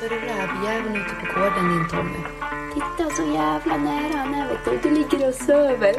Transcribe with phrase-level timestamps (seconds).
[0.00, 2.18] Ser du rävjäveln ute på gården din Tommy?
[2.74, 4.88] Titta så jävla nära han är vet du.
[4.88, 5.94] Du ligger och söver.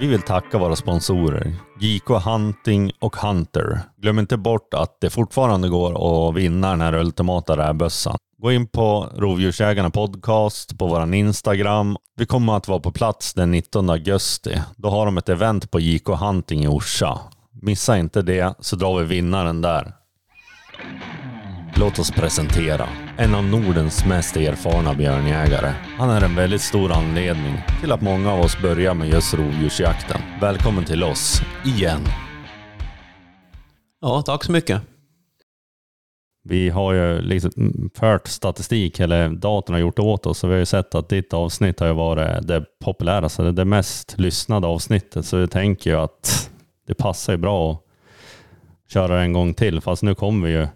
[0.00, 3.80] Vi vill tacka våra sponsorer, JK Hunting och Hunter.
[3.96, 8.16] Glöm inte bort att det fortfarande går att vinna den här ultimata rävbössan.
[8.38, 11.96] Gå in på Rovdjursjägarna podcast på vår Instagram.
[12.16, 14.62] Vi kommer att vara på plats den 19 augusti.
[14.76, 17.18] Då har de ett event på JK Hunting i Orsa.
[17.62, 19.92] Missa inte det så drar vi vinnaren där.
[21.80, 25.72] Låt oss presentera en av Nordens mest erfarna björnjägare.
[25.98, 30.20] Han är en väldigt stor anledning till att många av oss börjar med just rovdjursjakten.
[30.40, 32.00] Välkommen till oss, igen.
[34.00, 34.82] Ja, tack så mycket.
[36.44, 37.50] Vi har ju liksom
[37.94, 41.08] fört statistik, eller datorn har gjort det åt oss, så vi har ju sett att
[41.08, 45.26] ditt avsnitt har ju varit det populäraste, det mest lyssnade avsnittet.
[45.26, 46.50] Så jag tänker ju att
[46.86, 50.66] det passar ju bra att köra en gång till, fast nu kommer vi ju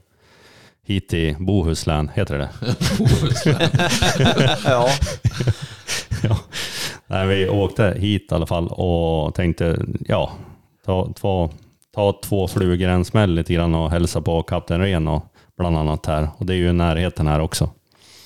[0.84, 2.48] hit till Bohuslän, heter det
[4.64, 4.88] ja.
[6.22, 6.38] ja.
[7.06, 10.32] Nej, vi åkte hit i alla fall och tänkte, ja,
[10.86, 11.50] ta två,
[11.94, 15.24] ta två flugor en smäll lite grann och hälsa på Kapten Ren och
[15.58, 16.28] bland annat här.
[16.38, 17.70] Och det är ju i närheten här också.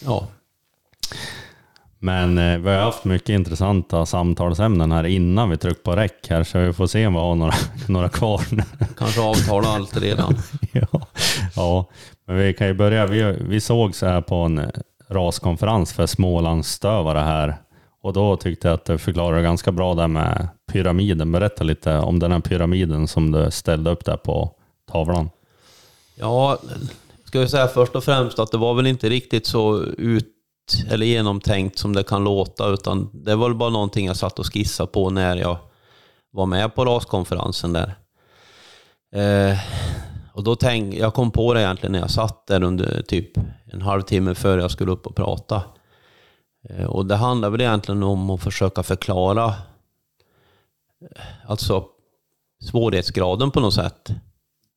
[0.05, 0.27] ja.
[2.01, 6.45] Men eh, vi har haft mycket intressanta samtalsämnen här innan vi tryckte på räck här,
[6.45, 7.55] så vi får se om vi har några,
[7.89, 8.43] några kvar.
[8.99, 10.39] Kanske avtalat allt redan.
[10.73, 11.07] ja.
[11.57, 11.87] ja,
[12.29, 13.07] men vi kan ju börja.
[13.07, 14.69] Vi, vi såg så här på en eh,
[15.09, 17.57] raskonferens för Smålandsstövare här
[18.03, 21.33] och då tyckte jag att du förklarade ganska bra där med pyramiden.
[21.33, 24.55] Berätta lite om den här pyramiden som du ställde upp där på
[24.93, 25.31] tavlan.
[26.15, 26.59] Ja,
[27.25, 30.35] ska jag säga först och främst att det var väl inte riktigt så ut
[30.91, 34.53] eller genomtänkt som det kan låta, utan det var väl bara någonting jag satt och
[34.53, 35.57] skissade på när jag
[36.31, 37.95] var med på raskonferensen där.
[39.15, 39.59] Eh,
[40.39, 43.31] och då tänk, jag kom på det egentligen när jag satt där under typ
[43.73, 45.63] en halvtimme före jag skulle upp och prata.
[46.69, 51.85] Eh, och det handlar väl egentligen om att försöka förklara eh, alltså
[52.65, 54.11] svårighetsgraden på något sätt.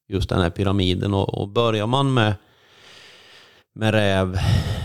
[0.08, 1.13] Just den här pyramiden.
[1.13, 2.34] Och, och börjar man med,
[3.74, 4.38] med räv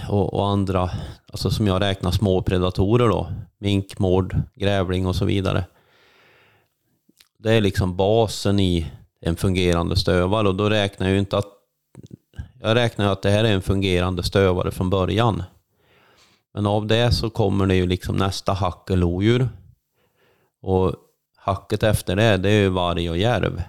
[0.09, 0.91] och, och andra,
[1.33, 5.65] alltså som jag räknar små predatorer då, mink, mård, grävling och så vidare.
[7.39, 8.87] Det är liksom basen i
[9.27, 11.53] en fungerande stövare och då räknar jag ju inte att
[12.61, 15.43] jag räknar ju att det här är en fungerande stövare från början.
[16.55, 19.49] Men av det så kommer det ju liksom nästa hack lodjur.
[20.63, 20.95] Och
[21.37, 23.63] hacket efter det, det är ju varg och järv.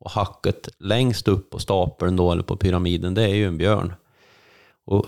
[0.00, 3.94] Och hacket längst upp på stapeln då, eller på pyramiden, det är ju en björn.
[4.86, 5.06] Och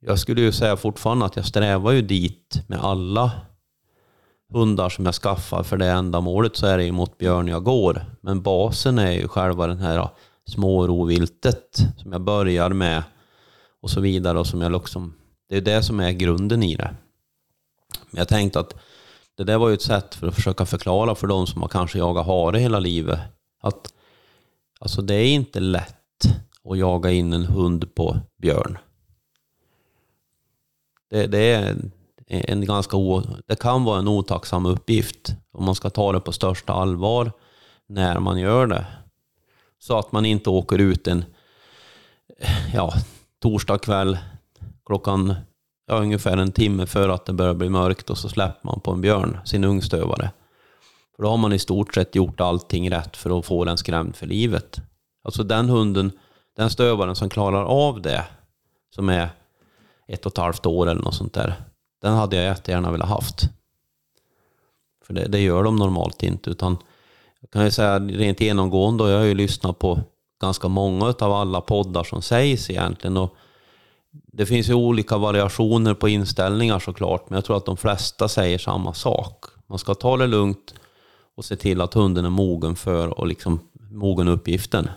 [0.00, 3.32] jag skulle ju säga fortfarande att jag strävar ju dit med alla
[4.52, 8.04] hundar som jag skaffar för det ändamålet så är det ju mot björn jag går.
[8.20, 10.08] Men basen är ju själva den här
[10.46, 13.02] småroviltet som jag börjar med
[13.82, 15.14] och så vidare och som jag liksom,
[15.48, 16.94] det är det som är grunden i det.
[18.10, 18.74] Men jag tänkte att
[19.36, 21.98] det där var ju ett sätt för att försöka förklara för de som har kanske
[21.98, 23.20] jagat hare hela livet
[23.62, 23.94] att
[24.80, 25.96] alltså det är inte lätt
[26.64, 28.78] att jaga in en hund på björn.
[31.10, 31.76] Det, det är
[32.32, 36.20] Eh, en ganska o, det kan vara en otacksam uppgift och man ska ta det
[36.20, 37.32] på största allvar
[37.88, 38.86] när man gör det.
[39.78, 41.24] Så att man inte åker ut en
[42.38, 42.92] eh, ja,
[43.42, 44.18] torsdag kväll
[44.86, 45.34] klockan
[45.86, 48.90] ja, ungefär en timme före att det börjar bli mörkt och så släpper man på
[48.90, 50.30] en björn, sin ungstövare.
[51.16, 54.16] För då har man i stort sett gjort allting rätt för att få den skrämd
[54.16, 54.80] för livet.
[55.24, 56.12] Alltså den hunden,
[56.56, 58.24] den stövaren som klarar av det,
[58.94, 59.28] som är
[60.08, 61.54] ett och ett halvt år eller något sånt där,
[62.02, 63.48] den hade jag jättegärna velat haft.
[65.06, 66.76] För det, det gör de normalt inte, utan
[67.40, 70.00] jag kan ju säga rent genomgående, och jag har ju lyssnat på
[70.40, 73.16] ganska många av alla poddar som sägs egentligen.
[73.16, 73.36] Och
[74.12, 78.58] det finns ju olika variationer på inställningar såklart, men jag tror att de flesta säger
[78.58, 79.44] samma sak.
[79.66, 80.74] Man ska ta det lugnt
[81.36, 83.60] och se till att hunden är mogen för och liksom
[83.90, 84.88] mogen uppgiften.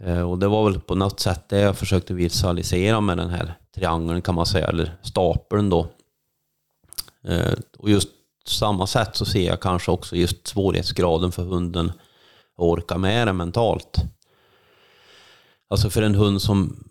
[0.00, 3.54] Eh, och det var väl på något sätt det jag försökte visualisera med den här
[3.74, 5.86] triangeln kan man säga, eller stapeln då.
[7.24, 8.08] Eh, och just
[8.46, 11.94] samma sätt så ser jag kanske också just svårighetsgraden för hunden att
[12.56, 13.98] orka med det mentalt.
[15.68, 16.84] Alltså för en hund som,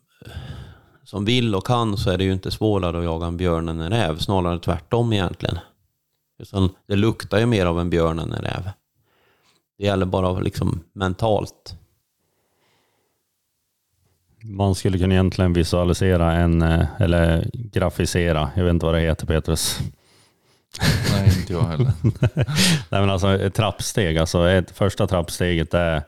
[1.03, 3.81] som vill och kan så är det ju inte svårare att jaga en björn än
[3.81, 5.59] en räv, snarare tvärtom egentligen.
[6.39, 8.69] Utan det luktar ju mer av en björn än en räv.
[9.77, 11.77] Det gäller bara liksom mentalt.
[14.47, 19.25] Man skulle kunna egentligen visualisera en, eh, eller grafisera, jag vet inte vad det heter
[19.27, 19.79] Petrus.
[21.11, 21.91] Nej, inte jag heller.
[22.89, 26.03] Nej men alltså ett trappsteg, alltså ett första trappsteget är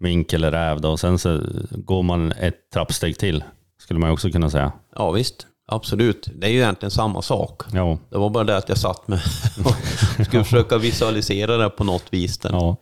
[0.00, 1.40] mink eller räv då, och sen så
[1.70, 3.44] går man ett trappsteg till,
[3.82, 4.72] skulle man också kunna säga.
[4.96, 6.28] Ja visst, absolut.
[6.34, 7.62] Det är ju egentligen samma sak.
[7.72, 9.20] Ja, Det var bara det att jag satt med
[9.64, 12.40] och skulle försöka visualisera det på något vis.
[12.42, 12.76] ja,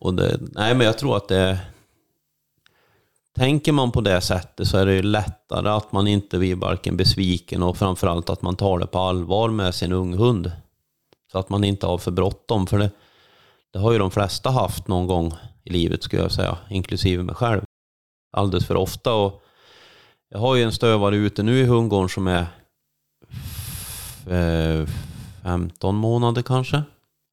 [0.00, 1.58] Och det, nej, men jag tror att det...
[3.38, 6.96] Tänker man på det sättet så är det ju lättare att man inte blir varken
[6.96, 10.52] besviken och framförallt att man tar det på allvar med sin unghund.
[11.32, 12.66] Så att man inte har för bråttom.
[12.66, 12.90] För det,
[13.72, 17.34] det har ju de flesta haft någon gång i livet skulle jag säga, inklusive mig
[17.34, 17.62] själv.
[18.32, 19.14] Alldeles för ofta.
[19.14, 19.42] Och
[20.28, 22.46] jag har ju en stövare ute nu i hundgården som är
[25.42, 26.82] 15 eh, månader kanske.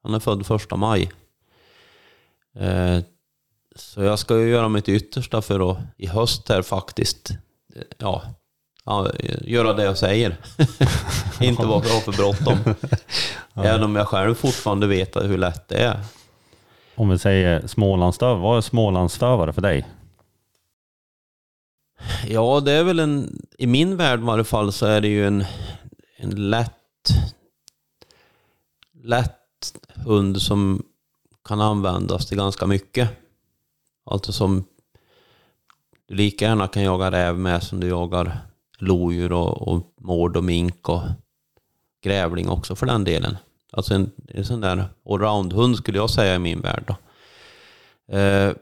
[0.04, 1.12] Han är född första maj.
[2.56, 3.00] Eh,
[3.76, 7.32] så jag ska ju göra mitt yttersta för att i höst här faktiskt,
[7.98, 8.22] ja,
[8.86, 9.12] ja
[9.42, 10.38] göra det jag säger.
[11.42, 12.58] Inte vara för, för bråttom.
[13.66, 16.00] Även om jag själv fortfarande vet hur lätt det är.
[16.96, 19.86] om vi säger Smålandsstövare, vad är Smålandsstövare för dig?
[22.28, 25.28] Ja, det är väl en, i min värld i varje fall så är det ju
[25.28, 25.46] en,
[26.18, 27.10] en lätt,
[29.04, 30.84] lätt hund som
[31.46, 33.25] kan användas till ganska mycket.
[34.06, 34.64] Alltså som
[36.08, 38.38] du lika gärna kan jaga räv med som du jagar
[38.78, 41.02] lodjur och, och mård och mink och
[42.04, 43.38] grävling också för den delen.
[43.72, 46.84] Alltså en, en sån där allround-hund skulle jag säga i min värld.
[46.88, 46.96] Då.
[48.18, 48.54] Eh,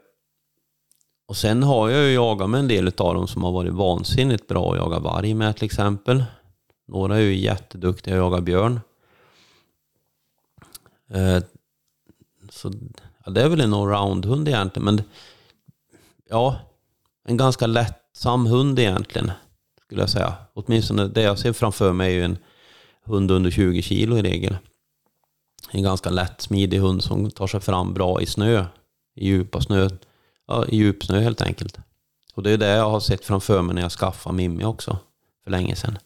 [1.26, 4.48] och sen har jag ju jagat med en del av dem som har varit vansinnigt
[4.48, 6.24] bra att jaga varg med till exempel.
[6.88, 8.80] Några är ju jätteduktiga att jaga björn.
[11.10, 11.44] Eh,
[12.50, 12.72] så
[13.26, 15.04] ja, det är väl en allround-hund egentligen, men
[16.34, 16.56] ja,
[17.26, 19.32] en ganska lättsam hund egentligen,
[19.86, 20.34] skulle jag säga.
[20.54, 22.38] Åtminstone det jag ser framför mig är ju en
[23.04, 24.58] hund under 20 kilo i regel.
[25.72, 28.66] En ganska lätt, smidig hund som tar sig fram bra i snö,
[29.16, 29.90] i djupa snö,
[30.48, 31.80] ja, i djupsnö helt enkelt.
[32.36, 34.98] Och det är det jag har sett framför mig när jag skaffade Mimmi också,
[35.44, 35.98] för länge sedan.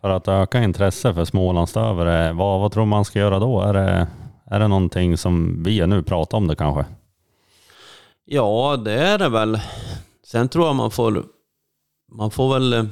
[0.00, 3.60] För att öka intresse för Smålandsstövare, vad, vad tror man ska göra då?
[3.60, 4.06] Är det,
[4.44, 6.84] är det någonting som vi nu pratar om det kanske?
[8.28, 9.60] Ja, det är det väl.
[10.22, 11.24] Sen tror jag man får,
[12.12, 12.72] man får väl...
[12.72, 12.84] Eh,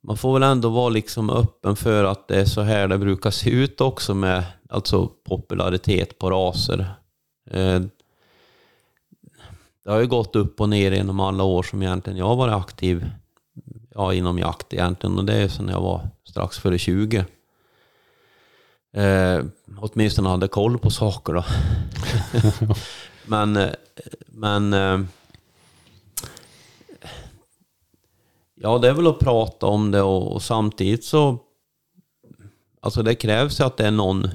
[0.00, 3.30] man får väl ändå vara liksom öppen för att det är så här det brukar
[3.30, 6.86] se ut också med alltså popularitet på raser.
[7.50, 7.80] Eh,
[9.84, 12.64] det har ju gått upp och ner genom alla år som egentligen jag har varit
[12.64, 13.10] aktiv
[13.94, 17.24] ja, inom jakt egentligen och det är sen jag var strax före 20.
[18.92, 19.44] Eh,
[19.78, 21.44] åtminstone hade koll på saker då.
[23.26, 23.70] men eh,
[24.26, 25.00] men eh,
[28.54, 31.38] ja, det är väl att prata om det och, och samtidigt så
[32.80, 34.28] alltså det krävs ju att det är någon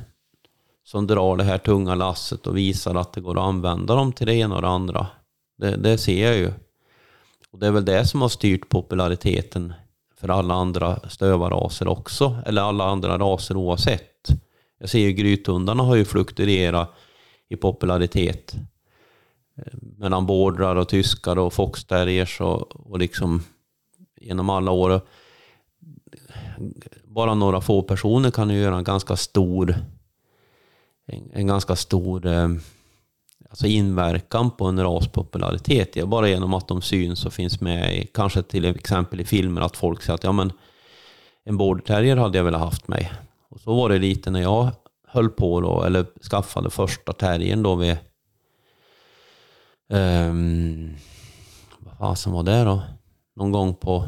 [0.84, 4.28] som drar det här tunga lasset och visar att det går att använda dem till
[4.28, 5.08] det ena och det andra.
[5.58, 6.54] Det, det ser jag ju.
[7.52, 9.74] Och det är väl det som har styrt populariteten
[10.16, 14.13] för alla andra stövarraser också, eller alla andra raser oavsett.
[14.80, 16.90] Jag ser ju grythundarna har ju fluktuerat
[17.50, 18.56] i popularitet
[19.98, 23.44] mellan bordrar och tyskar och foxterriers och, och liksom
[24.22, 25.02] genom alla år.
[27.04, 29.76] Bara några få personer kan ju göra en ganska stor
[31.06, 32.50] en, en ganska stor eh,
[33.50, 35.96] alltså inverkan på en ras popularitet.
[35.96, 39.62] Ja, bara genom att de syns och finns med, i, kanske till exempel i filmer,
[39.62, 40.52] att folk säger att ja, men
[41.44, 43.12] en border terrier hade jag velat haft mig.
[43.54, 44.72] Och så var det lite när jag
[45.08, 47.98] höll på då, eller skaffade första terriern då vid...
[49.88, 50.96] Um,
[51.80, 52.84] vad fasen var det då?
[53.36, 54.08] Någon gång på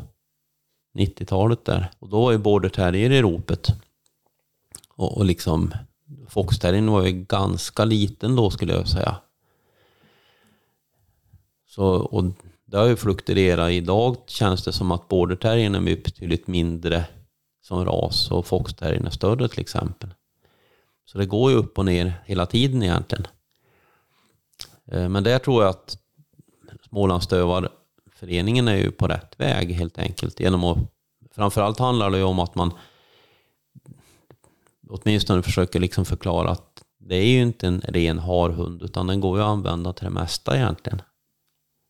[0.97, 1.91] 90-talet där.
[1.99, 3.67] Och då var ju border terrier i ropet.
[4.89, 5.73] Och, och liksom
[6.27, 9.15] foxterriern var ju ganska liten då skulle jag säga.
[11.67, 12.23] Så, och
[12.65, 13.71] det har ju fluktuerat.
[13.71, 17.05] Idag känns det som att border terriern är betydligt mindre
[17.65, 20.13] som ras och foxterrierna större till exempel.
[21.05, 23.27] Så det går ju upp och ner hela tiden egentligen.
[24.85, 25.97] Eh, men där tror jag att
[26.89, 30.39] Smålandsstövarföreningen är ju på rätt väg helt enkelt.
[30.39, 30.77] Genom att,
[31.31, 32.73] framförallt handlar det ju om att man
[34.89, 39.37] åtminstone försöker liksom förklara att det är ju inte en ren harhund utan den går
[39.37, 41.01] ju att använda till det mesta egentligen.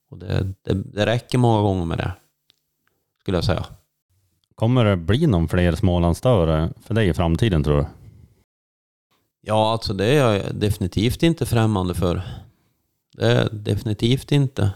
[0.09, 2.11] Och det, det, det räcker många gånger med det.
[3.21, 3.65] Skulle jag säga.
[4.55, 7.85] Kommer det bli någon fler Smålandsstövare för dig i framtiden tror du?
[9.41, 12.21] Ja, alltså det är jag definitivt inte främmande för.
[13.17, 14.71] Det är definitivt inte.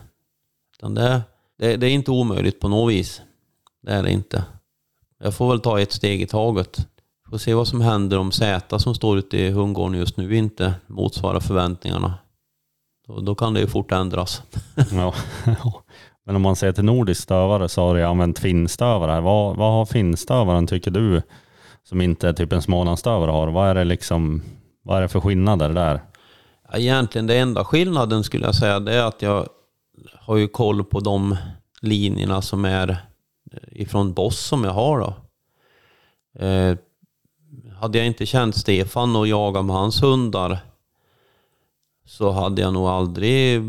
[0.77, 1.21] Utan det,
[1.57, 3.21] det, det är inte omöjligt på något vis.
[3.81, 4.43] Det är det inte.
[5.19, 6.87] Jag får väl ta ett steg i taget.
[7.29, 10.73] Får se vad som händer om Z som står ute i hundgården just nu inte
[10.87, 12.13] motsvarar förväntningarna.
[13.07, 14.43] Då, då kan det ju fort ändras.
[14.91, 15.13] Ja.
[16.29, 19.21] Men om man ser till nordisk stövare så har du använt finnstövare.
[19.21, 21.21] Vad, vad har finnstövaren tycker du
[21.83, 23.47] som inte typ en smålandsstövare har?
[23.47, 24.41] Vad är det liksom,
[24.83, 26.01] vad är det för skillnader där?
[26.73, 29.47] Egentligen det enda skillnaden skulle jag säga det är att jag
[30.15, 31.37] har ju koll på de
[31.81, 35.13] linjerna som är eh, ifrån Boss som jag har då.
[36.45, 36.77] Eh,
[37.79, 40.59] hade jag inte känt Stefan och jagat med hans hundar
[42.05, 43.61] så hade jag nog aldrig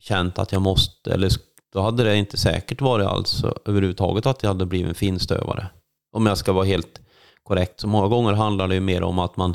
[0.00, 4.50] känt att jag måste, eller då hade det inte säkert varit alls överhuvudtaget att jag
[4.50, 5.66] hade blivit en finstövare.
[6.12, 7.00] Om jag ska vara helt
[7.42, 7.80] korrekt.
[7.80, 9.54] Så många gånger handlar det ju mer om att man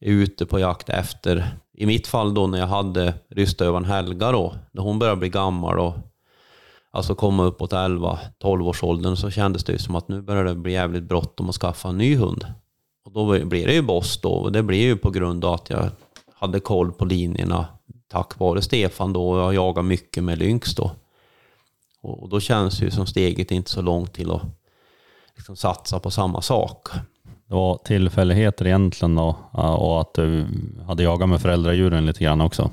[0.00, 4.54] är ute på jakt efter, i mitt fall då när jag hade rysstövaren Helga då,
[4.72, 5.94] när hon började bli gammal och
[6.90, 10.54] alltså komma uppåt 11-12 års åldern så kändes det ju som att nu börjar det
[10.54, 12.46] bli jävligt bråttom att skaffa en ny hund.
[13.04, 15.70] Och då blir det ju Boss då och det blir ju på grund av att
[15.70, 15.90] jag
[16.34, 17.66] hade koll på linjerna
[18.08, 20.90] tack vare Stefan då och jag jagar mycket med Lynx då.
[22.02, 24.42] Och och då känns det ju som steget inte så långt till att
[25.36, 26.88] liksom satsa på samma sak.
[27.48, 30.46] Det var tillfälligheter egentligen då och att du
[30.86, 32.70] hade jagat med föräldradjuren lite grann också.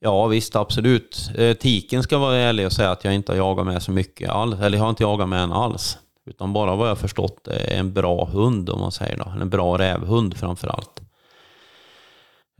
[0.00, 1.30] Ja visst, absolut.
[1.36, 4.30] Eh, Tiken ska vara ärlig och säga att jag inte har jagat med så mycket
[4.30, 4.60] alls.
[4.60, 5.98] Eller jag har inte jagat med en alls.
[6.26, 9.32] Utan bara vad jag förstått är en bra hund om man säger då.
[9.40, 11.00] En bra rävhund framför allt.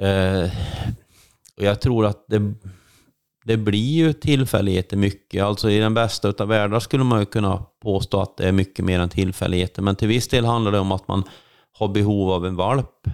[0.00, 0.50] Eh,
[1.56, 2.54] och jag tror att det,
[3.44, 5.42] det blir ju tillfälligheter mycket.
[5.42, 8.84] Alltså i den bästa utav världar skulle man ju kunna påstå att det är mycket
[8.84, 9.82] mer än tillfälligheter.
[9.82, 11.24] Men till viss del handlar det om att man
[11.78, 13.06] har behov av en valp.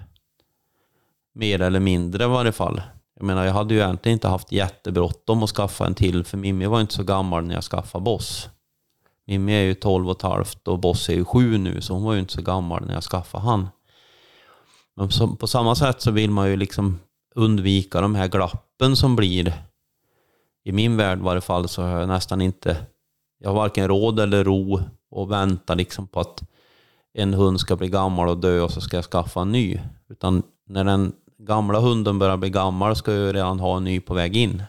[1.35, 2.81] Mer eller mindre i varje fall.
[3.15, 6.65] Jag menar, jag hade ju egentligen inte haft jättebråttom att skaffa en till, för Mimmi
[6.65, 8.49] var inte så gammal när jag skaffade Boss.
[9.27, 12.03] Mimmi är ju 12 och ett halvt och Boss är ju 7 nu, så hon
[12.03, 13.67] var ju inte så gammal när jag skaffade han.
[14.95, 16.99] Men på samma sätt så vill man ju liksom
[17.35, 19.68] undvika de här glappen som blir.
[20.69, 22.77] I min värld i varje fall så har jag nästan inte,
[23.39, 26.43] jag har varken råd eller ro och vänta liksom på att
[27.13, 29.79] en hund ska bli gammal och dö och så ska jag skaffa en ny.
[30.09, 34.13] Utan när den gamla hunden börjar bli gammal ska jag redan ha en ny på
[34.13, 34.63] väg in.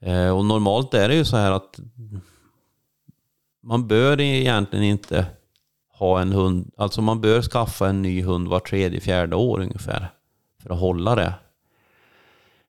[0.00, 1.80] Eh, och normalt är det ju så här att
[3.62, 5.26] man bör egentligen inte
[5.98, 10.08] ha en hund, alltså man bör skaffa en ny hund var tredje, fjärde år ungefär.
[10.62, 11.34] För att hålla det.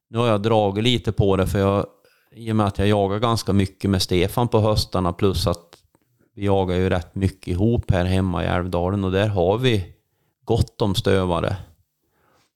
[0.08, 1.86] Nu har jag dragit lite på det för jag,
[2.32, 5.78] i och med att jag jagar ganska mycket med Stefan på höstarna plus att
[6.36, 9.94] vi jagar ju rätt mycket ihop här hemma i Älvdalen och där har vi
[10.44, 11.56] gott om stövare.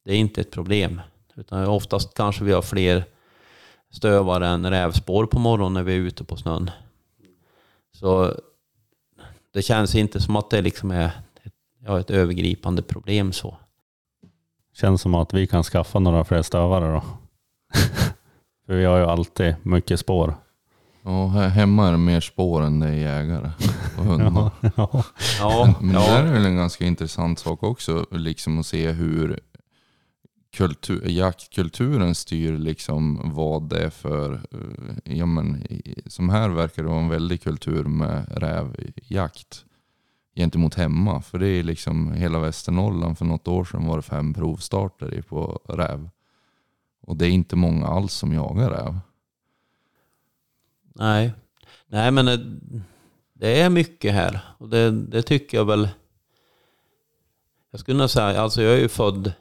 [0.05, 1.01] Det är inte ett problem.
[1.35, 3.03] Utan oftast kanske vi har fler
[3.91, 6.71] stövare än rävspår på morgonen när vi är ute på snön.
[7.93, 8.33] Så
[9.53, 11.05] det känns inte som att det liksom är
[11.43, 11.53] ett,
[11.85, 13.57] ja, ett övergripande problem så.
[14.73, 17.03] Känns som att vi kan skaffa några fler stövare då.
[18.65, 20.35] För vi har ju alltid mycket spår.
[21.03, 23.51] Ja, här hemma är det mer spår än det är jägare
[23.97, 24.51] och hundar.
[24.75, 25.03] Ja.
[25.39, 29.39] Ja, Men det där är väl en ganska intressant sak också, liksom att se hur
[30.53, 35.63] kultur, jaktkulturen styr liksom vad det är för, eh, ja men
[36.05, 39.65] som här verkar det vara en väldig kultur med rävjakt
[40.35, 41.21] gentemot hemma.
[41.21, 45.21] För det är liksom hela Västernorrland för något år sedan var det fem provstarter i
[45.21, 46.09] på räv.
[47.01, 48.99] Och det är inte många alls som jagar räv.
[50.95, 51.33] Nej.
[51.87, 52.39] Nej, men det,
[53.33, 54.39] det är mycket här.
[54.57, 55.89] Och det, det tycker jag väl.
[57.71, 59.33] Jag skulle nog säga, alltså jag är ju född,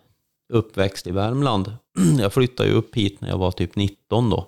[0.48, 1.72] uppväxt i Värmland.
[2.18, 4.46] Jag flyttade ju upp hit när jag var typ 19 då.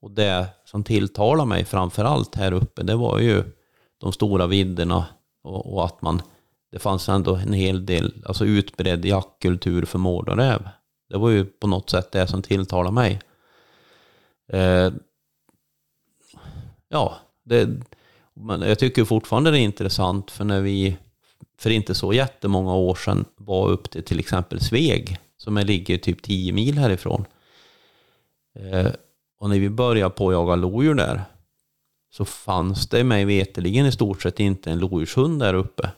[0.00, 3.44] Och det som tilltalade mig framför allt här uppe, det var ju
[3.98, 5.06] de stora vidderna
[5.42, 6.22] och, och att man,
[6.72, 10.68] det fanns ändå en hel del, alltså utbredd jaktkultur för mård och räv.
[11.12, 13.20] Det var ju på något sätt det som tilltalade mig.
[14.48, 14.92] Eh,
[16.88, 17.68] ja, det,
[18.34, 20.96] men jag tycker fortfarande det är intressant för när vi
[21.58, 26.22] för inte så jättemånga år sedan var upp till till exempel Sveg som ligger typ
[26.22, 27.24] 10 mil härifrån.
[28.54, 28.92] Eh,
[29.38, 31.24] och när vi började på att jaga lodjur där
[32.10, 35.90] så fanns det mig veteligen i stort sett inte en lodjurshund där uppe.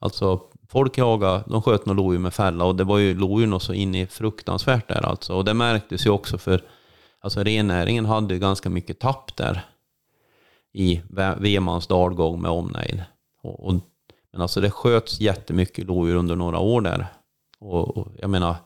[0.00, 3.72] Alltså folk jagade, de sköt några lodjur med fälla och det var ju lodjuren så
[3.72, 5.34] in i fruktansvärt där alltså.
[5.34, 6.62] Och det märktes ju också för
[7.20, 9.66] alltså rennäringen hade ju ganska mycket tapp där
[10.72, 11.02] i
[11.38, 13.02] Vemans dalgång med omnejd.
[13.42, 13.74] Och, och,
[14.32, 17.06] men alltså det sköts jättemycket lodjur under några år där.
[17.58, 18.56] Och, och jag menar,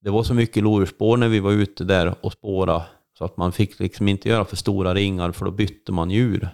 [0.00, 2.82] det var så mycket lodjursspår när vi var ute där och spåra
[3.18, 6.48] så att man fick liksom inte göra för stora ringar för då bytte man djur.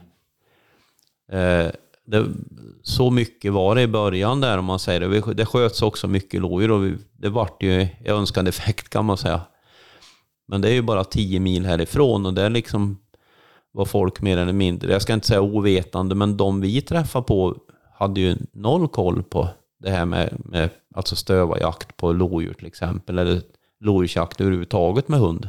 [1.32, 1.70] Eh,
[2.10, 2.26] det,
[2.82, 5.34] så mycket var det i början där om man säger det.
[5.34, 9.16] Det sköts också mycket lodjur och vi, det vart ju i önskad effekt kan man
[9.16, 9.40] säga.
[10.46, 12.98] Men det är ju bara 10 mil härifrån och det liksom
[13.72, 17.56] var folk mer eller mindre, jag ska inte säga ovetande, men de vi träffade på
[17.94, 19.48] hade ju noll koll på
[19.80, 23.42] det här med, med alltså stövarjakt på lodjur till exempel, eller
[23.80, 25.48] lodjursjakt överhuvudtaget med hund.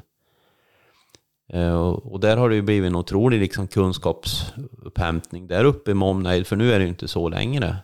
[1.50, 6.08] Eh, Och där har det ju blivit en otrolig liksom kunskapsupphämtning där uppe i med
[6.08, 7.78] omnejd, för nu är det ju inte så längre.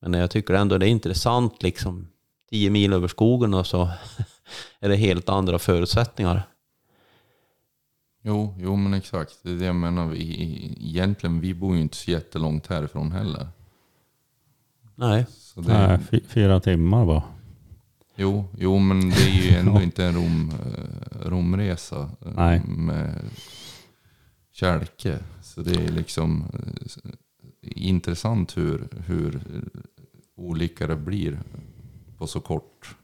[0.00, 2.08] Men jag tycker ändå det är intressant, liksom
[2.50, 3.90] 10 mil över skogen och så
[4.80, 6.42] är det helt andra förutsättningar.
[8.22, 9.38] Jo, jo men exakt.
[9.42, 10.06] Det är det jag menar.
[10.06, 13.48] Vi, egentligen, vi bor ju inte så jättelångt härifrån heller.
[14.94, 17.22] Nej, Så det, Nej, fy- fyra timmar bara.
[18.18, 22.62] Jo, jo, men det är ju ändå inte en Rom, eh, Romresa eh, Nej.
[22.66, 23.14] med
[24.52, 25.18] kälke.
[25.42, 26.98] Så det är liksom eh,
[27.62, 29.40] intressant hur, hur
[30.36, 31.38] olika det blir
[32.18, 32.94] på så kort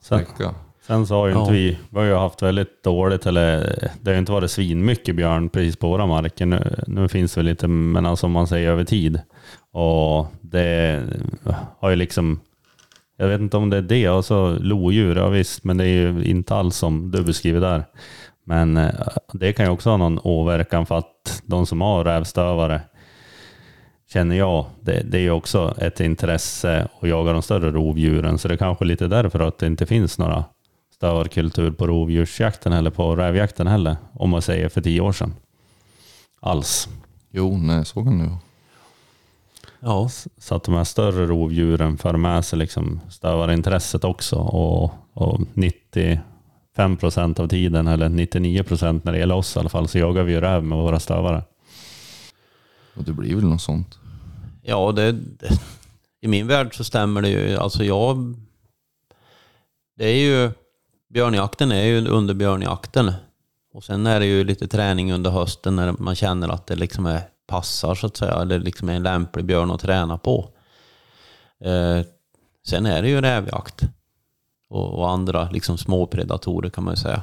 [0.00, 0.54] sträcka.
[0.86, 1.40] sen så har ju Ja.
[1.40, 3.58] inte vi, vi har ju haft väldigt dåligt, eller
[4.00, 6.46] det har ju inte varit svinmycket björn precis på våra marker.
[6.46, 9.20] Nu, nu finns det väl lite, men alltså om man säger över tid.
[9.72, 11.02] Och det
[11.78, 12.40] har ju liksom,
[13.20, 15.88] jag vet inte om det är det, och så lodjur, ja visst, men det är
[15.88, 17.84] ju inte alls som du beskriver där.
[18.44, 18.90] Men eh,
[19.32, 22.80] det kan ju också ha någon åverkan för att de som har rävstövare,
[24.12, 28.38] känner jag, det, det är ju också ett intresse att jaga de större rovdjuren.
[28.38, 30.44] Så det är kanske lite därför att det inte finns några
[30.94, 33.96] stövarkultur på rovdjursjakten eller på rävjakten heller.
[34.12, 35.34] Om man säger för tio år sedan.
[36.40, 36.88] Alls.
[37.30, 38.38] Jo, nej, så kan det vara
[39.80, 40.08] ja.
[40.38, 44.36] Så att de här större rovdjuren för med sig liksom stövarintresset också.
[44.36, 49.68] Och, och 95 procent av tiden, eller 99 procent när det gäller oss i alla
[49.68, 51.42] fall, så jagar vi ju räv med våra stövare.
[52.94, 53.98] Och det blir väl något sånt.
[54.62, 55.60] Ja, det, det,
[56.20, 57.56] i min värld så stämmer det ju.
[57.56, 58.34] Alltså jag...
[59.96, 60.50] Det är ju...
[61.08, 63.12] Björnjakten är ju under björnjakten.
[63.72, 67.06] Och sen är det ju lite träning under hösten när man känner att det liksom
[67.06, 68.34] är passar så att säga.
[68.34, 70.50] Eller liksom är en lämplig björn att träna på.
[71.60, 72.00] Eh,
[72.66, 73.82] sen är det ju rävjakt.
[74.68, 77.22] Och, och andra liksom små predatorer kan man ju säga.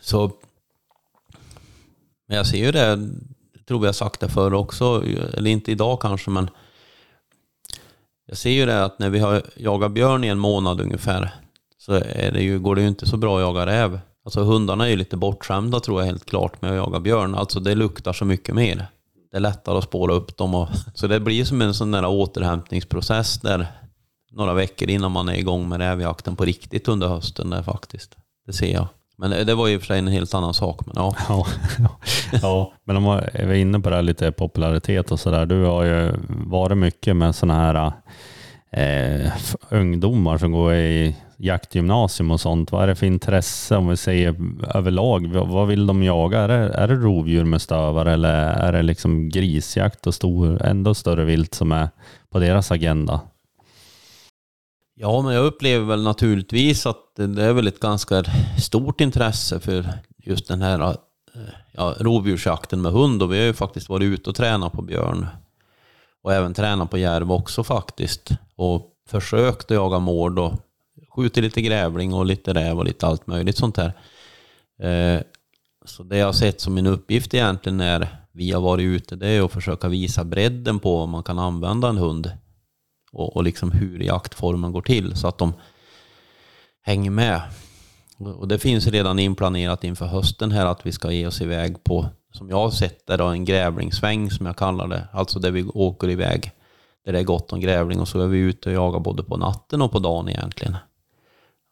[0.00, 0.32] Så...
[2.26, 3.10] Men jag ser ju det,
[3.66, 5.02] tror vi har sagt det förr också,
[5.34, 6.50] eller inte idag kanske, men
[8.26, 11.34] jag ser ju det att när vi har jagat björn i en månad ungefär
[11.78, 14.00] så är det ju, går det ju inte så bra att jaga räv.
[14.26, 17.34] Alltså hundarna är ju lite bortskämda tror jag helt klart med att jaga björn.
[17.34, 18.86] Alltså det luktar så mycket mer.
[19.30, 20.54] Det är lättare att spåra upp dem.
[20.54, 23.66] Och, så det blir som en sån där återhämtningsprocess där
[24.32, 28.16] några veckor innan man är igång med rävjakten på riktigt under hösten där faktiskt.
[28.46, 28.86] Det ser jag.
[29.18, 30.86] Men det, det var ju i och för sig en helt annan sak.
[30.86, 31.16] Men ja.
[31.28, 31.46] Ja,
[32.42, 32.72] ja.
[32.84, 35.46] men om man är inne på det här lite popularitet och sådär.
[35.46, 37.92] Du har ju varit mycket med sådana här
[38.76, 39.32] eh,
[39.68, 42.72] ungdomar som går i jaktgymnasium och sånt.
[42.72, 44.36] Vad är det för intresse om vi säger
[44.74, 45.26] överlag?
[45.26, 46.40] Vad vill de jaga?
[46.40, 50.94] Är det, är det rovdjur med stövare eller är det liksom grisjakt och stor, ändå
[50.94, 51.88] större vilt som är
[52.30, 53.20] på deras agenda?
[54.98, 58.24] Ja, men jag upplever väl naturligtvis att det är väl ett ganska
[58.58, 60.94] stort intresse för just den här eh,
[61.72, 63.22] ja, rovdjursjakten med hund.
[63.22, 65.26] Och vi har ju faktiskt varit ute och tränat på björn.
[66.26, 68.30] Och även tränat på järv också faktiskt.
[68.56, 70.52] Och försökt att jaga mård och
[71.16, 73.92] skjutit lite grävling och lite räv och lite allt möjligt sånt här.
[74.82, 75.22] Eh,
[75.84, 79.28] så det jag har sett som min uppgift egentligen när vi har varit ute, det
[79.28, 82.32] är att försöka visa bredden på om man kan använda en hund
[83.12, 85.52] och, och liksom hur jaktformen går till så att de
[86.82, 87.40] hänger med.
[88.18, 92.08] Och det finns redan inplanerat inför hösten här att vi ska ge oss iväg på,
[92.36, 95.08] som jag har sett det då, en grävlingssväng som jag kallar det.
[95.12, 96.52] Alltså där vi åker iväg
[97.04, 99.36] där det är gott om grävling och så är vi ute och jagar både på
[99.36, 100.76] natten och på dagen egentligen.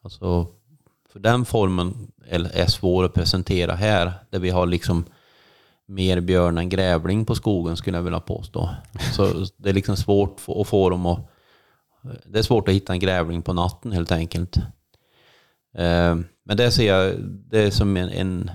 [0.04, 0.46] Alltså,
[1.12, 5.04] för den formen är svår att presentera här, där vi har liksom
[5.86, 8.70] mer björn än grävling på skogen skulle jag vilja påstå.
[9.12, 11.30] Så det är liksom svårt att få dem att...
[12.26, 14.56] Det är svårt att hitta en grävling på natten helt enkelt.
[15.74, 18.50] Eh, men det ser jag, det är som en, en...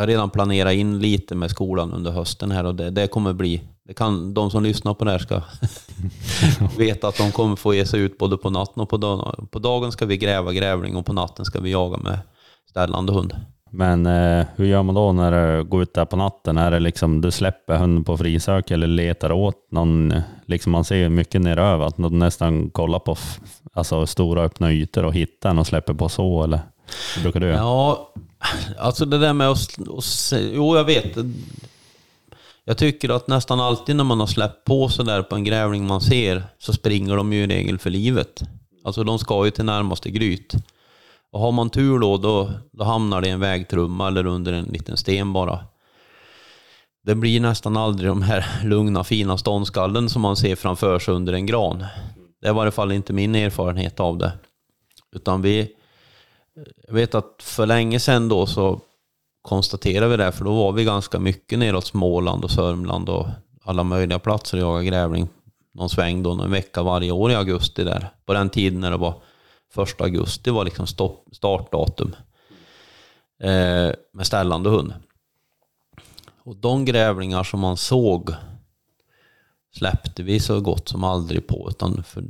[0.00, 3.32] Jag har redan planerat in lite med skolan under hösten här och det, det kommer
[3.32, 3.62] bli...
[3.84, 5.42] Det kan, de som lyssnar på det här ska
[6.78, 9.48] veta att de kommer få ge sig ut både på natten och på dagen.
[9.50, 12.18] På dagen ska vi gräva grävling och på natten ska vi jaga med
[12.70, 13.34] ställande hund.
[13.70, 16.58] Men eh, hur gör man då när du går ut där på natten?
[16.58, 20.14] Är det liksom du släpper hunden på frisök eller letar åt någon?
[20.46, 23.16] Liksom man ser ju mycket neröver att de nästan kollar på
[23.72, 26.60] alltså, stora öppna ytor och hittar den och släpper på så eller?
[27.16, 27.56] Hur brukar du göra?
[27.56, 28.12] Ja,
[28.78, 29.78] alltså det där med att...
[29.88, 31.16] Och se, jo, jag vet.
[32.64, 36.00] Jag tycker att nästan alltid när man har släppt på sådär på en grävling man
[36.00, 38.42] ser så springer de ju i regel för livet.
[38.84, 40.54] Alltså de ska ju till närmaste gryt.
[41.32, 44.64] Och har man tur då, då, då hamnar det i en vägtrumma eller under en
[44.64, 45.64] liten sten bara.
[47.04, 51.32] Det blir nästan aldrig de här lugna fina ståndskallen som man ser framför sig under
[51.32, 51.84] en gran.
[52.40, 54.32] Det är i varje fall inte min erfarenhet av det.
[55.12, 55.68] Utan vi,
[56.86, 58.80] jag vet att för länge sedan då så
[59.42, 63.26] konstaterade vi det, för då var vi ganska mycket neråt Småland och Sörmland och
[63.62, 65.28] alla möjliga platser och jagade grävling.
[65.74, 68.08] Någon sväng då, en vecka varje år i augusti där.
[68.26, 69.22] På den tiden när det var
[69.72, 72.16] första augusti var liksom stopp, startdatum.
[73.42, 74.94] Eh, med ställande hund.
[76.44, 78.34] Och de grävlingar som man såg
[79.76, 81.68] släppte vi så gott som aldrig på.
[81.70, 82.24] Utan för,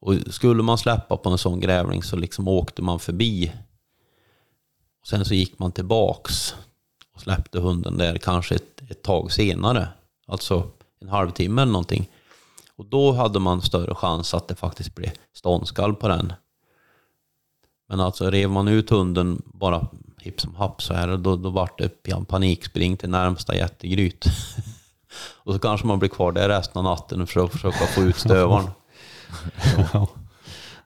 [0.00, 3.52] och skulle man släppa på en sån grävling så liksom åkte man förbi.
[5.00, 6.54] Och sen så gick man tillbaks
[7.14, 9.88] och släppte hunden där kanske ett, ett tag senare.
[10.26, 12.08] Alltså en halvtimme eller någonting.
[12.76, 16.32] Och då hade man större chans att det faktiskt blev ståndskall på den.
[17.88, 19.86] Men alltså rev man ut hunden bara
[20.18, 24.24] hipp som happ så här, då, då vart det panikspring till närmsta jättegryt.
[25.34, 28.16] och så kanske man blir kvar där resten av natten för att försöka få ut
[28.16, 28.70] stövaren.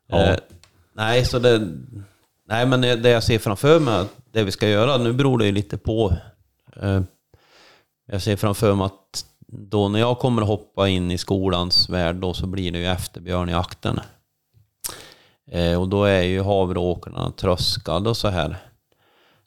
[0.07, 0.17] Ja.
[0.17, 0.37] Eh,
[0.93, 1.69] nej, så det,
[2.49, 5.53] nej, men det jag ser framför mig, det vi ska göra, nu beror det ju
[5.53, 6.17] lite på.
[6.83, 7.03] Eh,
[8.07, 12.35] jag ser framför mig att då när jag kommer hoppa in i skolans värld då
[12.35, 14.01] så blir det ju efterbjörnjakten.
[15.51, 18.57] Eh, och då är ju havreåkrarna tröskade och så här.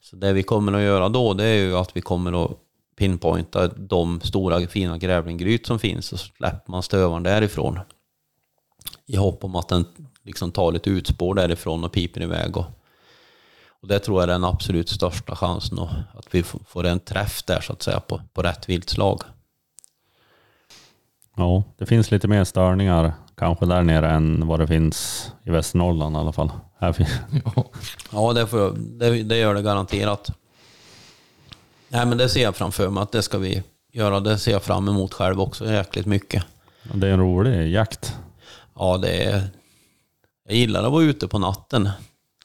[0.02, 2.52] Så det vi kommer att göra då det är ju att vi kommer att
[2.98, 7.80] pinpointa de stora fina grävlinggryt som finns och så släpper man stövaren därifrån.
[9.06, 9.86] I hopp om att den
[10.24, 12.58] liksom tar lite utspår därifrån och piper iväg.
[12.58, 12.66] Och,
[13.82, 17.44] och det tror jag är den absolut största chansen och att vi får en träff
[17.44, 19.22] där så att säga på, på rätt viltslag.
[21.36, 26.16] ja, det finns lite mer störningar kanske där nere än vad det finns i Västernorrland
[26.16, 26.52] i alla fall.
[26.80, 26.96] Här
[27.56, 27.66] Ja.
[28.12, 30.32] Ja, det, får, jag- det, det gör det garanterat.
[31.90, 34.20] Nej, men det ser jag framför mig att det ska vi göra.
[34.20, 36.44] Det ser jag fram emot själv också jäkligt mycket.
[36.94, 38.16] det är en rolig jakt.
[38.80, 39.42] Ja, det är...
[40.48, 41.90] Jag gillar att vara ute på natten.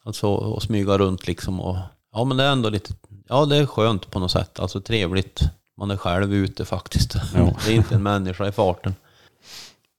[0.03, 1.77] Alltså och smyga runt liksom och...
[2.13, 2.93] Ja, men det är ändå lite...
[3.29, 4.59] Ja, det är skönt på något sätt.
[4.59, 5.39] Alltså trevligt.
[5.77, 7.15] Man är själv ute faktiskt.
[7.35, 7.53] Ja.
[7.65, 8.95] Det är inte en människa i farten.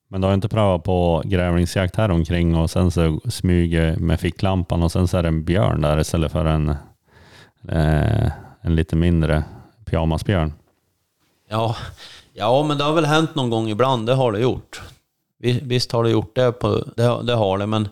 [0.08, 4.82] Men du har inte prövat på grävlingsjakt här omkring och sen så smyger med ficklampan
[4.82, 6.68] och sen så är det en björn där istället för en,
[7.68, 9.44] eh, en lite mindre
[9.84, 10.52] pyjamasbjörn.
[11.50, 11.76] Ja,
[12.32, 14.06] ja, men det har väl hänt någon gång ibland.
[14.06, 14.82] Det har det gjort.
[15.44, 16.52] Vi- Visst har det gjort det.
[16.52, 17.88] På, det, det har det, men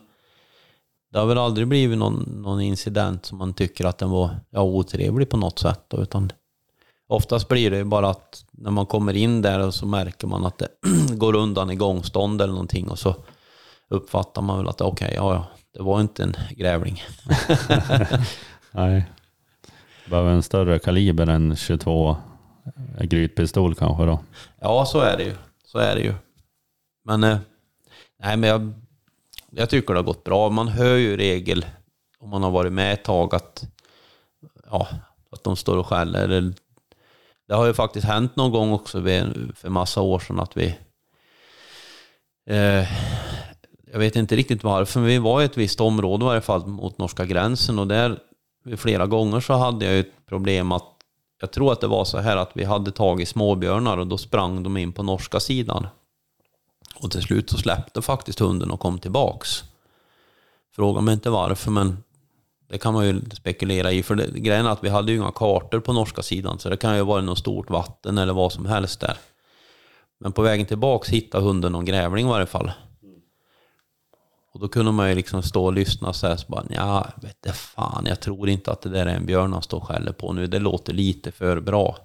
[1.13, 4.61] det har väl aldrig blivit någon, någon incident som man tycker att den var ja,
[4.61, 5.81] otrevlig på något sätt.
[5.89, 6.33] Då, utan
[7.09, 10.47] oftast blir det ju bara att när man kommer in där och så märker man
[10.47, 10.69] att det
[11.17, 13.15] går undan i gångstånd eller någonting och så
[13.89, 17.03] uppfattar man väl att okej, ja, ja, det var inte en grävling.
[18.71, 19.05] Nej.
[20.11, 22.17] Behöver en större kaliber än 22
[23.01, 24.21] grytpistol kanske då.
[24.61, 25.35] Ja, så är det ju.
[25.67, 26.15] Så är det ju.
[27.03, 27.39] Men, eh,
[28.19, 28.73] nej, men jag,
[29.51, 30.51] jag tycker det har gått bra.
[30.51, 31.67] Man hör ju i regel,
[32.19, 33.65] om man har varit med ett tag, att,
[34.71, 34.89] ja,
[35.31, 36.53] att de står och skäller.
[37.49, 40.79] Det har ju faktiskt hänt någon gång också för för massa år sedan att vi...
[42.47, 42.87] Eh,
[43.93, 46.67] jag vet inte riktigt varför, men vi var i ett visst område i varje fall
[46.67, 48.19] mot norska gränsen och där
[48.77, 50.93] flera gånger så hade jag ju ett problem att
[51.41, 54.63] jag tror att det var så här att vi hade tagit småbjörnar och då sprang
[54.63, 55.87] de in på norska sidan.
[57.03, 59.65] Och till slut så släppte faktiskt hunden och kom tillbaks.
[60.77, 62.03] Fråga mig inte varför, men
[62.69, 64.03] det kan man ju spekulera i.
[64.03, 66.77] För det, grejen är att vi hade ju inga kartor på norska sidan, så det
[66.77, 69.17] kan ju vara något stort vatten eller vad som helst där.
[70.21, 72.73] Men på vägen tillbaks hittade hunden någon grävling i varje fall.
[74.55, 77.37] Och då kunde man ju liksom stå och lyssna så här, så bara, ja, vet
[77.41, 80.13] du fan, jag tror inte att det där är en björn han står och skäller
[80.13, 80.47] på nu.
[80.47, 81.97] Det låter lite för bra.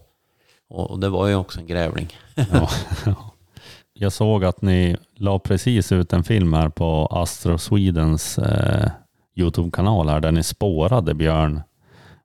[0.70, 2.18] Och, och det var ju också en grävling.
[2.36, 2.70] Ja.
[4.00, 8.92] Jag såg att ni la precis ut en film här på Astro Swedens eh,
[9.36, 11.62] Youtube-kanal här där ni spårade björn.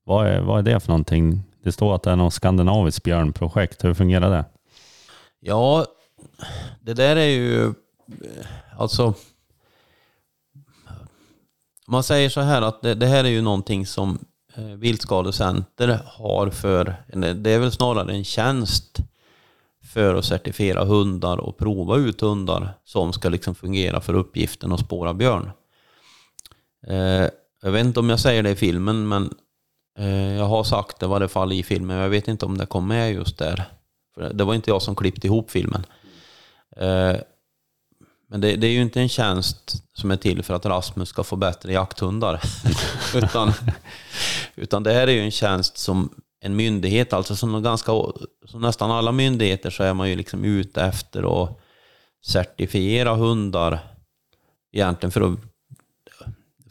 [0.05, 1.43] Vad är, vad är det för någonting?
[1.63, 3.85] Det står att det är något skandinaviskt björnprojekt.
[3.85, 4.45] Hur fungerar det?
[5.41, 5.87] Ja,
[6.81, 7.65] det där är ju...
[7.65, 7.73] Eh,
[8.77, 9.15] alltså...
[11.87, 14.19] Man säger så här att det, det här är ju någonting som
[14.55, 16.97] eh, Viltskadecenter har för...
[17.35, 19.03] Det är väl snarare en tjänst
[19.93, 24.81] för att certifiera hundar och prova ut hundar som ska liksom fungera för uppgiften att
[24.81, 25.51] spåra björn.
[26.87, 27.29] Eh,
[27.63, 29.35] jag vet inte om jag säger det i filmen, men
[29.99, 31.97] eh, jag har sagt det i varje fall i filmen.
[31.97, 33.65] Jag vet inte om det kom med just där.
[34.15, 35.87] För det var inte jag som klippte ihop filmen.
[36.77, 37.17] Eh,
[38.29, 41.25] men det, det, är ju inte en tjänst som är till för att Rasmus ska
[41.25, 42.41] få bättre jakthundar.
[43.15, 43.53] utan,
[44.55, 46.11] utan det här är ju en tjänst som
[46.45, 47.93] en myndighet, alltså som, ganska,
[48.47, 51.59] som nästan alla myndigheter så är man ju liksom ute efter att
[52.25, 53.79] certifiera hundar.
[54.73, 55.39] Egentligen för att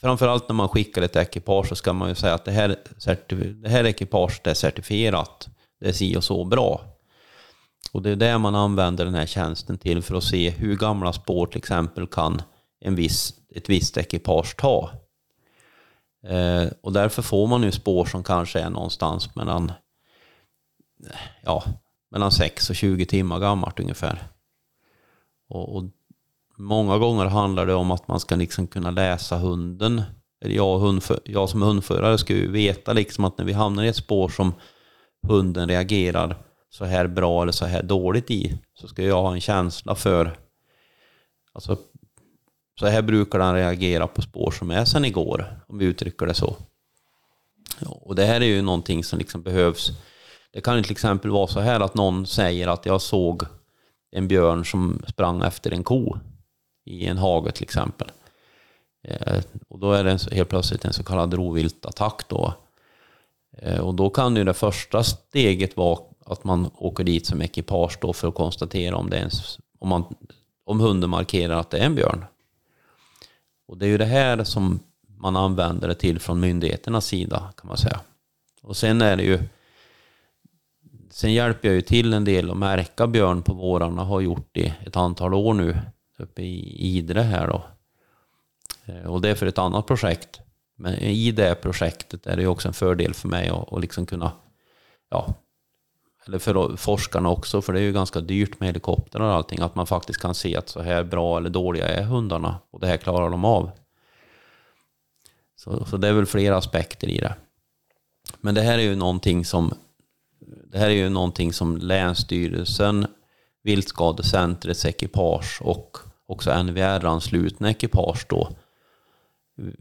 [0.02, 2.76] framförallt när man skickar ett ekipage så ska man ju säga att det här,
[3.62, 5.50] det här ekipaget är certifierat.
[5.80, 6.82] Det är si och så bra.
[7.92, 11.14] Och det är det man använder den här tjänsten till för att se hur gamla
[11.14, 12.42] spår till exempel kan
[12.80, 14.92] en viss, ett visst ekipage ta.
[16.24, 19.72] Eh, och därför får man ju spår som kanske är någonstans mellan,
[21.42, 21.64] ja,
[22.12, 24.24] mellan 6 och 20 timmar gammalt ungefär.
[25.50, 25.84] Och, och,
[26.58, 30.02] många gånger handlar det om att man ska liksom kunna läsa hunden.
[30.42, 33.88] Eller jag, hundför, jag som hundförare ska ju veta liksom att när vi hamnar i
[33.88, 34.54] ett spår som
[35.28, 36.38] hunden reagerar
[36.70, 40.38] så här bra eller så här dåligt i, så ska jag ha en känsla för,
[41.54, 41.78] alltså
[42.82, 46.34] så här brukar den reagera på spår som är sedan igår, om vi uttrycker det
[46.34, 46.56] så.
[47.86, 49.92] Och det här är ju någonting som liksom behövs.
[50.54, 53.44] Det kan ju till exempel vara så här att någon säger att jag såg
[54.12, 56.18] en björn som sprang efter en ko
[56.86, 58.12] i en hage till exempel.
[59.04, 62.54] Eh, och då är det helt plötsligt en så kallad rovviltattack då.
[63.58, 67.98] Eh, och då kan ju det första steget vara att man åker dit som ekipage
[68.02, 70.16] då för att konstatera om, det ens, om, man,
[70.66, 72.26] om hunden markerar att det är en björn.
[73.72, 74.80] Och det är ju det här som
[75.18, 78.00] man använder det till från myndigheternas sida kan man säga.
[78.62, 79.40] Och sen är det ju
[81.10, 84.74] Sen hjälper jag ju till en del att märka björn på vårarna, har gjort det
[84.86, 85.78] ett antal år nu
[86.18, 87.64] uppe i Idre här då.
[88.86, 90.40] Eh, och det är för ett annat projekt.
[90.78, 94.06] Men i det projektet är det ju också en fördel för mig att, att liksom
[94.06, 94.32] kunna,
[95.10, 95.34] ja,
[96.26, 99.76] eller för forskarna också, för det är ju ganska dyrt med helikoptrar och allting, att
[99.76, 102.98] man faktiskt kan se att så här bra eller dåliga är hundarna och det här
[102.98, 103.72] klarar de av.
[105.56, 107.36] Så, så det är väl flera aspekter i det.
[108.42, 109.74] Men det här är ju någonting som
[110.72, 113.08] det här är ju någonting som Länsstyrelsen,
[113.64, 118.50] Viltskadecentrets ekipage och också NVR-anslutna ekipage då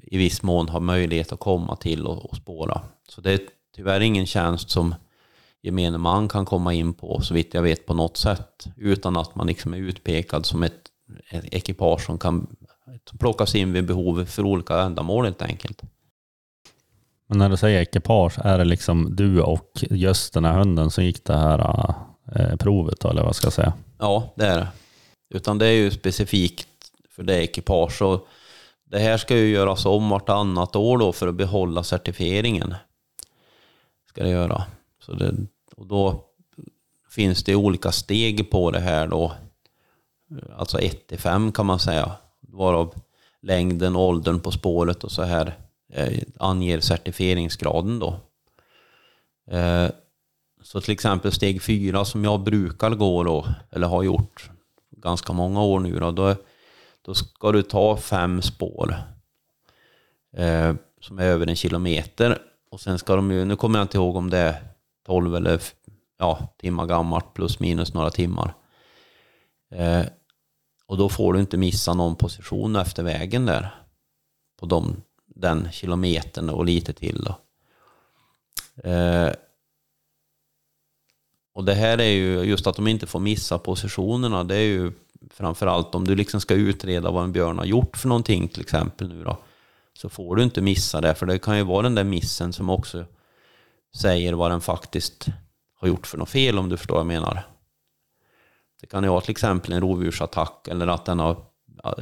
[0.03, 2.83] i viss mån har möjlighet att komma till och, och spåra.
[3.09, 3.41] Så det är
[3.77, 4.95] tyvärr ingen tjänst som
[5.63, 8.67] gemene man kan komma in på, så vitt jag vet, på något sätt.
[8.77, 10.81] Utan att man liksom är utpekad som ett,
[11.31, 12.47] ett ekipage som kan
[13.19, 15.83] plockas in vid behov för olika ändamål helt enkelt.
[17.29, 21.05] Men när du säger ekipage, är det liksom du och just den här hunden som
[21.05, 21.95] gick det här
[22.35, 23.73] eh, provet eller vad ska jag säga?
[23.99, 24.69] Ja, det är det.
[25.35, 26.69] Utan det är ju specifikt
[27.11, 28.03] för det ekipage.
[28.03, 28.29] Och
[28.85, 32.75] det här ska ju göras om vartannat år då för att behålla certifieringen.
[34.09, 34.65] Ska det göra.
[35.11, 35.35] Så det,
[35.77, 36.25] och då
[37.11, 39.33] finns det olika steg på det här då.
[40.57, 42.13] Alltså 1 till 5 kan man säga.
[42.41, 42.95] Varav
[43.41, 45.59] längden, åldern på spåret och så här
[45.93, 48.21] eh, anger certifieringsgraden då.
[49.51, 49.89] Eh,
[50.63, 54.51] så till exempel steg 4 som jag brukar gå då, eller har gjort
[54.91, 56.35] ganska många år nu då, då,
[57.03, 58.95] då ska du ta fem spår
[60.37, 62.39] eh, som är över en kilometer.
[62.71, 64.70] Och sen ska de ju, nu kommer jag inte ihåg om det är
[65.07, 65.61] 12 eller
[66.19, 68.55] ja, timmar gammalt plus minus några timmar.
[69.71, 70.03] Eh,
[70.87, 73.75] och då får du inte missa någon position efter vägen där.
[74.61, 77.35] På de, den kilometern och lite till då.
[78.91, 79.33] Eh,
[81.55, 84.45] och det här är ju just att de inte får missa positionerna.
[84.45, 84.93] Det är ju
[85.31, 89.09] framförallt om du liksom ska utreda vad en björn har gjort för någonting till exempel
[89.09, 89.39] nu då.
[89.93, 92.71] Så får du inte missa det, för det kan ju vara den där missen som
[92.71, 93.05] också
[93.97, 95.27] säger vad den faktiskt
[95.75, 97.47] har gjort för något fel om du förstår vad jag menar.
[98.81, 101.37] Det kan ju vara till exempel en rovdjursattack eller att den har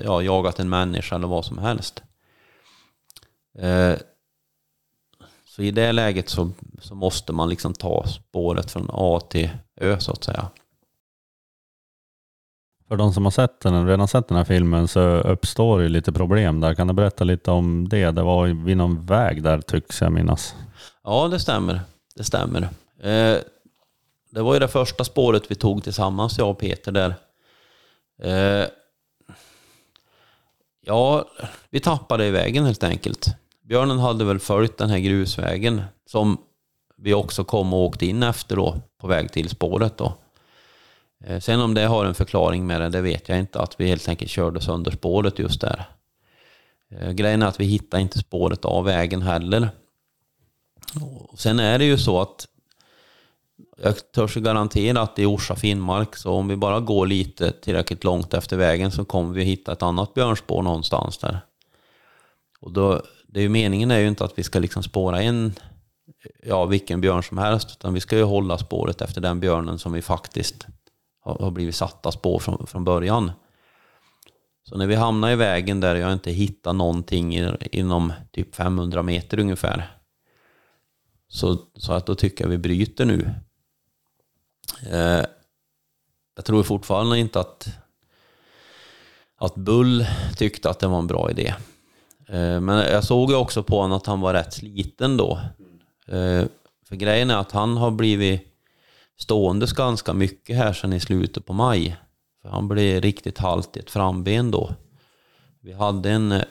[0.04, 2.02] ja, jagat en människa eller vad som helst.
[3.58, 3.94] Eh,
[5.44, 10.00] så i det läget så, så måste man liksom ta spåret från A till Ö
[10.00, 10.50] så att säga.
[12.88, 16.12] För de som har sett den, redan sett den här filmen så uppstår ju lite
[16.12, 16.74] problem där.
[16.74, 18.10] Kan du berätta lite om det?
[18.10, 20.54] Det var vid någon väg där tycks jag minnas.
[21.08, 21.80] Ja, det stämmer.
[22.14, 22.62] Det stämmer.
[23.00, 23.36] Eh,
[24.30, 27.14] det var ju det första spåret vi tog tillsammans, jag och Peter där.
[28.22, 28.68] Eh,
[30.80, 31.28] ja,
[31.70, 33.26] vi tappade i vägen helt enkelt.
[33.62, 36.38] Björnen hade väl följt den här grusvägen som
[36.96, 40.12] vi också kom och åkte in efter då på väg till spåret då.
[41.24, 43.60] Eh, sen om det har en förklaring med det, det vet jag inte.
[43.60, 45.84] Att vi helt enkelt körde sönder spåret just där.
[46.90, 49.68] Eh, grejen är att vi hittade inte spåret av vägen heller.
[51.30, 52.48] Och sen är det ju så att
[53.82, 58.04] jag törs garantera att det är Orsa Finnmark, så om vi bara går lite tillräckligt
[58.04, 61.40] långt efter vägen så kommer vi hitta ett annat björnspår någonstans där.
[62.60, 65.52] Och då, det är ju, meningen är ju inte att vi ska liksom spåra in
[66.42, 69.92] ja, vilken björn som helst, utan vi ska ju hålla spåret efter den björnen som
[69.92, 70.66] vi faktiskt
[71.20, 73.32] har, har blivit satta spår från, från början.
[74.68, 79.38] Så när vi hamnar i vägen där jag inte hittar någonting inom typ 500 meter
[79.38, 79.97] ungefär,
[81.28, 83.34] så, så att då tycker jag vi bryter nu.
[84.90, 85.24] Eh,
[86.36, 87.68] jag tror fortfarande inte att,
[89.36, 91.54] att Bull tyckte att det var en bra idé.
[92.28, 95.40] Eh, men jag såg ju också på honom att han var rätt sliten då.
[96.06, 96.44] Eh,
[96.88, 98.42] för grejen är att han har blivit
[99.18, 101.96] ståendes ganska mycket här sedan i slutet på maj.
[102.42, 104.74] För han blev riktigt halt i ett framben då.
[105.60, 106.42] Vi hade en,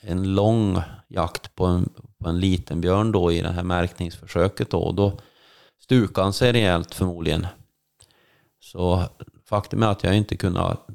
[0.00, 1.88] en lång jakt på en,
[2.24, 4.78] på en liten björn då i det här märkningsförsöket då.
[4.78, 5.18] Och då
[5.82, 7.46] stukade han sig rejält förmodligen.
[8.60, 9.04] Så
[9.48, 10.86] faktum är att jag inte kunnat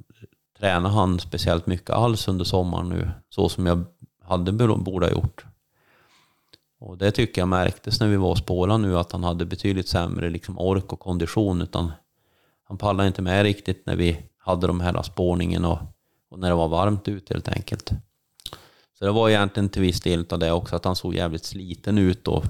[0.60, 3.10] träna han speciellt mycket alls under sommaren nu.
[3.30, 3.86] Så som jag
[4.24, 5.46] hade borde ha gjort.
[6.80, 9.89] Och det tycker jag märktes när vi var och spårade nu att han hade betydligt
[9.89, 11.62] sämre liksom ork och kondition.
[11.62, 11.92] Utan
[12.63, 15.80] han pallade inte med riktigt när vi hade de här spårningen och,
[16.30, 17.92] och när det var varmt ute helt enkelt.
[18.99, 21.97] Så det var egentligen till viss del av det också, att han såg jävligt sliten
[21.97, 22.43] ut då.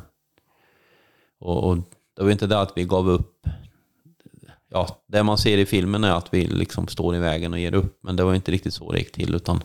[1.40, 1.78] Och, och
[2.16, 3.48] det var inte det att vi gav upp.
[4.70, 7.74] Ja, det man ser i filmen är att vi liksom står i vägen och ger
[7.74, 9.62] upp, men det var inte riktigt så det gick till, utan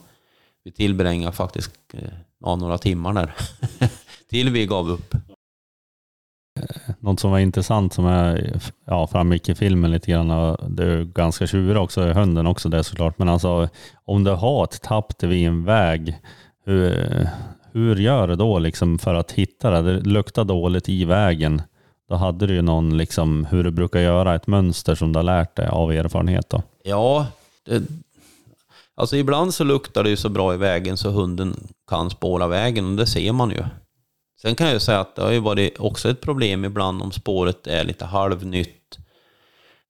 [0.64, 2.08] vi tillbringade faktiskt eh,
[2.40, 3.34] ja, några timmar där.
[4.30, 5.14] till vi gav upp.
[6.60, 10.84] Eh, något som var intressant som är, ja, framgick i filmen lite grann, och det
[10.84, 13.68] är ganska tjurig också, hunden också det såklart, men alltså
[14.04, 16.18] om du har ett tapp vid en väg,
[16.64, 17.28] hur,
[17.72, 19.82] hur gör du då liksom för att hitta det?
[19.82, 21.62] Det luktar dåligt i vägen.
[22.08, 25.24] Då hade du ju någon, liksom, hur du brukar göra, ett mönster som du har
[25.24, 26.62] lärt dig av erfarenhet då?
[26.84, 27.26] Ja,
[27.64, 27.82] det,
[28.94, 31.56] alltså ibland så luktar det ju så bra i vägen så hunden
[31.88, 33.64] kan spåra vägen och det ser man ju.
[34.42, 37.12] Sen kan jag ju säga att det har ju varit också ett problem ibland om
[37.12, 38.98] spåret är lite halvnytt.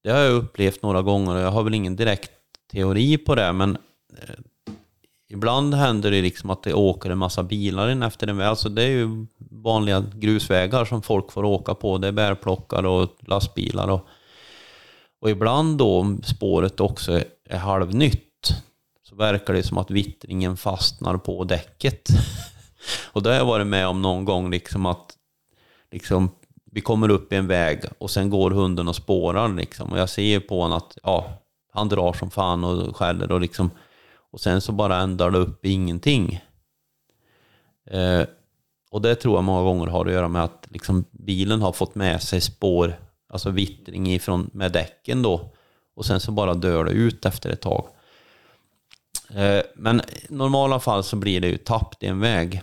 [0.02, 2.30] Det har jag upplevt några gånger och jag har väl ingen direkt
[2.72, 3.76] teori på det, men
[4.12, 4.34] eh,
[5.34, 8.46] ibland händer det liksom att det åker en massa bilar in efter en väg.
[8.46, 11.98] Alltså det är ju vanliga grusvägar som folk får åka på.
[11.98, 13.88] Det är bärplockare och lastbilar.
[13.88, 14.06] Och,
[15.20, 18.54] och ibland då om spåret också är halvnytt
[19.02, 22.08] så verkar det som att vittringen fastnar på däcket.
[23.12, 25.14] Och det har jag varit med om någon gång, liksom att
[25.90, 26.30] liksom,
[26.70, 29.48] vi kommer upp i en väg och sen går hunden och spårar.
[29.48, 29.92] Liksom.
[29.92, 31.26] Och jag ser på honom att ja,
[31.72, 33.70] han drar som fan och skäller och liksom
[34.34, 36.44] och sen så bara ändrar det upp i ingenting.
[37.90, 38.22] Eh,
[38.90, 41.94] och det tror jag många gånger har att göra med att liksom bilen har fått
[41.94, 45.52] med sig spår, alltså vittring ifrån, med däcken då.
[45.96, 47.86] Och sen så bara dör det ut efter ett tag.
[49.34, 52.62] Eh, men i normala fall så blir det ju tappt i en väg.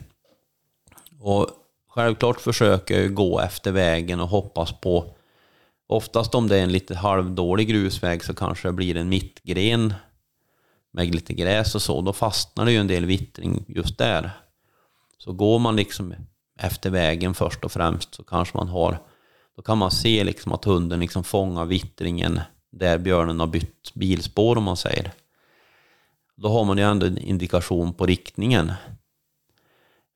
[1.20, 1.50] Och
[1.90, 5.16] självklart försöker jag gå efter vägen och hoppas på
[5.88, 9.94] Oftast om det är en lite halvdålig grusväg så kanske det blir en mittgren
[10.94, 12.02] med lite gräs och så.
[12.02, 14.32] Då fastnar det ju en del vittring just där.
[15.18, 16.14] Så går man liksom
[16.60, 18.98] efter vägen först och främst så kanske man har
[19.56, 22.40] då kan man se liksom att hunden liksom fångar vittringen
[22.72, 25.12] där björnen har bytt bilspår om man säger.
[26.36, 28.72] Då har man ju ändå en indikation på riktningen.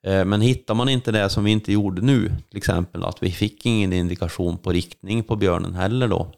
[0.04, 3.32] Eh, men hittar man inte det som vi inte gjorde nu, till exempel att vi
[3.32, 6.32] fick ingen indikation på riktning på björnen heller då.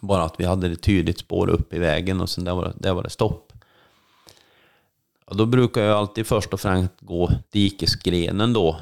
[0.00, 2.94] Bara att vi hade ett tydligt spår upp i vägen och sen där var, där
[2.94, 3.52] var det stopp.
[5.26, 8.80] Ja, då brukar jag alltid först och främst gå dikesgrenen då.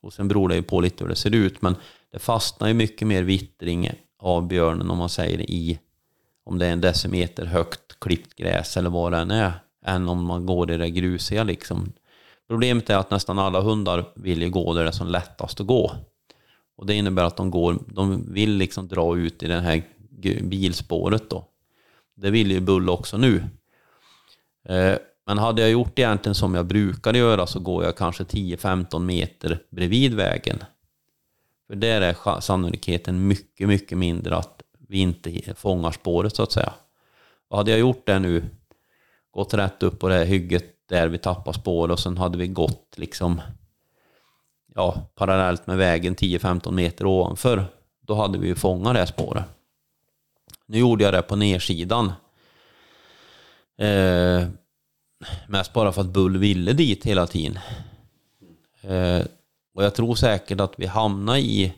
[0.00, 1.76] Och sen beror det ju på lite hur det ser ut, men
[2.12, 5.78] det fastnar ju mycket mer vittring av björnen om man säger i,
[6.44, 9.52] om det är en decimeter högt klippt gräs eller vad det än är,
[9.84, 11.92] än om man går i det grusiga liksom.
[12.48, 15.66] Problemet är att nästan alla hundar vill ju gå där det är som lättast att
[15.66, 15.92] gå.
[16.76, 19.82] Och det innebär att de, går, de vill liksom dra ut i den här
[20.42, 21.44] bilspåret då.
[22.14, 23.44] Det vill ju Bull också nu.
[24.68, 24.94] Eh,
[25.26, 29.62] men hade jag gjort egentligen som jag brukar göra så går jag kanske 10-15 meter
[29.70, 30.64] bredvid vägen.
[31.66, 36.72] För där är sannolikheten mycket, mycket mindre att vi inte fångar spåret så att säga.
[37.48, 38.44] Och hade jag gjort det nu,
[39.30, 42.48] gått rätt upp på det här hygget där vi tappar spår och sen hade vi
[42.48, 43.40] gått liksom
[44.74, 47.64] ja, parallellt med vägen 10-15 meter ovanför,
[48.00, 49.44] då hade vi ju fångat det här spåret.
[50.72, 52.12] Nu gjorde jag det på nersidan.
[53.78, 54.48] Eh,
[55.48, 57.58] mest bara för att Bull ville dit hela tiden.
[58.80, 59.26] Eh,
[59.74, 61.74] och jag tror säkert att vi hamnar i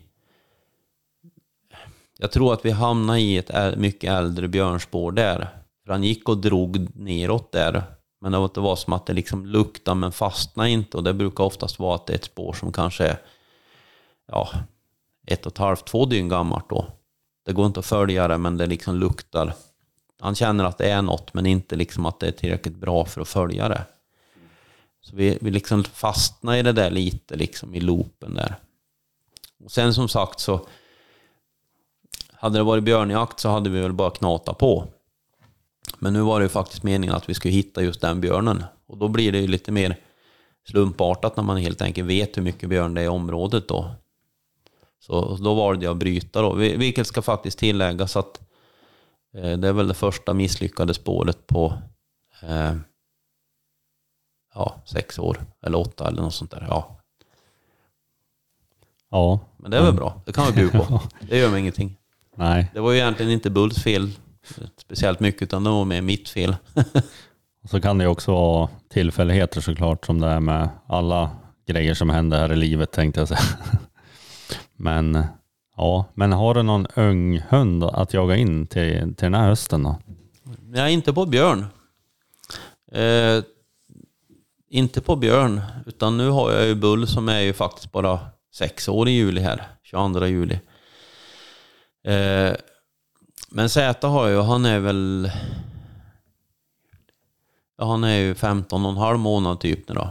[2.19, 5.49] jag tror att vi hamnade i ett mycket äldre björnspår där.
[5.85, 7.83] För han gick och drog neråt där.
[8.21, 10.97] Men det var, det var som att det liksom luktade men fastnade inte.
[10.97, 13.19] Och det brukar oftast vara att det är ett spår som kanske är
[14.27, 14.51] ja,
[15.27, 16.87] ett och ett halvt, två dygn gammalt då.
[17.45, 19.55] Det går inte att följa det men det liksom luktar.
[20.21, 23.21] Han känner att det är något men inte liksom att det är tillräckligt bra för
[23.21, 23.83] att följa det.
[25.01, 28.55] Så vi, vi liksom fastnar i det där lite liksom i loopen där.
[29.65, 30.67] Och sen som sagt så
[32.33, 34.87] hade det varit björnjakt så hade vi väl bara knata på.
[35.99, 38.65] Men nu var det ju faktiskt meningen att vi skulle hitta just den björnen.
[38.87, 39.97] Och då blir det ju lite mer
[40.69, 43.91] slumpartat när man helt enkelt vet hur mycket björn det är i området då.
[45.07, 48.41] Så då valde jag att bryta då, Vil- vilket ska faktiskt tilläggas att
[49.37, 51.79] eh, det är väl det första misslyckade spåret på
[52.43, 52.75] eh,
[54.55, 56.67] ja, sex år, eller åtta eller något sånt där.
[56.69, 57.01] Ja.
[59.11, 61.01] Ja, Men det är väl bra, det kan vi bjuda på.
[61.29, 61.97] Det gör mig ingenting.
[62.37, 62.71] nej.
[62.75, 64.11] Det var ju egentligen inte Bulls fel
[64.77, 66.57] speciellt mycket, utan det var mer mitt fel.
[67.63, 71.31] Och så kan det ju också vara tillfälligheter såklart, som det är med alla
[71.67, 73.41] grejer som händer här i livet tänkte jag säga.
[74.77, 75.27] Men
[75.77, 79.83] ja, men har du någon ung hund att jaga in till, till den här hösten
[79.83, 79.99] då?
[80.63, 81.67] Nej, inte på björn.
[82.93, 83.43] Eh,
[84.69, 88.21] inte på björn, utan nu har jag ju Bull som är ju faktiskt bara
[88.55, 90.61] sex år i juli här, 22 juli.
[92.05, 92.53] Eh,
[93.51, 95.31] men Z har jag, han är väl...
[97.79, 100.09] Ja, han är ju 15 och en halv månad typ nu då.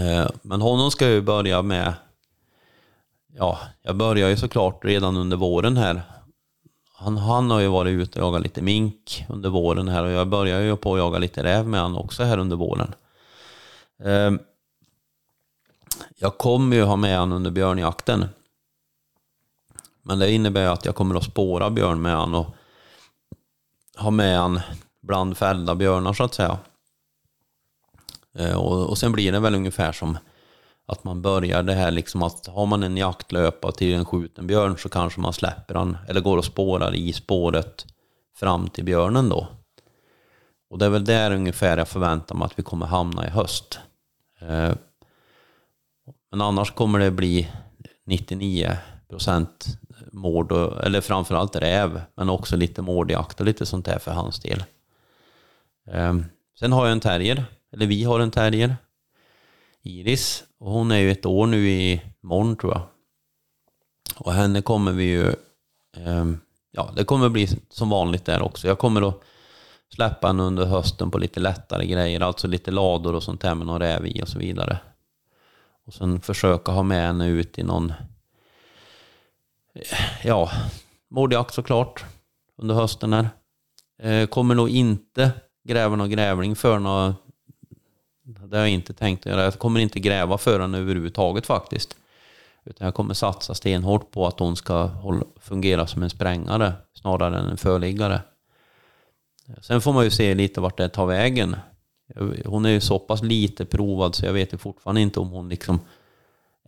[0.00, 1.94] Eh, men honom ska jag ju börja med...
[3.34, 6.02] Ja, jag börjar ju såklart redan under våren här
[7.02, 10.28] han, han har ju varit ute och jagat lite mink under våren här och jag
[10.28, 12.94] börjar ju på att jaga lite räv med han också här under våren.
[14.04, 14.38] Ehm,
[16.18, 18.24] jag kommer ju ha med han under björnjakten.
[20.02, 22.46] Men det innebär att jag kommer att spåra björn med han och
[23.96, 24.60] ha med han
[25.00, 26.58] bland fällda björnar så att säga.
[28.34, 30.18] Ehm, och, och sen blir det väl ungefär som
[30.86, 34.78] att man börjar det här liksom att har man en jaktlöpa till en skjuten björn
[34.78, 37.86] så kanske man släpper han eller går och spårar i spåret
[38.36, 39.48] fram till björnen då.
[40.70, 43.78] Och det är väl där ungefär jag förväntar mig att vi kommer hamna i höst.
[44.40, 44.72] Eh,
[46.30, 47.48] men annars kommer det bli
[48.06, 48.76] 99
[49.08, 49.66] procent
[50.12, 54.64] mård, eller framförallt räv, men också lite mårdjakt och lite sånt där för hans del.
[55.90, 56.14] Eh,
[56.58, 58.76] sen har jag en terrier, eller vi har en terrier,
[59.82, 62.82] Iris, och hon är ju ett år nu i morgon tror jag.
[64.16, 65.34] Och henne kommer vi ju,
[65.96, 66.24] Eh,
[66.70, 68.68] ja det kommer bli som vanligt där också.
[68.68, 69.20] Jag kommer att
[69.94, 73.66] släppa henne under hösten på lite lättare grejer, alltså lite lador och sånt där med
[73.66, 74.78] någon räv i och så vidare.
[75.86, 77.92] Och sen försöka ha med henne ut i någon,
[80.24, 80.50] ja,
[81.10, 82.04] mordjakt såklart
[82.56, 83.28] under hösten här.
[84.02, 85.30] Eh, kommer nog inte
[85.64, 87.14] gräva någon grävling för några
[88.22, 89.44] det har jag inte tänkt att göra.
[89.44, 91.96] Jag kommer inte gräva för henne överhuvudtaget faktiskt.
[92.64, 94.90] Utan jag kommer satsa stenhårt på att hon ska
[95.40, 98.20] fungera som en sprängare snarare än en förliggare.
[99.60, 101.56] Sen får man ju se lite vart det tar vägen.
[102.44, 105.48] Hon är ju så pass lite provad så jag vet ju fortfarande inte om hon
[105.48, 105.80] liksom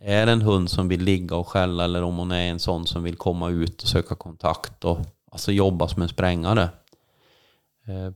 [0.01, 3.03] är en hund som vill ligga och skälla eller om hon är en sån som
[3.03, 4.99] vill komma ut och söka kontakt och
[5.31, 6.69] alltså jobba som en sprängare.
[7.87, 8.11] Eh,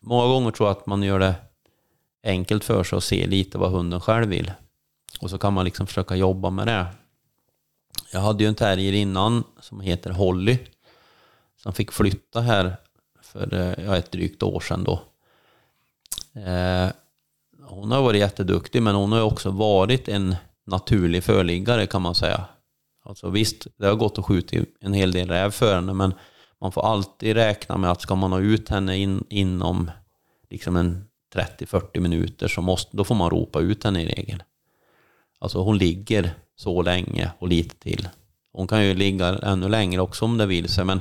[0.00, 1.34] många gånger tror jag att man gör det
[2.24, 4.52] enkelt för sig att se lite vad hunden själv vill.
[5.20, 6.86] Och så kan man liksom försöka jobba med det.
[8.12, 10.58] Jag hade ju en terrier innan som heter Holly.
[11.56, 12.76] Som fick flytta här
[13.22, 15.02] för eh, ja, ett drygt år sedan då.
[16.40, 16.88] Eh,
[17.62, 22.44] hon har varit jätteduktig men hon har också varit en naturlig förliggare kan man säga.
[23.04, 26.14] Alltså visst, det har gått att skjuta en hel del räv för henne men
[26.60, 29.90] man får alltid räkna med att ska man ha ut henne in, inom
[30.50, 31.04] liksom en
[31.34, 34.42] 30-40 minuter så måste, då får man ropa ut henne i regel.
[35.38, 38.08] Alltså hon ligger så länge och lite till.
[38.52, 41.00] Hon kan ju ligga ännu längre också om det vill sig men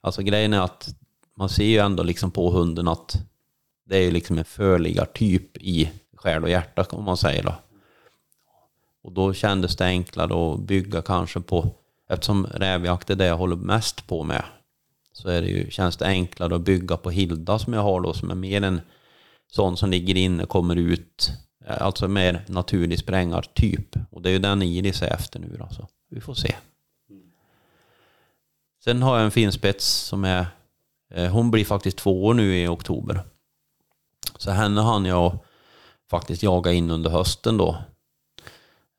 [0.00, 0.88] alltså grejen är att
[1.36, 3.16] man ser ju ändå liksom på hunden att
[3.84, 7.54] det är ju liksom en förliggartyp i själ och hjärta om man säger då.
[9.02, 11.70] Och då kändes det enklare att bygga kanske på,
[12.08, 14.42] eftersom rävjakt är det jag håller mest på med,
[15.12, 18.12] så är det ju, känns det enklare att bygga på Hilda som jag har då,
[18.12, 18.80] som är mer en
[19.52, 21.30] sån som ligger inne, kommer ut,
[21.66, 23.96] eh, alltså mer naturlig sprängartyp.
[24.10, 26.54] Och det är ju den Iris är efter nu då, så vi får se.
[28.84, 30.46] Sen har jag en finspets som är,
[31.14, 33.20] eh, hon blir faktiskt två år nu i oktober.
[34.38, 35.38] Så henne hann jag
[36.10, 37.78] faktiskt jaga in under hösten då.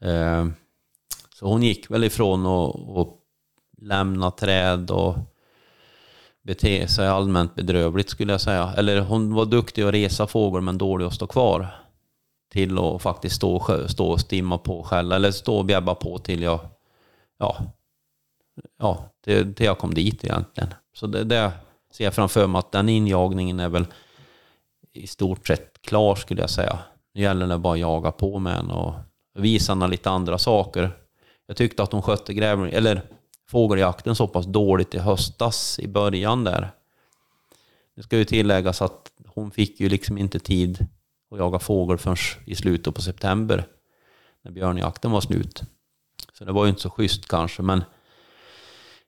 [0.02, 0.48] Eh,
[1.36, 3.20] så hon gick väl ifrån och, och
[3.82, 5.16] lämna träd och
[6.48, 8.74] bete sig allmänt bedrövligt skulle jag säga.
[8.78, 11.68] Eller hon var duktig att resa fågel men dålig att stå kvar.
[12.52, 16.42] Till att faktiskt stå, stå och stimma på själv, eller stå och bjäbba på till
[16.42, 16.60] jag,
[17.40, 17.58] ja,
[18.80, 20.74] ja, till, till jag kom dit egentligen.
[20.94, 21.52] Så det, det
[21.92, 23.86] ser jag framför mig att den injagningen är väl
[24.94, 26.80] i stort sett klar skulle jag säga.
[27.14, 28.94] Nu gäller det bara att jaga på med henne och
[29.40, 30.92] visa henne lite andra saker.
[31.48, 33.02] Jag tyckte att hon skötte grävling, eller
[33.48, 36.72] fågeljakten så pass dåligt i höstas i början där.
[37.96, 40.88] Det ska ju tilläggas att hon fick ju liksom inte tid
[41.32, 43.68] att jaga fågel förrän i slutet på september.
[44.42, 45.64] När björnjakten var slut.
[46.34, 47.84] Så det var ju inte så schysst kanske men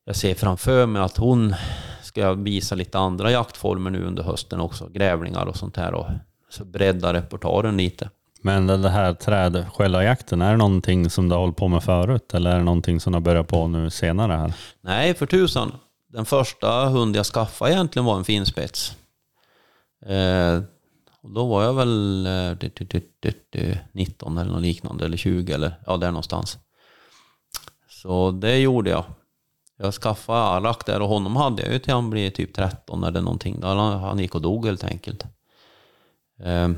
[0.04, 1.56] jag ser framför mig att hon
[2.02, 4.90] ska visa lite andra jaktformer nu under hösten också.
[4.90, 6.08] Grävlingar och sånt här och
[6.50, 8.10] så bredda repertoaren lite.
[8.42, 12.52] Men den här trädskällarjakten, är det någonting som du har hållit på med förut eller
[12.52, 14.54] är det någonting som du har börjat på nu senare här?
[14.82, 15.72] Nej, för tusan.
[16.08, 18.96] Den första hund jag skaffade egentligen var en finspets.
[20.06, 20.62] Eh,
[21.22, 26.12] och då var jag väl eh, 19 eller något liknande, eller 20 eller ja, där
[26.12, 26.58] någonstans.
[27.90, 29.04] Så det gjorde jag.
[29.78, 33.22] Jag skaffade Arak där och honom hade jag ju till han blev typ 13 eller
[33.22, 33.60] någonting.
[33.64, 35.24] Han, han gick och dog helt enkelt.
[36.44, 36.70] Eh,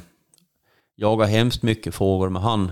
[0.95, 2.71] jagade hemskt mycket fågel med han.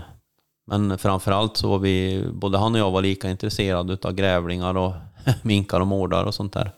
[0.66, 4.94] Men framförallt så var vi, både han och jag var lika intresserade utav grävlingar och
[5.42, 6.72] minkar och mårdar och sånt där.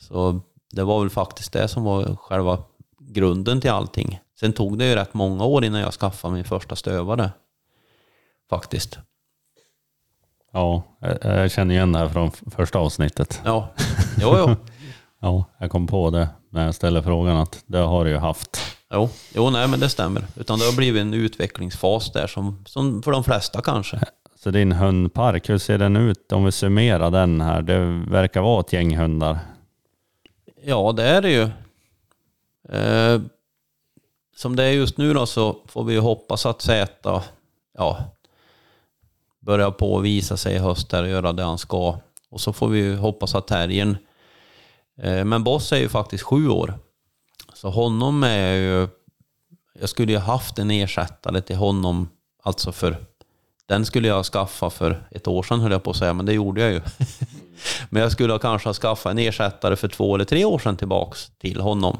[0.00, 2.58] Så det var väl faktiskt det som var själva
[3.00, 4.20] grunden till allting.
[4.40, 7.30] Sen tog det ju rätt många år innan jag skaffade min första stövare.
[8.50, 8.98] Faktiskt.
[10.52, 10.82] Ja,
[11.20, 13.40] jag, känner igen det här från första avsnittet.
[13.44, 13.68] Ja,
[14.20, 14.56] jo, jo.
[15.20, 18.77] Ja, jag kom på det när jag ställde frågan att det har du ju haft.
[18.94, 20.24] Jo, jo, nej men det stämmer.
[20.36, 24.00] Utan det har blivit en utvecklingsfas där som, som för de flesta kanske.
[24.36, 27.62] Så din hundpark, hur ser den ut om vi summerar den här?
[27.62, 27.78] Det
[28.10, 29.38] verkar vara ett gäng hundar.
[30.62, 31.42] Ja, det är det ju.
[32.78, 33.20] Eh,
[34.36, 37.22] som det är just nu då så får vi hoppas att Zäta
[37.78, 38.04] ja,
[39.40, 41.98] börjar på att visa sig i höst och göra det han ska.
[42.30, 43.96] Och så får vi ju hoppas att Terriern...
[45.02, 46.74] Eh, men Boss är ju faktiskt sju år.
[47.60, 48.88] Så honom är ju...
[49.80, 52.08] Jag skulle ju haft en ersättare till honom,
[52.42, 52.96] alltså för...
[53.66, 56.32] Den skulle jag skaffa för ett år sedan höll jag på att säga, men det
[56.32, 56.80] gjorde jag ju.
[57.90, 61.30] Men jag skulle kanske ha skaffat en ersättare för två eller tre år sedan tillbaks
[61.38, 61.98] till honom.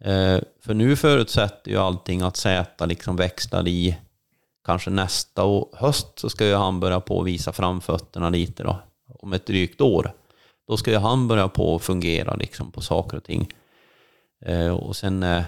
[0.00, 3.96] Eh, för nu förutsätter ju allting att Zäta liksom växlar i
[4.64, 5.42] kanske nästa
[5.72, 8.78] höst så ska ju han börja på att visa framfötterna lite då.
[9.08, 10.12] Om ett drygt år.
[10.68, 13.48] Då ska ju han börja på att fungera liksom på saker och ting.
[14.44, 15.44] Eh, och sen eh,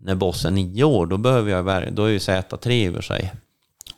[0.00, 3.32] när bossen är nio år, då, behöver jag, då är ju Zäta tre över sig.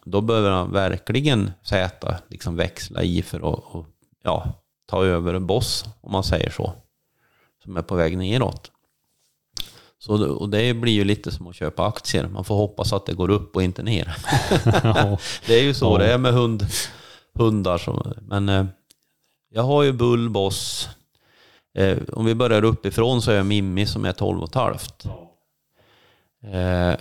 [0.04, 3.86] Då behöver han verkligen Zäta liksom växla i för att och,
[4.22, 4.52] ja,
[4.86, 6.72] ta över en boss, om man säger så.
[7.62, 8.70] Som är på väg neråt.
[9.98, 12.28] Så, och det blir ju lite som att köpa aktier.
[12.28, 14.04] Man får hoppas att det går upp och inte ner.
[15.46, 15.98] Det är ju så Ja.
[15.98, 16.66] det är med hund,
[17.34, 17.78] hundar.
[17.78, 18.66] Som, men eh,
[19.50, 20.88] jag har ju Bull, Boss.
[21.74, 25.04] Eh, om vi börjar uppifrån så är jag Mimmi som är 12 och ett halvt.
[26.42, 26.94] Eh,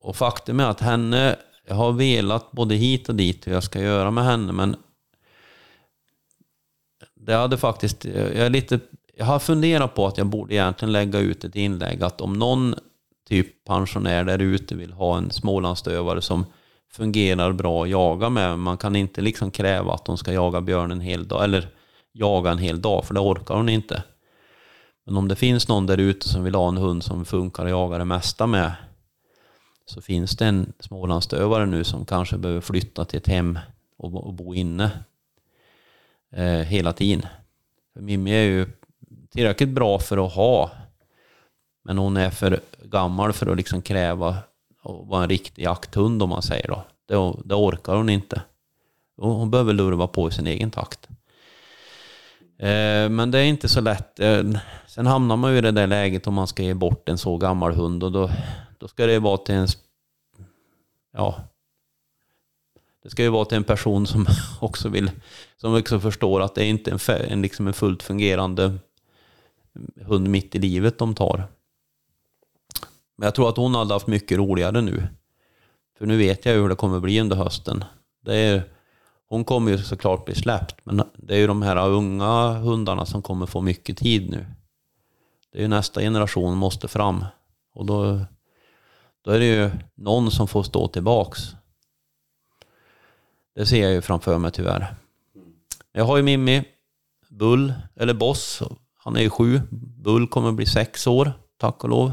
[0.00, 1.36] och faktum är att henne,
[1.66, 4.76] jag har velat både hit och dit hur jag ska göra med henne men
[7.14, 8.80] det hade faktiskt, eh, jag är lite,
[9.16, 12.74] jag har funderat på att jag borde egentligen lägga ut ett inlägg att om någon
[13.28, 16.44] typ pensionär där ute vill ha en smålandsstövare som
[16.92, 18.58] fungerar bra att jaga med.
[18.58, 21.68] Man kan inte liksom kräva att de ska jaga björn en hel dag, eller
[22.12, 24.02] jaga en hel dag, för det orkar hon inte.
[25.04, 27.70] Men om det finns någon där ute som vill ha en hund som funkar att
[27.70, 28.72] jaga det mesta med,
[29.86, 33.58] så finns det en smålandsstövare nu som kanske behöver flytta till ett hem
[33.96, 34.90] och, bo- inne
[36.32, 37.26] eh, hela tiden.
[37.92, 38.66] För Mimmi är ju
[39.30, 40.70] tillräckligt bra för att ha,
[41.84, 44.28] men hon är för gammal för att liksom kräva
[44.82, 46.84] att vara en riktig jakthund om man säger då.
[47.06, 48.42] Det, det orkar hon inte.
[49.16, 51.08] Hon hon behöver lurva på i sin egen takt.
[52.60, 54.20] Eh, men det är inte så lätt.
[54.20, 54.42] Eh,
[54.86, 57.36] sen hamnar man ju i det där läget om man ska ge bort en så
[57.36, 58.30] gammal hund och då,
[58.78, 59.68] då ska det vara till en...
[61.12, 61.40] Ja.
[63.02, 64.26] Det ska ju vara till en person som
[64.60, 65.10] också vill...
[65.56, 66.98] Som också förstår att det är inte en,
[67.28, 68.78] en, liksom en fullt fungerande
[70.00, 71.44] hund mitt i livet de tar.
[73.16, 75.08] Men jag tror att hon hade haft mycket roligare nu.
[75.98, 77.84] För nu vet jag ju hur det kommer bli under hösten.
[78.24, 78.62] Det är,
[79.30, 83.22] hon kommer ju såklart bli släppt, men det är ju de här unga hundarna som
[83.22, 84.46] kommer få mycket tid nu.
[85.52, 87.24] Det är ju nästa generation måste fram.
[87.74, 88.20] Och då,
[89.24, 91.40] då är det ju någon som får stå tillbaks.
[93.54, 94.94] Det ser jag ju framför mig tyvärr.
[95.92, 96.64] Jag har ju Mimmi,
[97.28, 98.62] Bull, eller Boss,
[98.94, 99.60] han är ju sju.
[99.70, 102.12] Bull kommer bli sex år, tack och lov.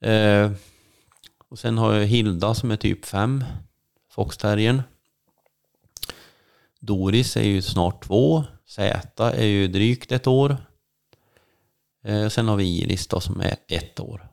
[0.00, 0.50] Eh,
[1.48, 3.44] och sen har jag Hilda som är typ fem,
[4.10, 4.82] foxterriern.
[6.86, 8.44] Doris är ju snart två.
[8.66, 10.56] Zäta är ju drygt ett år.
[12.04, 14.28] Eh, sen har vi Iris då som är ett år.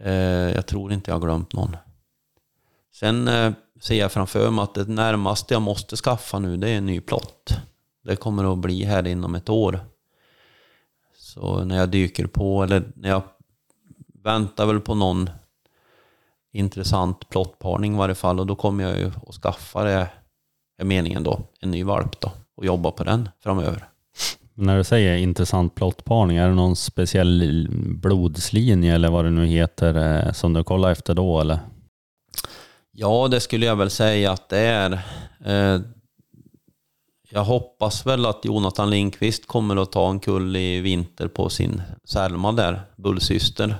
[0.00, 0.12] Eh,
[0.54, 1.76] jag tror inte jag har glömt någon.
[2.94, 6.78] Sen eh, ser jag framför mig att det närmaste jag måste skaffa nu det är
[6.78, 7.56] en ny plott.
[8.04, 9.80] Det kommer att bli här inom ett år.
[11.16, 13.22] Så när jag dyker på, eller när jag
[14.22, 15.30] väntar väl på någon
[16.52, 20.10] intressant plottparning i varje fall och då kommer jag ju att skaffa det,
[20.78, 23.88] är meningen då, en ny valp då och jobba på den framöver.
[24.54, 27.68] När du säger intressant plottparning, är det någon speciell
[28.02, 31.58] blodslinje eller vad det nu heter eh, som du kollar efter då eller?
[32.92, 34.92] Ja, det skulle jag väl säga att det är.
[35.44, 35.80] Eh,
[37.30, 41.82] jag hoppas väl att Jonathan Lindqvist kommer att ta en kull i vinter på sin
[42.04, 43.74] Selma där, Bullsyster,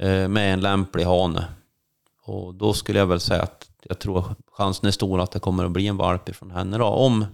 [0.00, 1.44] eh, med en lämplig hane.
[2.22, 5.64] Och då skulle jag väl säga att jag tror chansen är stor att det kommer
[5.64, 6.84] att bli en valp ifrån henne då.
[6.84, 7.26] Om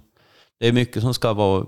[0.58, 1.66] det är mycket som ska vara...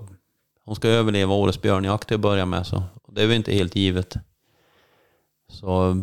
[0.65, 3.75] Hon ska överleva årets björnjakt till att börja med, så det är väl inte helt
[3.75, 4.15] givet.
[5.49, 5.93] Så...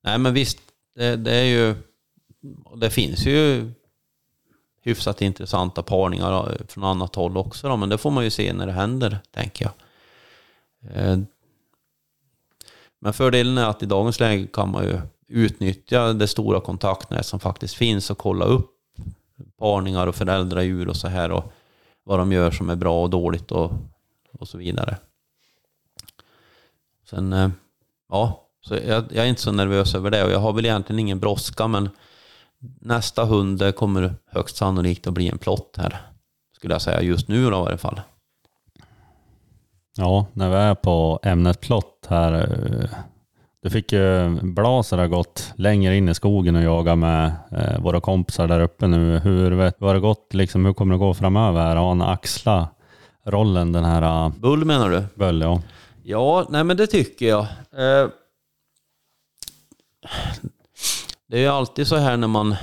[0.00, 0.58] Nej, men visst,
[0.94, 1.74] det, det är ju...
[2.76, 3.72] Det finns ju
[4.82, 8.52] hyfsat intressanta parningar eh, från annat håll också då, men det får man ju se
[8.52, 9.74] när det händer, tänker jag.
[10.96, 11.18] Eh,
[12.98, 17.40] men fördelen är att i dagens läge kan man ju utnyttja det stora kontaktnät som
[17.40, 18.70] faktiskt finns och kolla upp
[19.58, 21.52] parningar och föräldradjur och så här och
[22.04, 23.72] vad de gör som är bra och dåligt och,
[24.32, 24.96] och så vidare.
[27.10, 27.50] Sen, eh,
[28.08, 31.00] ja, så jag, jag, är inte så nervös över det och jag har väl egentligen
[31.00, 31.88] ingen brådska men
[32.80, 36.00] nästa hund kommer högst sannolikt att bli en plott här.
[36.56, 38.00] Skulle jag säga just nu då i varje fall.
[39.96, 42.32] Ja, när vi är på ämnet plott här.
[42.32, 42.90] Eh,
[43.66, 47.80] eh, Du fick ju Blaser har gått längre in i skogen och jaga med eh,
[47.80, 49.18] våra kompisar där uppe nu.
[49.18, 50.64] Hur, hur har det gått liksom?
[50.64, 51.76] Hur kommer det gå framöver?
[51.76, 52.72] Har han axlat
[53.24, 55.04] rollen den här uh, Bull menar du?
[55.14, 55.40] Böll?
[55.40, 55.62] Ja.
[56.02, 57.40] Ja, nej men det tycker jag.
[57.72, 58.08] Eh,
[61.28, 62.56] det är ju alltid så här när man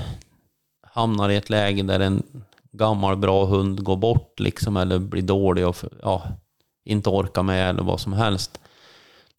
[0.81, 2.23] hamnar i ett läge där en
[2.71, 6.23] gammal bra hund går bort liksom eller blir dålig och ja,
[6.85, 8.59] inte orkar med eller vad som helst.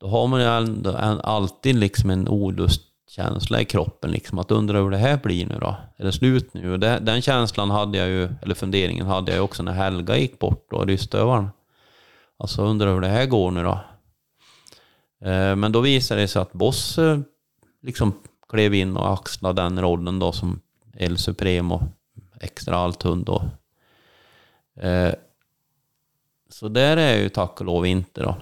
[0.05, 4.79] Då har man ju ändå en, alltid liksom en olustkänsla i kroppen liksom att undra
[4.79, 5.77] hur det här blir nu då.
[5.97, 6.73] Är det slut nu?
[6.73, 10.17] Och det, den känslan hade jag ju, eller funderingen hade jag ju också när Helga
[10.17, 11.49] gick bort då, rystövaren.
[12.37, 13.81] Alltså undrar hur det här går nu då.
[15.29, 17.19] Eh, Men då visade det sig att Boss eh,
[17.83, 18.13] liksom
[18.49, 20.61] klev in och axlade den rollen då som
[20.97, 21.83] El Supremo,
[22.41, 23.45] extra althund då.
[24.81, 25.13] Eh,
[26.49, 28.37] Så där är jag ju tack och lov inte då.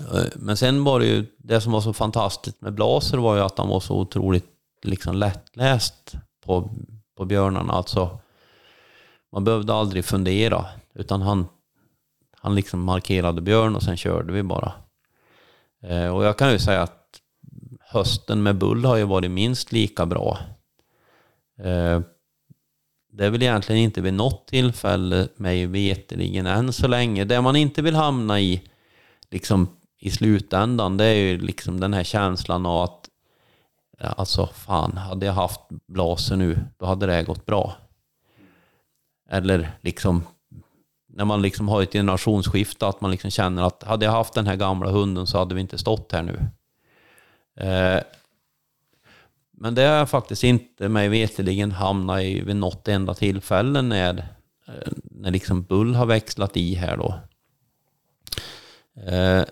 [0.00, 3.42] Eh, men sen var det ju, det som var så fantastiskt med Blaser var ju
[3.42, 4.46] att han var så otroligt
[4.82, 6.14] liksom lättläst
[6.44, 6.70] på,
[7.16, 7.72] på björnarna.
[7.72, 8.18] Alltså,
[9.32, 11.46] man behövde aldrig fundera, utan han,
[12.36, 14.72] han liksom markerade björn och sen körde vi bara.
[15.82, 17.20] Eh, och jag kan ju säga att
[17.80, 20.38] hösten med Bull har ju varit minst lika bra.
[21.58, 22.00] Eh,
[23.12, 27.24] det är väl egentligen inte vid något tillfälle, mig veterligen än så länge.
[27.24, 28.62] Det man inte vill hamna i,
[29.30, 29.68] liksom
[30.04, 33.08] i slutändan, det är ju liksom den här känslan av att
[33.98, 37.76] alltså fan, hade jag haft blaser nu, då hade det här gått bra.
[39.30, 40.22] Eller liksom
[41.08, 44.46] när man liksom har ett generationsskifte, att man liksom känner att hade jag haft den
[44.46, 46.38] här gamla hunden så hade vi inte stått här nu.
[47.56, 48.02] Eh,
[49.52, 54.18] men det har jag faktiskt inte mig veterligen hamnat i vid något enda tillfälle när,
[54.68, 57.14] eh, när liksom Bull har växlat i här då.
[59.02, 59.44] Eh,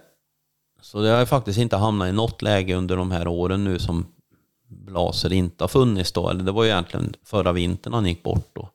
[0.91, 4.07] så det har faktiskt inte hamnat i något läge under de här åren nu som
[4.68, 6.28] Blaser inte har funnits då.
[6.28, 8.68] Eller det var ju egentligen förra vintern han gick bort då.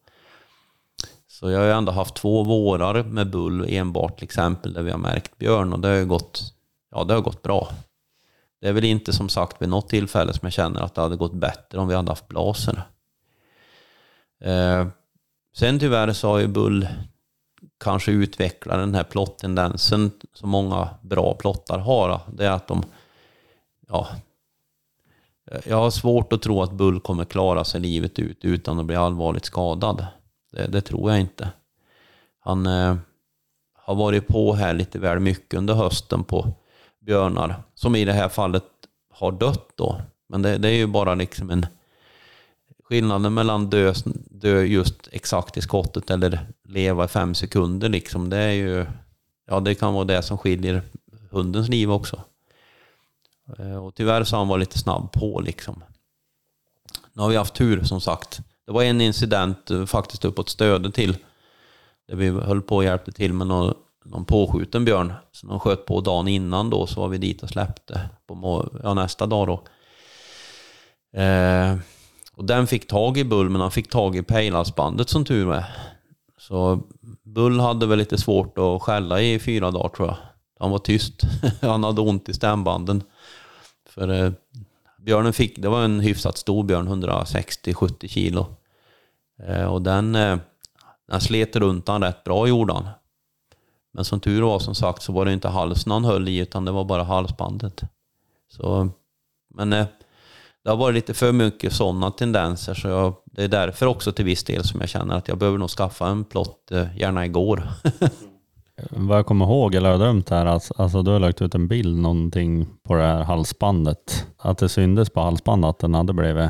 [1.28, 4.92] Så jag har ju ändå haft två vårar med Bull enbart till exempel där vi
[4.92, 6.54] har märkt björn och det har ju gått,
[6.92, 7.70] ja, det har gått bra.
[8.62, 11.16] Det är väl inte som sagt vid något tillfälle som jag känner att det hade
[11.16, 12.84] gått bättre om vi hade haft blaser.
[14.42, 14.88] Eh,
[15.58, 16.88] sen tyvärr så har ju Bull
[17.78, 22.20] kanske utvecklar den här plottendensen som många bra plottar har.
[22.34, 22.84] Det är att de,
[23.88, 24.08] ja,
[25.66, 28.96] jag har svårt att tro att Bull kommer klara sig livet ut utan att bli
[28.96, 30.06] allvarligt skadad.
[30.52, 31.50] Det, det tror jag inte.
[32.40, 32.96] Han eh,
[33.74, 36.48] har varit på här lite väl mycket under hösten på
[37.02, 38.64] björnar, som i det här fallet
[39.14, 40.02] har dött då.
[40.30, 41.66] Men det, det är ju bara liksom en
[42.90, 43.94] skillnaden mellan dö,
[44.30, 48.86] dö just exakt i skottet eller leva i fem sekunder liksom, det är ju,
[49.48, 50.82] ja det kan vara det som skiljer
[51.32, 52.22] hundens liv också.
[53.58, 55.84] Eh, och tyvärr så har han varit lite snabb på liksom.
[57.14, 58.40] Nu har vi haft tur som sagt.
[58.66, 61.18] Det var en incident eh, faktiskt uppåt Stöde till.
[62.08, 63.74] Där vi höll på och hjälpte till med någon,
[64.06, 65.14] någon påskjuten björn.
[65.32, 68.94] som de sköt på dagen innan då så var vi dit och släppte på ja,
[68.94, 69.64] nästa dag då.
[71.22, 71.78] Eh,
[72.36, 75.66] och den fick tag i Bull men han fick tag i pejlhalsbandet som tur är.
[76.38, 76.80] Så
[77.24, 80.18] Bull hade väl lite svårt att skälla i fyra dagar tror jag.
[80.60, 81.22] Han var tyst.
[81.62, 83.04] han hade ont i stämbanden.
[83.90, 84.32] För eh,
[84.98, 88.46] björnen fick, det var en hyfsat stor björn, 160-70 kilo.
[89.44, 90.38] Eh, och den, eh,
[91.08, 92.88] den slet runt han rätt bra gjorde han.
[93.92, 96.66] Men som tur var som sagt så var det inte halsen han höll i utan
[96.66, 97.82] det var bara halsbandet.
[98.52, 98.90] Så,
[99.54, 99.86] men eh,
[100.66, 104.26] det har varit lite för mycket sådana tendenser så jag, det är därför också till
[104.26, 107.68] viss del som jag känner att jag behöver nog skaffa en plott, eh, gärna igår.
[108.90, 111.56] Vad jag kommer ihåg, eller har jag drömt här, alltså, alltså du har lagt ut
[111.56, 114.26] en bild någonting på det här halsbandet.
[114.38, 116.50] Att det syndes på halsbandet att den hade blivit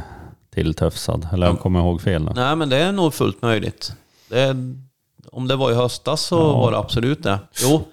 [0.54, 1.28] tilltufsad.
[1.34, 2.32] Eller jag kommer ihåg fel nu.
[2.36, 3.94] Nej men det är nog fullt möjligt.
[4.30, 4.56] Det,
[5.32, 6.60] om det var i höstas så Ja.
[6.60, 7.40] var det absolut det.
[7.64, 7.84] Jo,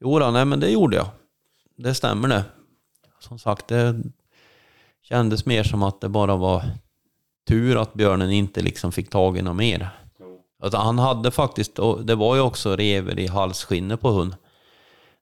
[0.00, 1.06] jo då, nej men det gjorde jag.
[1.76, 2.44] Det stämmer det.
[3.20, 3.94] Som sagt, det
[5.02, 6.64] kändes mer som att det bara var
[7.48, 9.90] tur att björnen inte liksom fick tag i något mer.
[10.62, 14.36] Alltså, han hade faktiskt, och det var ju också rever i halsskinnet på hund.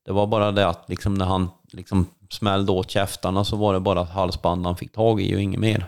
[0.05, 3.81] Det var bara det att liksom när han liksom smällde åt käftarna så var det
[3.81, 5.87] bara halsband han fick tag i och inget mer.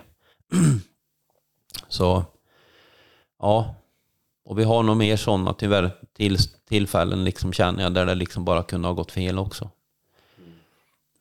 [1.87, 2.23] Så
[3.39, 3.75] ja,
[4.45, 6.37] och vi har nog mer sådana tyvärr till,
[6.69, 9.69] tillfällen liksom känner jag där det liksom bara kunde ha gått fel också.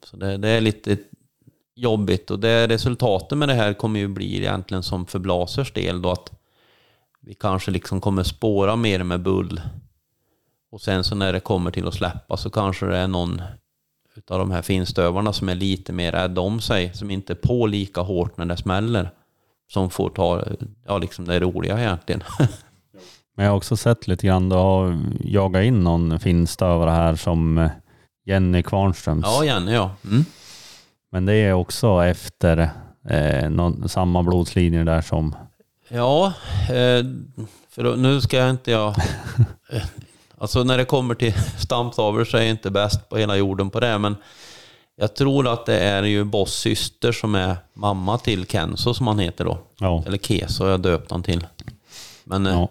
[0.05, 0.97] Så det, det är lite
[1.75, 6.03] jobbigt och det resultatet med det här kommer ju bli egentligen som för Blasers del
[6.03, 6.31] då att
[7.20, 9.61] vi kanske liksom kommer spåra mer med bull
[10.70, 13.43] och sen så när det kommer till att släppa så kanske det är någon
[14.14, 17.66] utav de här finstövarna som är lite mer rädd om sig, som inte är på
[17.66, 19.11] lika hårt när det smäller,
[19.73, 20.45] som får ta
[20.87, 22.23] ja, liksom det roliga egentligen.
[23.37, 27.59] Men jag har också sett lite grann, du har jagat in någon finstövare här som
[27.59, 27.70] eh,
[28.25, 29.25] Jenny Kvarnströms.
[29.27, 29.91] ja, Jenny ja.
[30.05, 30.25] Mm.
[31.12, 32.70] Men det är också efter
[33.08, 35.34] eh, någon, samma blodslinje där som...
[35.88, 36.32] Ja,
[36.68, 37.04] eh,
[37.70, 38.88] för då- nu ska jag inte jag...
[39.72, 39.82] eh,
[40.38, 43.80] Alltså när det kommer till stamtavlor så är jag inte bäst på hela jorden på
[43.80, 44.16] det, men
[44.96, 49.18] jag tror att det är ju Boss syster som är mamma till Kenzo som han
[49.18, 49.58] heter då.
[49.78, 50.02] Ja.
[50.06, 51.46] Eller Keso har jag döpt han till.
[52.24, 52.68] Men eh, ja.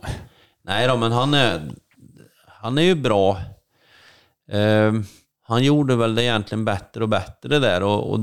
[0.63, 1.61] nej då, men han är,
[2.47, 3.37] han är ju bra.
[5.41, 8.19] Han gjorde väl det egentligen bättre och bättre där och, och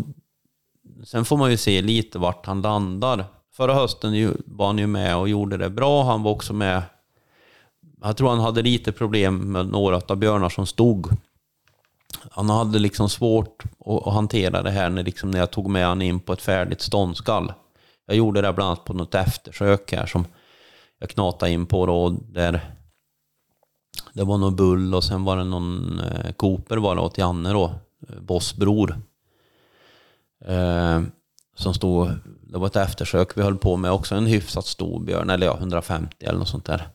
[1.04, 3.24] sen får man ju se lite vart han landar.
[3.52, 6.02] Förra hösten ju, var han ju med och gjorde det bra.
[6.04, 6.82] Han var också med.
[8.02, 11.16] Jag tror han hade lite problem med några av björnar som stod.
[12.30, 15.86] Han hade liksom svårt att, att hantera det här när, liksom när jag tog med
[15.86, 17.52] han in på ett färdigt ståndskall.
[18.06, 20.24] Jag gjorde det bland annat på något eftersök här som
[20.98, 22.78] jag knatade in på då, där
[24.18, 27.52] det var någon bull och sen var det någon eh, Cooper var det åt Janne
[27.52, 28.26] då, Bossbror.
[28.26, 28.96] Boss bror.
[30.44, 31.02] Eh,
[31.56, 32.10] som stod,
[32.42, 35.56] det var ett eftersök vi höll på med också, en hyfsat stor björn, eller ja,
[35.56, 36.88] 150 eller något sånt där.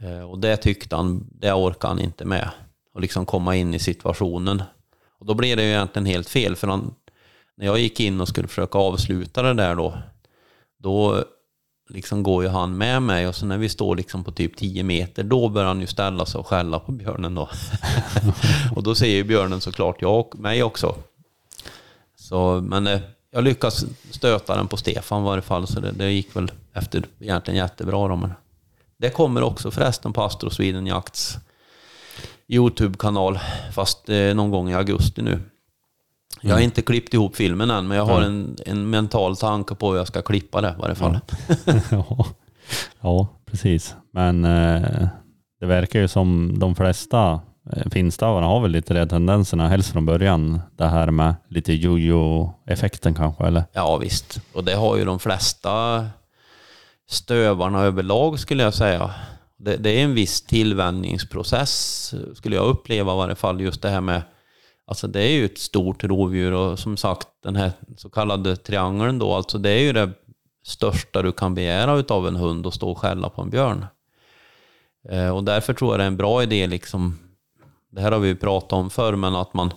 [0.00, 2.50] Eh, och det tyckte han, det orkade han inte med.
[2.94, 4.62] Och liksom komma in i situationen.
[5.18, 6.94] Och då blev det ju egentligen helt fel, för han,
[7.56, 9.98] när jag gick in och skulle försöka avsluta det där då,
[10.78, 11.24] då
[11.88, 14.82] liksom går ju han med mig och så när vi står liksom på typ 10
[14.82, 17.48] meter då börjar han ju ställa sig och skälla på björnen då.
[18.76, 20.96] och då säger ju björnen såklart jag och mig också.
[22.16, 26.10] Så, men eh, jag lyckas stöta den på Stefan i varje fall så det, det
[26.10, 28.16] gick väl efter egentligen jättebra då.
[28.16, 28.32] Men
[28.96, 31.38] det kommer också förresten på Astro Sweden Jakts
[32.46, 33.38] Youtube-kanal
[33.74, 35.40] fast eh, någon gång i augusti nu.
[36.40, 39.90] Jag har inte klippt ihop filmen än, men jag har en, en mental tanke på
[39.90, 41.18] hur jag ska klippa det i varje fall.
[41.90, 42.26] ja.
[43.00, 43.94] ja, precis.
[44.12, 45.08] Men eh,
[45.60, 47.40] det verkar ju som de flesta
[47.72, 50.60] eh, finstavarna har väl lite de tendenserna, helst från början.
[50.76, 53.64] Det här med lite jojo-effekten kanske, eller?
[53.72, 56.04] Ja visst, och det har ju de flesta
[57.08, 59.10] stövarna överlag skulle jag säga.
[59.56, 63.60] Det, det är en viss tillvänjningsprocess skulle jag uppleva i varje fall.
[63.60, 64.22] Just det här med,
[64.86, 69.18] alltså det är ju ett stort rovdjur och som sagt den här så kallade triangeln
[69.18, 70.12] då, alltså det är ju det
[70.64, 73.86] största du kan begära utav en hund att stå och skälla på en björn.
[75.08, 77.18] Eh, och därför tror jag det är en bra idé liksom,
[77.90, 79.72] det här har vi ju pratat om förr, men att man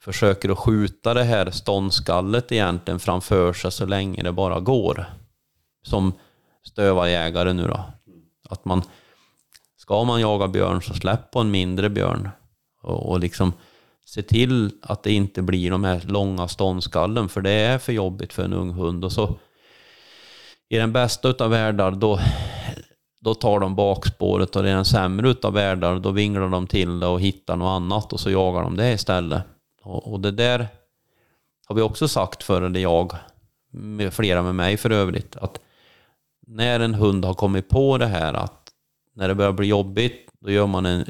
[0.00, 5.06] försöker att skjuta det här ståndskallet egentligen framför sig så länge det bara går.
[5.82, 6.12] som
[6.62, 7.84] stövarjägare nu då.
[8.48, 8.82] Att man,
[9.76, 12.28] ska man jaga björn så släpp på en mindre björn.
[12.82, 13.52] Och, och liksom
[14.08, 18.32] se till att det inte blir de här långa ståndskallen, för det är för jobbigt
[18.32, 19.04] för en ung hund.
[19.04, 19.38] Och så
[20.68, 22.20] i den bästa utav världar, då,
[23.20, 27.06] då tar de bakspåret och i den sämre utav världar, då vinglar de till det
[27.06, 29.42] och hittar något annat och så jagar de det istället.
[29.82, 30.68] Och, och det där
[31.66, 33.12] har vi också sagt förr, eller jag,
[33.72, 35.60] med flera med mig för övrigt, att
[36.46, 38.70] när en hund har kommit på det här att
[39.14, 41.04] när det börjar bli jobbigt, då gör man en,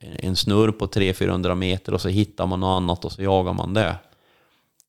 [0.00, 3.52] Eh, en snurr på 300-400 meter och så hittar man något annat och så jagar
[3.52, 3.96] man det.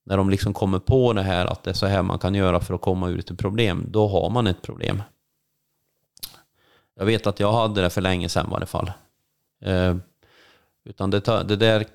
[0.03, 2.59] När de liksom kommer på det här att det är så här man kan göra
[2.59, 5.03] för att komma ur ett problem, då har man ett problem.
[6.95, 8.91] Jag vet att jag hade det för länge sedan i varje fall.
[9.61, 9.95] Eh,
[10.83, 11.85] utan det, tar, det där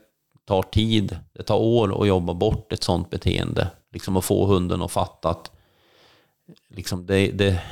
[0.45, 3.71] tar tid, det tar år att jobba bort ett sånt beteende.
[3.93, 5.51] Liksom att få hunden att fatta att
[6.69, 7.63] liksom det, det,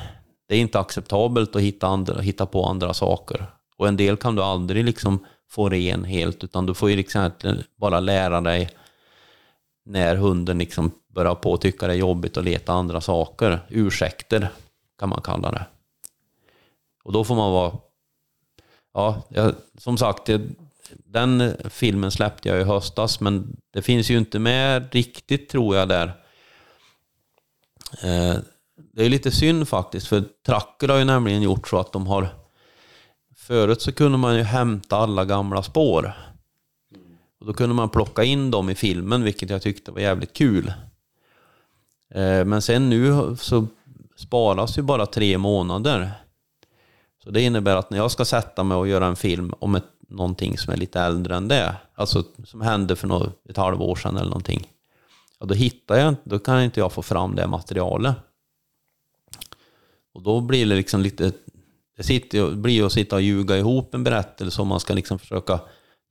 [0.47, 3.45] det är inte acceptabelt att hitta, andra, hitta på andra saker.
[3.79, 7.31] Och en del kan du aldrig liksom få ren helt, utan du får ju liksom
[7.43, 8.69] eh, bara lära dig
[9.85, 13.59] när hunden liksom börjar på att tycka det är jobbigt att leta andra saker.
[13.69, 14.49] Ursäkter
[14.99, 15.65] kan man kalla det.
[17.03, 17.77] Och då får man vara...
[18.93, 20.29] Ja, jag, som sagt,
[20.91, 25.89] den filmen släppte jag i höstas, men det finns ju inte med riktigt tror jag
[25.89, 26.07] där.
[28.01, 28.35] Eh,
[28.75, 32.39] det är lite synd faktiskt, för Tracker har ju nämligen gjort så att de har...
[33.49, 36.13] Förut så kunde man ju hämta alla gamla spår.
[37.39, 40.73] Och då kunde man plocka in dem i filmen, vilket jag tyckte var jävligt kul.
[42.13, 43.67] Eh, men sen nu så
[44.15, 46.11] sparas ju bara tre månader.
[47.23, 49.87] Så det innebär att när jag ska sätta mig och göra en film om ett,
[50.07, 54.17] någonting som är lite äldre än det, alltså som hände för något, ett halvår sedan
[54.17, 54.67] eller någonting,
[55.39, 58.15] ja, då hittar jag då kan inte jag få fram det materialet.
[60.13, 61.31] Och då blir det liksom lite,
[61.99, 65.19] det sitter, blir ju att sitta och ljuga ihop en berättelse om man ska liksom
[65.19, 65.59] försöka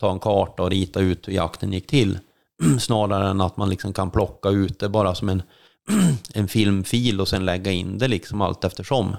[0.00, 2.18] ta en karta och rita ut hur jakten gick till.
[2.80, 5.42] Snarare än att man liksom kan plocka ut det bara som en,
[6.34, 9.16] en filmfil och sen lägga in det liksom allt eftersom.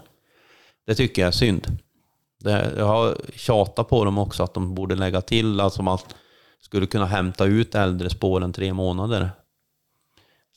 [0.85, 1.77] Det tycker jag är synd.
[2.39, 5.97] Det, jag har tjatat på dem också att de borde lägga till, alltså man
[6.61, 9.31] skulle kunna hämta ut äldre spår än tre månader.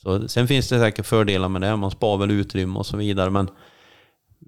[0.03, 3.31] Så, sen finns det säkert fördelar med det, man sparar väl utrymme och så vidare,
[3.31, 3.49] men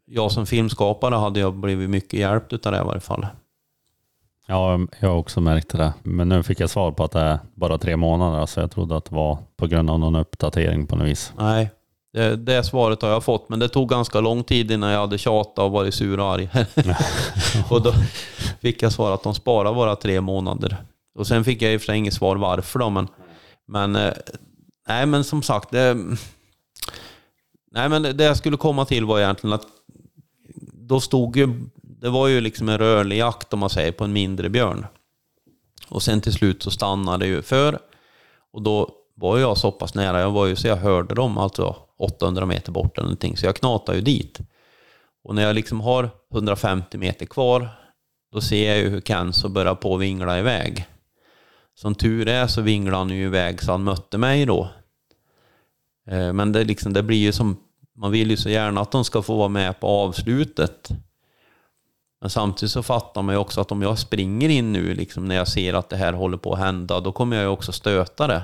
[0.04, 3.26] jag som filmskapare hade jag blivit mycket hjälpt av det i varje fall.
[4.46, 5.92] Ja, jag har också märkt det.
[6.02, 8.96] Men nu fick jag svar på att det är bara tre månader, så jag trodde
[8.96, 11.32] att det var på grund av någon uppdatering på något vis.
[11.38, 11.70] Nej,
[12.12, 15.18] det, det svaret har jag fått, men det tog ganska lång tid innan jag hade
[15.18, 16.48] tjatat och varit sur och arg.
[17.70, 17.92] och då
[18.60, 20.76] fick jag svar att de sparar bara tre månader.
[21.14, 23.08] Och sen fick jag i och för sig inget svar varför då, men,
[23.66, 24.12] men eh,
[24.88, 25.96] nej men som sagt, det,
[27.74, 29.66] nej men det jag skulle komma till var egentligen att
[30.72, 34.12] då stod ju, det var ju liksom en rörlig jakt om man säger, på en
[34.12, 34.86] mindre björn.
[35.88, 37.78] Och sen till slut så stannade det ju för,
[38.52, 41.76] och då var jag så pass nära, jag var ju så jag hörde dem, alltså
[41.98, 44.40] 800 meter bort eller någonting, så jag knatade ju dit.
[45.24, 47.68] Och när jag liksom har 150 meter kvar,
[48.32, 50.86] då ser jag ju hur Kenzo börjar på att vingla iväg.
[51.74, 54.68] Som tur är så vinglade han ju iväg så han mötte mig då.
[56.10, 57.56] Eh, men det, liksom, det blir ju som,
[57.96, 60.88] man vill ju så gärna att de ska få vara med på avslutet.
[62.20, 65.34] Men samtidigt så fattar man ju också att om jag springer in nu, liksom, när
[65.34, 68.26] jag ser att det här håller på att hända, då kommer jag ju också stöta
[68.26, 68.42] det.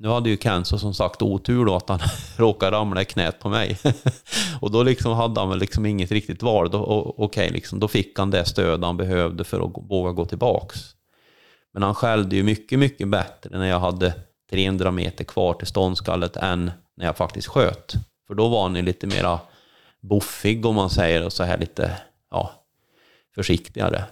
[0.00, 1.98] Nu hade ju Kenzo som sagt otur då att han
[2.36, 3.78] råkade ramla i knät på mig.
[4.60, 6.70] och då liksom hade han väl liksom inget riktigt val.
[6.70, 10.78] Då, okay, liksom, då fick han det stöd han behövde för att våga gå tillbaks.
[11.72, 14.14] Men han skällde ju mycket, mycket bättre när jag hade
[14.50, 17.94] 300 meter kvar till ståndskallet än när jag faktiskt sköt.
[18.26, 19.40] För då var han ju lite mera
[20.00, 21.98] boffig om man säger och så här lite
[22.30, 22.50] ja,
[23.34, 24.04] försiktigare.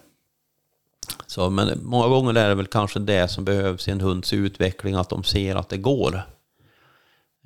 [1.26, 4.94] Så, men många gånger är det väl kanske det som behövs i en hunds utveckling,
[4.94, 6.22] att de ser att det går.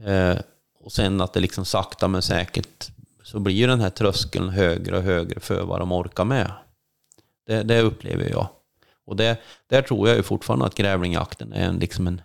[0.04, 0.36] Eh,
[0.80, 2.90] och sen att det liksom sakta men säkert
[3.22, 6.52] så blir den här tröskeln högre och högre för vad de orkar med.
[7.46, 8.48] Det, det upplever jag.
[9.06, 12.20] Och det, där tror jag ju fortfarande att grävlingjakten är en, liksom en,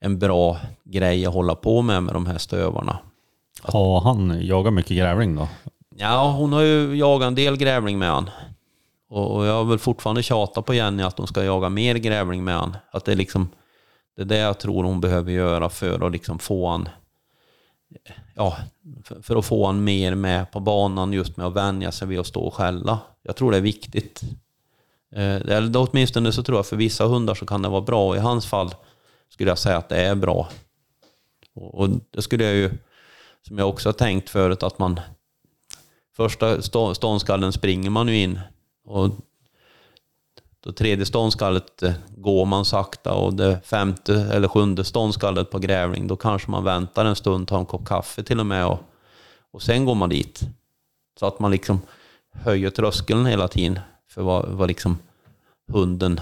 [0.00, 2.98] en bra grej att hålla på med med de här stövarna.
[3.62, 5.48] Har han jagat mycket grävling då?
[5.96, 8.30] Ja, hon har ju jagat en del grävling med han.
[9.08, 12.76] Och, jag väl fortfarande tjatat på Jenny att de ska jaga mer grävling med han.
[12.90, 13.48] Att det är liksom,
[14.16, 16.88] det är det jag tror hon behöver göra för att liksom få han
[18.34, 18.56] ja,
[19.22, 22.26] för, att få han mer med på banan just med att vänja sig vid att
[22.26, 22.98] stå och skälla.
[23.22, 24.22] Jag tror det är viktigt.
[25.14, 28.18] Eh, eller åtminstone så tror jag för vissa hundar så kan det vara bra i
[28.18, 28.74] hans fall
[29.28, 30.48] skulle jag säga att det är bra.
[31.54, 32.70] Och det skulle jag ju,
[33.48, 35.00] som jag också har tänkt förut, att man
[36.16, 38.40] första stå- ståndskallen springer man ju in.
[38.84, 39.10] Och
[40.60, 46.06] då tredje ståndskallet eh, går man sakta och det femte eller sjunde ståndskallet på grävling,
[46.06, 48.80] då kanske man väntar en stund, tar en kopp kaffe till och med och,
[49.50, 50.40] och sen går man dit.
[51.18, 51.80] Så att man liksom
[52.32, 54.98] höjer tröskeln hela tiden för vad, vad liksom
[55.72, 56.20] hunden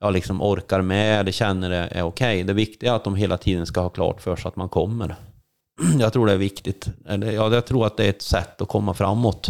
[0.00, 2.44] ja, liksom orkar med eller känner är, är okej.
[2.44, 5.16] Det viktiga är att de hela tiden ska ha klart för sig att man kommer.
[5.98, 6.88] Jag tror det är viktigt.
[7.08, 9.48] Ja, jag tror att det är ett sätt att komma framåt.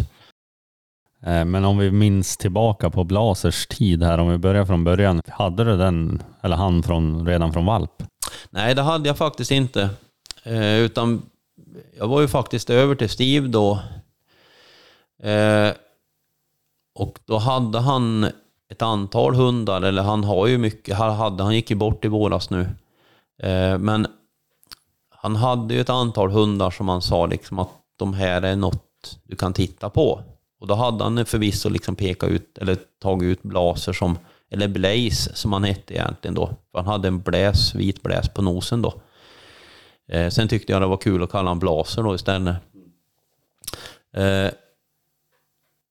[1.23, 5.23] Eh, Men om vi minns tillbaka på Blasers tid här, om vi börjar från början.
[5.29, 8.03] Hade du den, eller han från, redan från valp?
[8.51, 9.91] Nej, det hade jag faktiskt inte.
[10.43, 11.23] Eh, utan
[11.99, 13.79] jag var ju faktiskt över till Steve då.
[15.23, 15.73] Eh,
[16.95, 18.31] och då hade han
[18.69, 22.51] ett antal hundar, eller han har ju mycket, hade, han gick ju bort i våras
[22.51, 22.61] nu.
[23.43, 24.07] Eh, men
[25.23, 29.19] han hade ju ett antal hundar som han sa liksom att de här är något
[29.25, 30.23] du kan titta på.
[30.61, 34.19] Och då hade han förvisso liksom pekat ut, eller tagit ut Blaser som,
[34.51, 36.47] eller Blaze som han hette egentligen då.
[36.47, 38.95] För han hade en bläs, vit bläs på nosen då.
[40.09, 42.57] Eh, sen tyckte jag det var kul att kalla honom Blaser då istället.
[44.17, 44.51] Eh,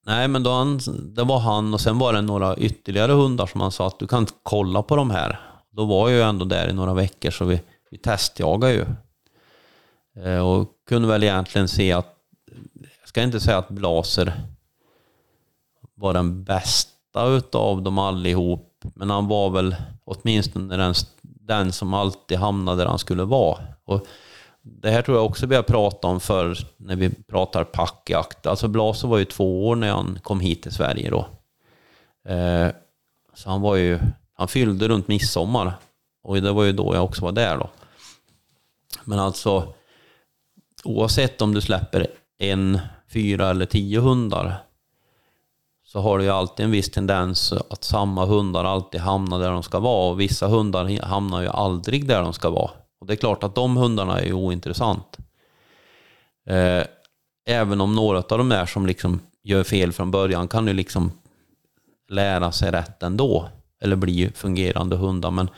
[0.06, 0.80] nej men då han,
[1.16, 4.08] det var han och sen var det några ytterligare hundar som han sa att du
[4.08, 5.40] kan kolla på de här.
[5.72, 7.62] Då var jag ju ändå där i några veckor så vi,
[7.92, 8.86] vi testjagade ju.
[10.16, 12.16] Eh, och kunde väl egentligen se att,
[13.00, 14.34] jag ska inte säga att Blaser
[15.96, 22.38] var den bästa utav dem allihop, men han var väl åtminstone den, den som alltid
[22.38, 23.60] hamnade där han skulle vara.
[23.84, 24.08] Och
[24.62, 28.46] det här tror jag också vi har pratat om för när vi pratar packjakt.
[28.46, 31.28] Alltså Blaser var ju två år när han kom hit till Sverige då.
[32.32, 32.68] Eh,
[33.34, 34.00] så han var ju,
[34.34, 35.74] han fyllde runt midsommar.
[36.24, 37.70] Och det var ju då jag också var där då.
[39.04, 39.74] Men alltså,
[40.84, 42.08] oavsett om du släpper
[42.40, 42.80] en,
[43.14, 44.64] fyra eller tio hundar
[45.86, 49.64] så har du ju alltid en viss tendens att samma hundar alltid hamnar där de
[49.64, 52.72] ska vara och vissa hundar hamnar ju aldrig där de ska vara.
[53.00, 55.18] Och det är klart att de hundarna är ju ointressant.
[56.48, 56.84] Eh,
[57.46, 61.12] även om några av de där som liksom gör fel från början kan ju liksom
[62.10, 63.50] lära sig rätt ändå.
[63.82, 65.32] Eller bli fungerande hundar.
[65.32, 65.50] Men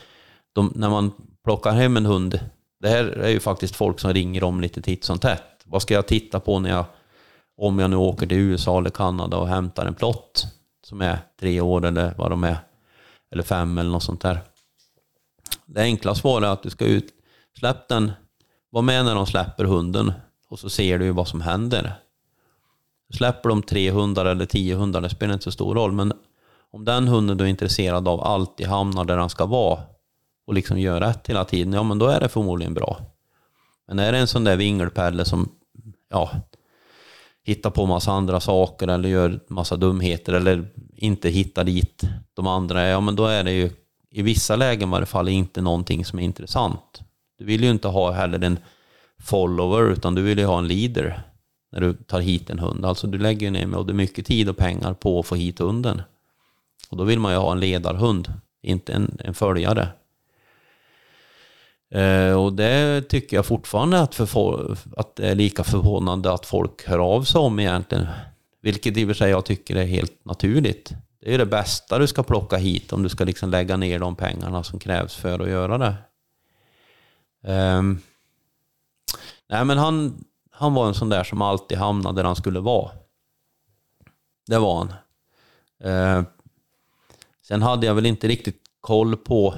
[0.54, 1.12] de, när man
[1.44, 2.40] plockar hem en hund,
[2.82, 5.44] det här är ju faktiskt folk som ringer om lite titt som tätt.
[5.66, 6.86] Vad ska jag titta på när jag,
[7.58, 10.46] om jag nu åker till USA eller Kanada och hämtar en plott
[10.84, 12.58] som är tre år eller vad de är,
[13.32, 14.42] eller fem eller något sånt där.
[15.66, 17.14] Det enkla svaret är att du ska ut,
[17.60, 18.12] släpp den,
[18.70, 20.14] var med när de släpper hunden
[20.50, 21.94] och så ser du ju vad som händer.
[23.14, 26.14] Släpper de tre hundar eller tio hundar, det spelar inte så stor roll, men
[26.72, 29.80] om den hunden du är intresserad av alltid hamnar där han ska vara
[30.52, 32.98] och liksom gör rätt hela tiden, ja men då är det förmodligen bra.
[33.88, 35.50] Men är det en sån där vingelpelle som
[36.10, 36.32] ja,
[37.44, 42.88] hittar på massa andra saker eller gör massa dumheter eller inte hittar dit de andra,
[42.88, 43.70] ja men då är det ju
[44.10, 47.02] i vissa lägen i varje fall inte någonting som är intressant.
[47.38, 48.60] Du vill ju inte ha heller en
[49.22, 51.24] follower utan du vill ju ha en leader
[51.72, 52.86] när du tar hit en hund.
[52.86, 56.02] Alltså du lägger ju ner både mycket tid och pengar på att få hit hunden.
[56.90, 59.88] Och då vill man ju ha en ledarhund, inte en, en följare.
[61.92, 66.88] Eh, och det tycker jag fortfarande att, för, att det är lika förvånande att folk
[66.88, 68.08] hör av sig om egentligen.
[68.62, 70.94] Vilket i och för sig jag tycker är helt naturligt.
[71.20, 74.00] Det är ju det bästa du ska plocka hit om du ska liksom lägga ner
[74.00, 75.96] de pengarna som krävs för att göra det.
[77.54, 78.00] Um,
[79.50, 82.92] nej men han, han var en sån där som alltid hamnade där han skulle vara.
[84.48, 84.94] Det var han.
[85.86, 86.26] Uh,
[87.48, 89.56] sen hade jag väl inte riktigt koll på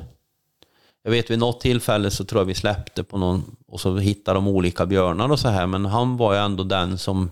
[1.03, 4.37] jag vet vid något tillfälle så tror jag vi släppte på någon och så hittade
[4.37, 7.31] de olika björnar och så här men han var ju ändå den som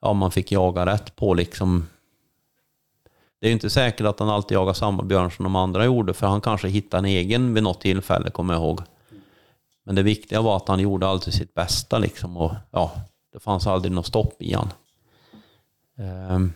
[0.00, 1.88] ja, man fick jaga rätt på liksom.
[3.40, 6.14] Det är ju inte säkert att han alltid jagar samma björn som de andra gjorde
[6.14, 8.80] för han kanske hittade en egen vid något tillfälle kommer jag ihåg.
[9.84, 12.92] Men det viktiga var att han gjorde alltid sitt bästa liksom och ja,
[13.32, 14.72] det fanns aldrig något stopp i han.
[16.30, 16.52] Um.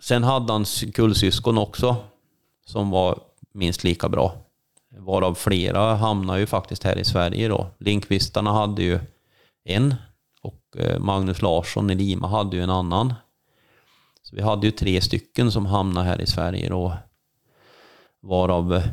[0.00, 1.96] Sen hade han kullsyskon också
[2.66, 3.18] som var
[3.58, 4.34] minst lika bra.
[4.96, 7.66] Varav flera hamnar ju faktiskt här i Sverige då.
[7.78, 9.00] Linkvistarna hade ju
[9.64, 9.94] en
[10.42, 13.14] och eh, Magnus Larsson i Lima hade ju en annan.
[14.22, 16.96] Så vi hade ju tre stycken som hamnade här i Sverige då.
[18.20, 18.84] Varav eh,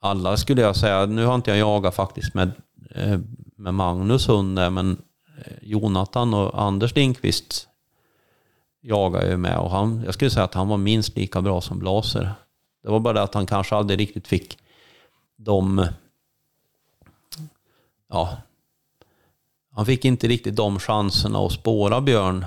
[0.00, 2.52] alla skulle jag säga, nu har inte jag jagat faktiskt med,
[2.94, 3.18] eh,
[3.56, 5.02] med Magnus hund där, men
[5.62, 7.68] Jonathan och Anders Lindqvist
[8.82, 11.78] jagar ju med och han, jag skulle säga att han var minst lika bra som
[11.78, 12.34] Blaser.
[12.82, 14.58] Det var bara det att han kanske aldrig riktigt fick
[15.36, 15.86] de...
[18.08, 18.36] Ja.
[19.70, 22.46] han fick inte riktigt de chanserna att spåra björn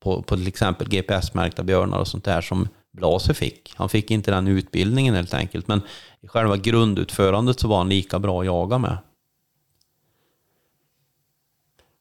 [0.00, 3.72] på, på till exempel GPS-märkta björnar och sånt där som Blaser fick.
[3.76, 5.82] Han fick inte den utbildningen helt enkelt, men
[6.20, 8.98] i själva grundutförandet så var han lika bra att jaga med.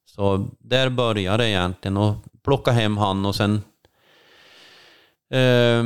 [0.06, 3.62] Så där började det egentligen och plocka hem han och sen
[5.30, 5.84] eh,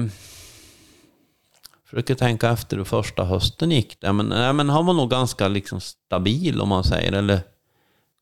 [1.93, 4.13] försöker tänka efter hur första hösten gick det.
[4.13, 7.41] Men, nej, men han var nog ganska liksom stabil om man säger, eller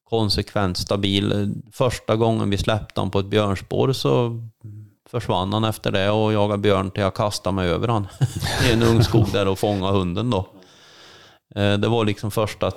[0.10, 1.54] konsekvent stabil.
[1.72, 4.42] Första gången vi släppte honom på ett björnspår så
[5.10, 8.08] försvann han efter det och jagade björn till jag kastade mig över han
[8.70, 10.48] i en ung skog där och fångade hunden då.
[11.56, 12.72] Eh, det var liksom första,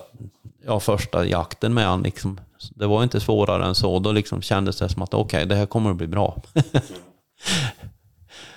[0.67, 2.03] ja, första jakten med han.
[2.03, 2.41] Liksom.
[2.75, 3.99] Det var inte svårare än så.
[3.99, 6.43] Då liksom kändes det som att okej, okay, det här kommer att bli bra.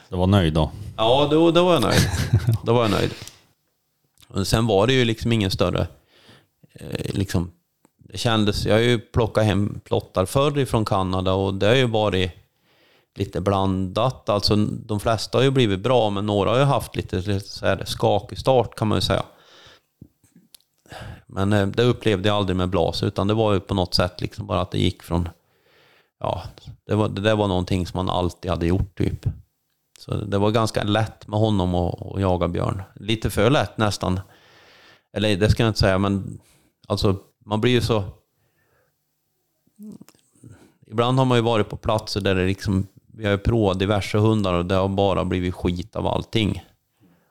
[0.09, 0.71] Du var nöjd då?
[0.97, 2.01] Ja, då, då var jag nöjd.
[2.63, 3.11] Då var jag nöjd.
[4.27, 5.87] Och sen var det ju liksom ingen större...
[6.73, 7.51] Eh, liksom,
[7.97, 8.65] det kändes...
[8.65, 12.31] Jag har ju plockat hem plottar förr ifrån Kanada och det har ju varit
[13.15, 14.29] lite blandat.
[14.29, 17.65] Alltså de flesta har ju blivit bra, men några har ju haft lite, lite så
[17.65, 19.23] här skakig start kan man ju säga.
[21.27, 24.21] Men eh, det upplevde jag aldrig med Blas, utan det var ju på något sätt
[24.21, 25.29] liksom bara att det gick från...
[26.19, 26.43] Ja,
[26.87, 29.25] det, var, det där var någonting som man alltid hade gjort typ.
[30.07, 32.83] Så det var ganska lätt med honom att, jaga björn.
[32.95, 34.19] Lite för lätt nästan.
[35.13, 36.39] Eller det ska jag inte säga, men
[36.87, 38.03] alltså man blir ju så...
[40.87, 44.17] Ibland har man ju varit på platser där det liksom, vi har ju provat diverse
[44.17, 46.63] hundar och det har bara blivit skit av allting.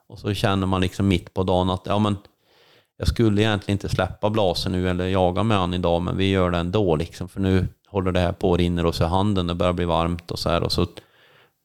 [0.06, 2.16] Och så känner man liksom mitt på dagen att ja, men
[2.98, 6.50] jag skulle egentligen inte släppa blasen nu eller jaga med han idag, men vi gör
[6.50, 7.28] det ändå liksom.
[7.28, 10.30] För nu håller det här på och rinner oss i handen, det börjar bli varmt
[10.30, 10.62] och så här.
[10.62, 10.86] Och så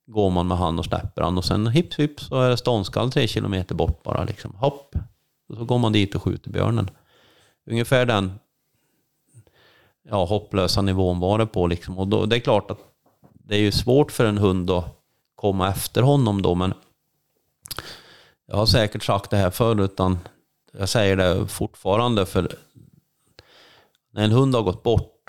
[0.07, 3.11] går man med han och släpper han och sen hipp hipp så är det ståndskall
[3.11, 4.55] tre kilometer bort bara liksom.
[4.55, 4.95] Hopp!
[5.49, 6.89] Och så går man dit och skjuter björnen.
[7.65, 8.39] Ungefär den
[10.09, 11.99] ja, hopplösa nivån var det på liksom.
[11.99, 12.79] Och då, det är klart att
[13.33, 14.97] det är ju svårt för en hund att
[15.35, 16.73] komma efter honom då, men
[18.45, 20.19] jag har säkert sagt det här förr, utan
[20.71, 22.55] jag säger det fortfarande, för
[24.11, 25.20] när en hund har gått bort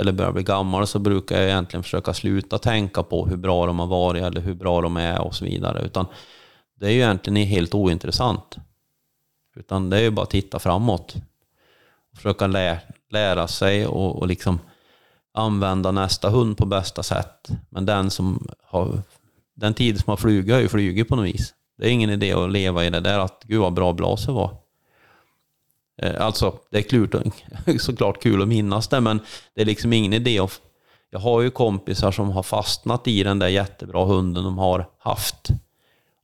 [0.00, 3.78] eller börjar bli gammal så brukar jag egentligen försöka sluta tänka på hur bra de
[3.78, 5.82] har varit eller hur bra de är och så vidare.
[5.82, 6.06] Utan
[6.80, 8.56] det är ju egentligen helt ointressant.
[9.56, 11.14] Utan det är ju bara att titta framåt.
[12.16, 12.80] Försöka lä
[13.10, 14.58] lära sig och, och liksom
[15.34, 17.48] använda nästa hund på bästa sätt.
[17.70, 19.02] Men den som har
[19.54, 21.54] den tid som har flugit har ju flugit på något vis.
[21.78, 24.56] Det är ingen idé att leva i det där att gud vad bra blaset var.
[26.02, 27.24] Eh, alltså, det är klart
[27.80, 29.20] såklart kul att minnas det, men
[29.54, 30.60] det är liksom ingen idé att...
[31.12, 35.50] Jag har ju kompisar som har fastnat i den där jättebra hunden de har haft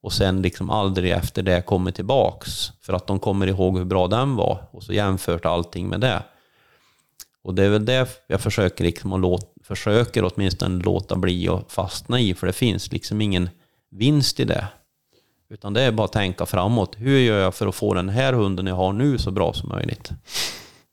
[0.02, 4.06] och sen liksom aldrig efter det kommit tillbaks för att de kommer ihåg hur bra
[4.08, 6.22] den var och så jämfört allting med det.
[7.42, 11.72] Och det är väl det jag försöker liksom att låta, försöker åtminstone låta bli att
[11.72, 13.50] fastna i, för det finns liksom ingen
[13.90, 14.66] vinst i det.
[15.48, 16.96] Utan det är bara att tänka framåt.
[16.98, 19.68] Hur gör jag för att få den här hunden jag har nu så bra som
[19.68, 20.10] möjligt?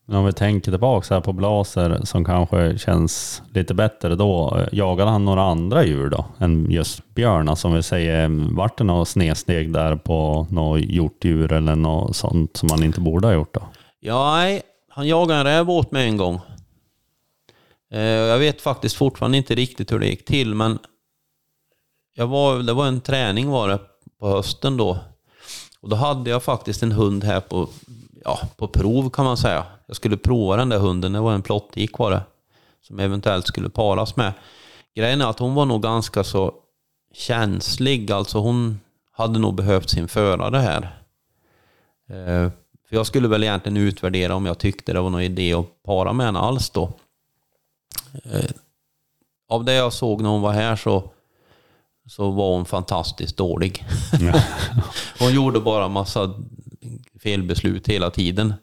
[0.08, 4.62] Om vi tänker tillbaka här på Blaser som kanske känns lite bättre då.
[4.72, 8.56] Jagade han några andra djur då än just björnar som vi säger?
[8.56, 13.28] Vart det något snedsteg där på något hjortdjur eller något sånt som han inte borde
[13.28, 13.62] ha gjort då?
[14.00, 16.40] Ja, nej, han jagade en räv åt mig en gång.
[17.92, 20.80] Eh, jag vet faktiskt fortfarande inte riktigt hur det gick till, men
[22.16, 23.80] jag var, det var en träning var det
[24.20, 24.98] på hösten då.
[25.82, 27.70] Och då hade jag faktiskt en hund här på,
[28.24, 29.66] ja, på prov kan man säga.
[29.88, 32.22] Jag skulle prova den där hunden, det var en plottik var det.
[32.82, 34.34] Som eventuellt skulle paras med.
[34.96, 36.54] Grejen är att hon var nog ganska så
[37.14, 38.80] känslig, alltså hon
[39.12, 41.00] hade nog behövt sin förare här.
[42.10, 42.52] Eh,
[42.88, 46.14] för jag skulle väl egentligen utvärdera om jag tyckte det var någon idé att para
[46.14, 46.94] med henne alls då.
[48.24, 48.50] Eh,
[49.50, 51.12] av det jag såg när hon var här så
[52.08, 53.86] så var hon fantastiskt dålig.
[55.20, 56.34] hon gjorde bara massa
[57.24, 58.54] felbeslut hela tiden.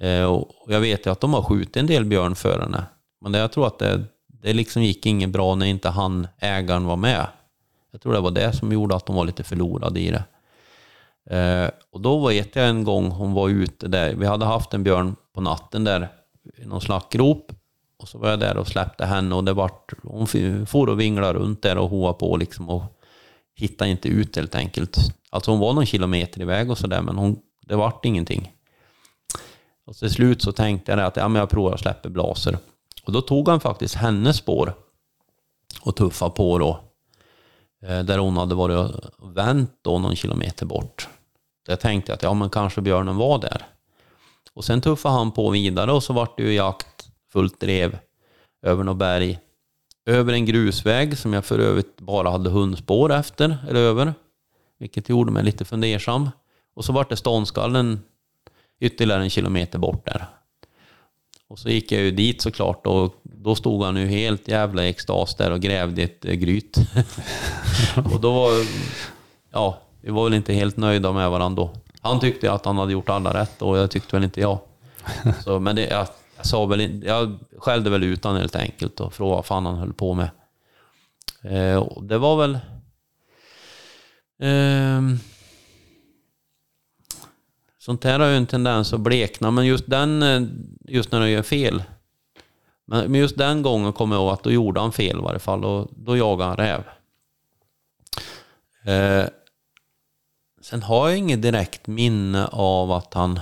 [0.00, 2.84] Eh, och jag vet ju att de har skjutit en del björn för henne.
[3.20, 6.96] Men jag tror att det, det liksom gick inget bra när inte han, ägaren, var
[6.96, 7.26] med.
[7.92, 10.24] Jag tror det var det som gjorde att de var lite förlorade i det.
[11.36, 14.14] Eh, och då vet jag en gång hon var ute där.
[14.14, 16.08] Vi hade haft en björn på natten där
[16.56, 17.52] i någon slackgrop
[17.98, 20.26] och så var jag där och släppte henne och det vart, hon
[20.66, 22.82] for och vinglade runt där och hoa på liksom och
[23.54, 24.98] hittade inte ut helt enkelt.
[25.30, 28.52] Alltså hon var någon kilometer iväg och sådär men hon, det vart ingenting.
[29.86, 32.58] Och till slut så tänkte jag att ja, men jag provar att släppa blaser.
[33.04, 34.74] Och då tog han faktiskt hennes spår
[35.82, 36.80] och tuffade på då.
[37.88, 41.08] Eh, där hon hade varit och vänt då någon kilometer bort.
[41.66, 43.66] Så jag tänkte att ja men kanske björnen var där.
[44.54, 46.95] Och sen tuffade han på vidare och så vart det ju jakt
[47.36, 47.98] fullt drev
[48.62, 49.38] över något berg.
[50.06, 54.14] Över en grusväg som jag för övrigt bara hade hundspår efter, eller över.
[54.78, 56.30] Vilket gjorde mig lite fundersam.
[56.74, 58.00] Och så vart det ståndskallen
[58.80, 60.26] ytterligare en kilometer bort där.
[61.48, 64.88] Och så gick jag ju dit såklart och då stod han ju helt jävla i
[64.88, 66.78] extas där och grävde ett eh, gryt.
[68.12, 68.50] och då var,
[69.52, 71.70] ja, vi var väl inte helt nöjda med varandra då.
[72.00, 74.58] Han tyckte att han hade gjort alla rätt och jag tyckte väl inte jag.
[75.44, 79.12] Så, men det, jag, sa väl, in- jag skällde väl ut honom helt enkelt och
[79.12, 80.30] frågade vad fan han höll på med.
[81.42, 82.58] Eh, och det var väl...
[84.38, 85.16] Eh,
[87.78, 90.42] sånt här har ju en tendens att blekna, men just den, eh,
[90.84, 91.82] just när han gör fel.
[92.84, 95.64] Men just den gången kommer jag ihåg att då gjorde han fel i varje fall
[95.64, 96.84] och då jagade han räv.
[98.84, 99.28] Eh,
[100.60, 103.40] sen har jag inget direkt minne av att han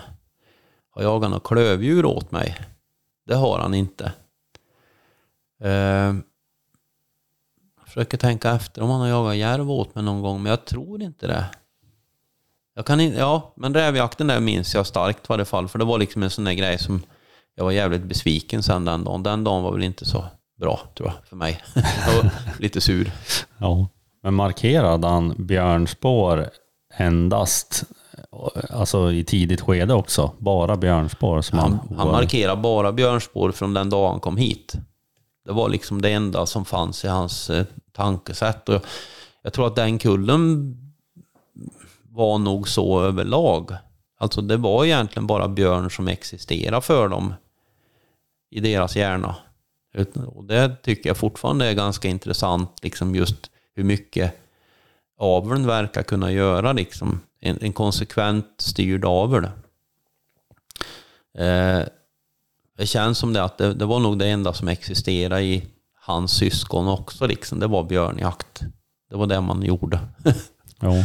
[0.91, 2.57] har jagat något klövdjur åt mig.
[3.24, 4.12] Det har han inte.
[5.60, 6.14] Eh,
[7.80, 10.64] jag försöker tänka efter om han har jagat järv åt mig någon gång, men jag
[10.64, 11.44] tror inte det.
[12.74, 15.84] Jag kan inte, ja, men rävjakten där minns jag starkt i varje fall, för det
[15.84, 17.02] var liksom en sån där grej som
[17.55, 19.22] jag var jävligt besviken sen den dagen.
[19.22, 20.24] Den dagen var väl inte så
[20.60, 21.62] bra, tror jag, för mig.
[22.06, 23.12] jag var lite sur.
[23.59, 23.88] Ja.
[24.22, 26.51] Men markerade han björnspår
[26.96, 27.84] endast
[28.70, 30.32] alltså i tidigt skede också?
[30.39, 31.43] Bara björnspår?
[31.43, 34.74] Som Han, han, han markerade bara björnspår från den dag han kom hit.
[35.44, 38.69] Det var liksom det enda som fanns i hans eh, tankesätt.
[38.69, 38.82] Och jag,
[39.43, 40.77] jag tror att den kullen
[42.02, 43.73] var nog så överlag.
[44.19, 47.35] Alltså det var egentligen bara björn som existerade för dem
[48.51, 49.36] i deras hjärna.
[50.27, 54.44] Och det tycker jag fortfarande är ganska intressant, liksom just hur mycket
[55.19, 56.73] aveln verkar kunna göra.
[56.73, 57.20] Liksom.
[57.41, 59.45] En, en konsekvent styrd avel.
[61.39, 61.81] Eh,
[62.78, 65.65] det känns som det att det, det var nog det enda som existerade i
[65.95, 67.27] hans syskon också.
[67.27, 67.61] Liksom.
[67.61, 68.62] Det var björnjakt.
[69.11, 70.01] Det var det man gjorde.
[70.81, 71.05] Jo.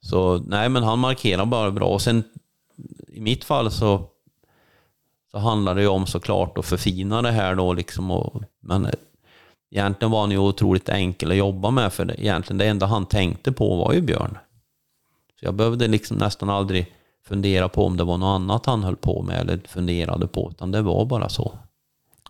[0.00, 1.86] Så nej, men han markerar bara bra.
[1.86, 2.24] Och sen
[3.08, 4.06] i mitt fall så,
[5.30, 8.10] så handlar det ju om såklart att förfina det här då liksom.
[8.10, 8.88] Och, men
[9.70, 13.06] egentligen var han ju otroligt enkel att jobba med för det, egentligen det enda han
[13.06, 14.38] tänkte på var ju Björn.
[15.40, 16.92] Så jag behövde liksom nästan aldrig
[17.24, 20.72] fundera på om det var något annat han höll på med eller funderade på, utan
[20.72, 21.52] det var bara så.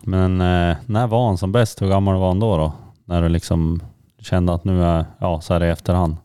[0.01, 1.81] Men eh, när var han som bäst?
[1.81, 2.57] Hur gammal var han då?
[2.57, 2.73] då?
[3.05, 3.81] När du liksom
[4.19, 6.17] kände att nu är, ja så här i efterhand.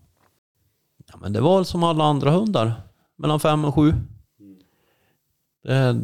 [1.07, 2.73] Ja, men det var som alla andra hundar,
[3.17, 3.95] mellan fem och sju.
[5.63, 6.01] Det är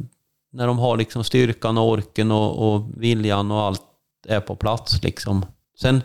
[0.52, 3.82] när de har liksom styrkan och orken och, och viljan och allt
[4.26, 5.02] är på plats.
[5.02, 5.46] Liksom.
[5.80, 6.02] Sen,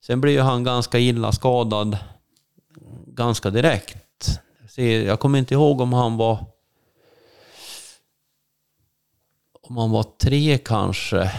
[0.00, 1.98] sen blir ju han ganska illa skadad
[3.06, 4.40] ganska direkt.
[4.76, 6.46] Jag kommer inte ihåg om han var
[9.62, 11.32] om han var tre kanske.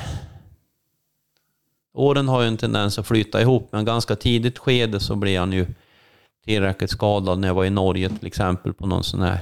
[1.94, 5.54] Åren har ju en tendens att flyta ihop, men ganska tidigt skede så blev han
[5.54, 5.66] ju
[6.46, 9.40] tillräckligt skadad när jag var i Norge till exempel på någon sån här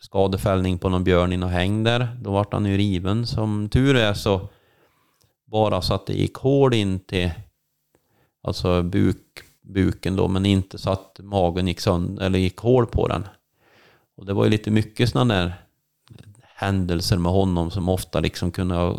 [0.00, 2.16] skadefällning på någon björn i något häng där.
[2.20, 3.26] Då vart han ju riven.
[3.26, 4.48] Som tur är så
[5.56, 7.30] bara så att det gick hål in till
[8.42, 13.08] alltså buk, buken då, men inte så att magen gick sönder, eller gick hål på
[13.08, 13.26] den.
[14.16, 15.54] Och det var ju lite mycket sådana där
[16.42, 18.98] händelser med honom som ofta liksom kunde ha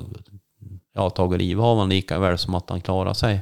[0.94, 3.42] ja, tagit livet av honom lika väl som att han klarade sig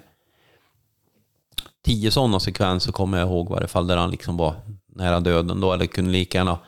[1.85, 4.55] tio sådana sekvenser kommer jag ihåg i varje fall där han liksom var
[4.87, 6.59] nära döden då, eller kunde lika gärna,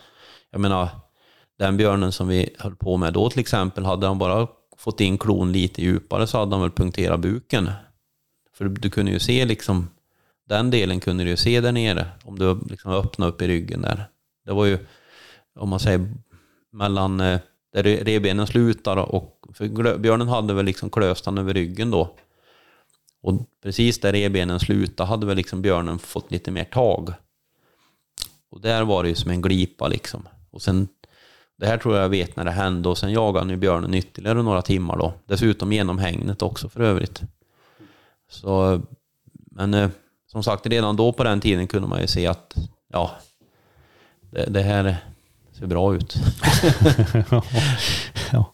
[0.52, 0.90] jag menar,
[1.60, 4.48] den björnen som vi höll på med då till exempel, hade han bara
[4.78, 7.70] fått in klon lite djupare så hade han väl punkterat buken.
[8.54, 9.90] För du kunde ju se liksom,
[10.48, 13.82] den delen kunde du ju se där nere, om du liksom öppnade upp i ryggen
[13.82, 14.10] där.
[14.45, 14.80] Det var ju,
[15.60, 16.14] om man säger,
[16.72, 17.40] mellan eh,
[17.74, 22.16] där revbenen slutar och, för björnen hade väl liksom klövstan över ryggen då.
[23.22, 23.34] Och
[23.64, 27.14] precis där revbenen slutade hade väl liksom björnen fått lite mer tag.
[28.49, 30.28] Och där var det ju som en glipa liksom.
[30.52, 30.88] Och sen,
[31.58, 34.44] det här tror jag vet när det hände och sen jagade han ju björnen ytterligare
[34.44, 35.14] några timmar då.
[35.26, 37.22] Dessutom genom hängnet också för övrigt.
[38.30, 38.82] Så,
[39.52, 39.90] men eh,
[40.32, 42.56] som sagt, redan då på den tiden kunde man ju se att
[42.94, 43.12] ja,
[44.32, 44.98] det, det här
[45.54, 46.16] ser bra ut.
[48.32, 48.54] ja.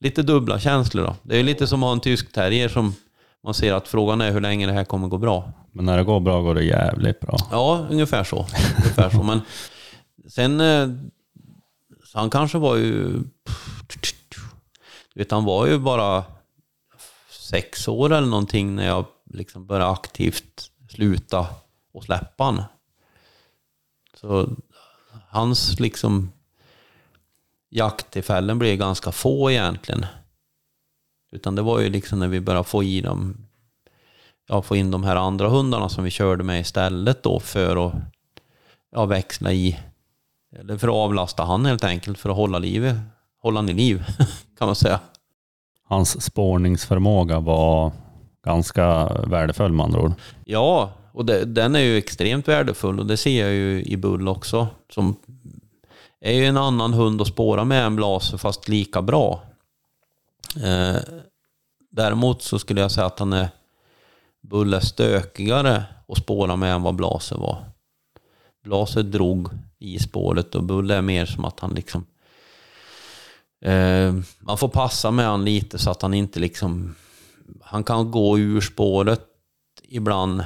[0.00, 1.16] Lite dubbla känslor då.
[1.22, 2.94] Det är lite som att ha en tysk terrier som
[3.44, 5.52] man ser att frågan är hur länge det här kommer gå bra.
[5.72, 7.36] Men när det går bra går det jävligt bra.
[7.50, 8.46] Ja, ungefär så.
[8.76, 9.22] ungefär så.
[9.22, 9.40] Men
[10.28, 10.88] sen, eh,
[12.12, 13.12] så han kanske var ju,
[15.14, 16.24] du vet han var ju bara
[17.30, 21.46] sex år eller någonting när jag liksom började aktivt sluta
[21.92, 22.62] och släppa han.
[24.14, 24.56] Så
[25.28, 26.32] hans liksom
[27.68, 30.06] jakttillfällen blev ganska få egentligen.
[31.32, 33.46] Utan det var ju liksom när vi började få i dem,
[34.48, 37.94] ja, få in de här andra hundarna som vi körde med istället då för att
[38.90, 39.78] ja, växla i,
[40.58, 42.96] eller för att avlasta han helt enkelt, för att hålla livet,
[43.42, 44.04] hålla han i liv
[44.58, 45.00] kan man säga.
[45.88, 47.92] Hans spårningsförmåga var
[48.44, 50.12] ganska värdefull med andra ord.
[50.44, 54.28] Ja, och det, den är ju extremt värdefull och det ser jag ju i Bull
[54.28, 54.68] också.
[54.92, 55.16] Som
[56.20, 59.42] är ju en annan hund att spåra med än Blaser fast lika bra.
[60.56, 60.96] Eh,
[61.90, 63.48] däremot så skulle jag säga att han är
[64.42, 67.64] Bull är stökigare att spåra med än vad Blaser var.
[68.64, 69.48] Blaser drog
[69.80, 72.06] i spåret och Bull är mer som att han liksom
[73.64, 76.94] eh, man får passa med han lite så att han inte liksom
[77.62, 79.26] han kan gå ur spåret
[79.88, 80.44] ibland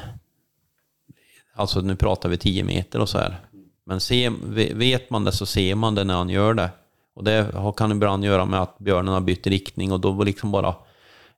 [1.56, 3.40] Alltså nu pratar vi 10 meter och så här.
[3.86, 4.30] Men se,
[4.74, 6.70] vet man det så ser man det när han gör det.
[7.14, 10.74] Och det kan ibland göra med att björnen har bytt riktning och då liksom bara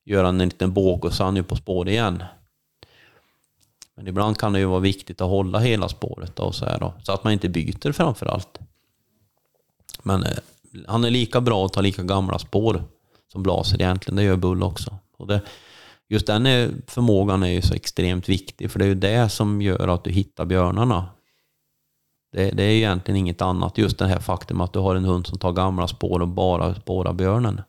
[0.05, 2.25] göra en liten båg och så är han ju på spår igen.
[3.97, 6.95] Men ibland kan det ju vara viktigt att hålla hela spåret då, så, här då,
[7.03, 8.59] så att man inte byter framför allt.
[10.03, 10.39] Men eh,
[10.87, 12.85] han är lika bra att ta lika gamla spår
[13.33, 14.99] som Blaser egentligen, det gör Bull också.
[15.17, 15.43] Och det,
[16.09, 19.63] just den är, förmågan är ju så extremt viktig, för det är ju det som
[19.63, 21.09] gör att du hittar björnarna.
[22.33, 25.05] Det, det är ju egentligen inget annat, just det här faktum att du har en
[25.05, 27.61] hund som tar gamla spår och bara spårar björnen.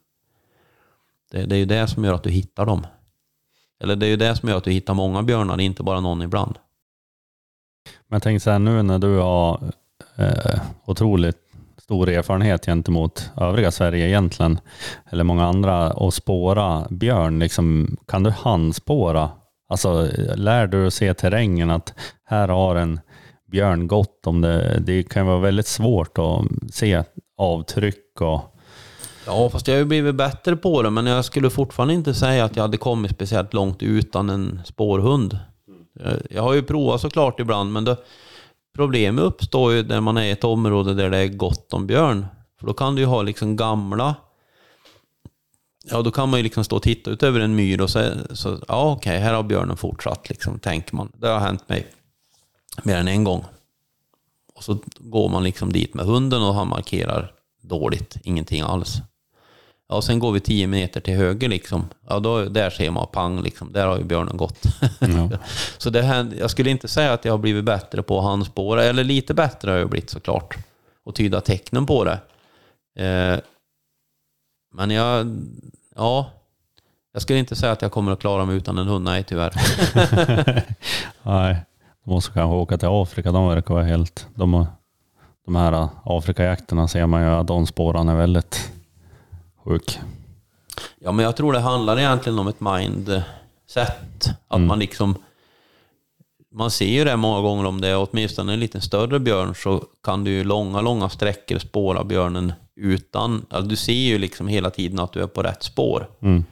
[1.31, 2.85] Det, det är ju det som gör att du hittar dem.
[3.83, 6.21] Eller det är ju det som gör att du hittar många björnar, inte bara någon
[6.21, 6.57] ibland.
[8.07, 9.71] Men tänk så här nu när du har
[10.15, 11.37] eh, otroligt
[11.77, 14.59] stor erfarenhet gentemot övriga Sverige egentligen,
[15.09, 19.29] eller många andra, och spåra björn, liksom, kan du handspåra?
[19.69, 21.93] Alltså lär du se terrängen att
[22.25, 22.99] här har en
[23.51, 27.03] björn gått om det, det kan vara väldigt svårt att se
[27.37, 28.56] avtryck och
[29.27, 32.45] Ja, fast jag har ju blivit bättre på det, men jag skulle fortfarande inte säga
[32.45, 35.39] att jag hade kommit speciellt långt utan en spårhund.
[35.99, 37.97] Eh, jag har ju provat såklart ibland, men det,
[38.75, 42.25] problemet uppstår ju när man är i ett område där det är gott om björn.
[42.59, 44.15] För då kan du ju ha liksom gamla...
[45.89, 48.11] Ja, då kan man ju liksom stå och titta ut över en myr och så,
[48.31, 51.11] så ja okej, okay, här har björnen fortsatt, liksom, tänker man.
[51.17, 51.87] Det har hänt mig
[52.83, 53.45] mer än en gång.
[54.55, 57.31] Och så går man liksom dit med hunden och han markerar
[57.61, 59.01] dåligt, ingenting alls.
[59.89, 61.89] Ja, och sen går vi tio meter till höger liksom.
[62.09, 63.73] Ja, då, där ser man pang liksom.
[63.73, 64.64] Där har ju björnen gått.
[64.99, 65.30] Ja.
[65.77, 69.03] så det här, jag skulle inte säga att jag har blivit bättre på handspåra, eller
[69.03, 70.57] lite bättre har jag blivit såklart.
[71.03, 72.19] Och tyda tecknen på det.
[73.05, 73.39] Eh,
[74.73, 75.38] men jag,
[75.95, 76.31] ja.
[77.14, 79.53] Jag skulle inte säga att jag kommer att klara mig utan en hund, nej tyvärr.
[81.23, 81.65] nej,
[82.03, 84.27] de måste kanske åka till Afrika, de verkar vara helt...
[84.35, 84.65] De,
[85.45, 88.72] de här Afrikajakterna ser man ju att de spåren är väldigt
[89.68, 89.99] sjuk.
[90.99, 93.26] Ja, men jag tror det handlar egentligen om ett mindset.
[94.48, 94.68] Att mm.
[94.68, 95.15] man liksom...
[96.52, 99.84] Man ser ju det många gånger om det är åtminstone en lite större björn så
[100.03, 103.45] kan du ju långa, långa sträckor spåra björnen utan...
[103.49, 106.10] Alltså du ser ju liksom hela tiden att du är på rätt spår.
[106.22, 106.45] Mm.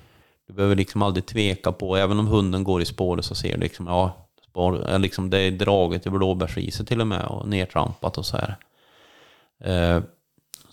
[0.47, 3.59] Du behöver liksom aldrig tveka på, även om hunden går i spåret så ser du
[3.59, 8.25] liksom, ja, spår, liksom det är draget i blåbärsriset till och med och nedtrampat och
[8.25, 8.57] så här.
[9.63, 10.03] Eh,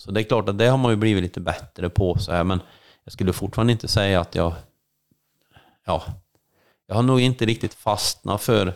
[0.04, 2.44] så det är klart att det har man ju blivit lite bättre på så här,
[2.44, 2.60] men
[3.04, 4.54] jag skulle fortfarande inte säga att jag...
[5.86, 6.02] Ja,
[6.86, 8.66] jag har nog inte riktigt fastnat för...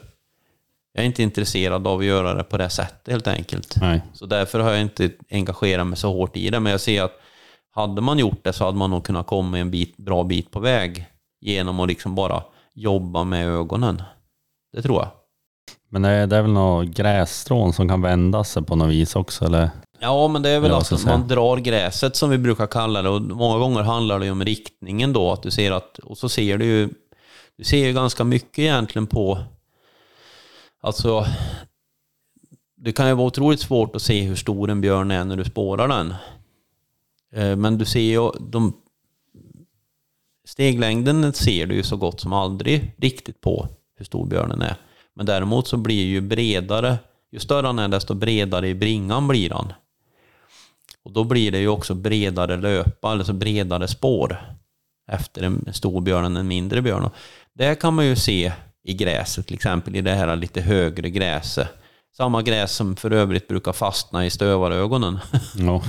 [0.92, 3.76] Jag är inte intresserad av att göra det på det sättet helt enkelt.
[3.80, 4.02] Nej.
[4.12, 6.60] Så därför har jag inte engagerat mig så hårt i det.
[6.60, 7.20] Men jag ser att
[7.70, 10.60] hade man gjort det så hade man nog kunnat komma en bit, bra bit på
[10.60, 11.06] väg
[11.40, 12.42] genom att liksom bara
[12.74, 14.02] jobba med ögonen.
[14.72, 15.10] Det tror jag.
[15.88, 19.16] Men det är, det är väl något grässtrån som kan vända sig på något vis
[19.16, 19.70] också eller?
[19.98, 23.22] Ja, men det är väl att man drar gräset som vi brukar kalla det och
[23.22, 26.64] många gånger handlar det om riktningen då, att du ser att, och så ser du
[26.64, 26.88] ju,
[27.56, 29.38] du ser ju ganska mycket egentligen på,
[30.80, 31.26] alltså,
[32.76, 35.44] det kan ju vara otroligt svårt att se hur stor en björn är när du
[35.44, 36.14] spårar den.
[37.32, 38.72] Eh, men du ser ju, de,
[40.44, 44.76] steglängden ser du ju så gott som aldrig riktigt på hur stor björnen är.
[45.14, 46.98] Men däremot så blir ju bredare,
[47.32, 49.72] ju större han är desto bredare i bringan blir han.
[51.06, 54.56] Och då blir det ju också bredare löpa, alltså bredare spår
[55.12, 57.04] efter en stor björn än en mindre björn.
[57.04, 57.12] Och
[57.54, 58.52] det kan man ju se
[58.84, 61.68] i gräset, till exempel i det här lite högre gräset.
[62.16, 65.18] Samma gräs som för övrigt brukar fastna i stövarögonen.
[65.54, 65.82] Ja.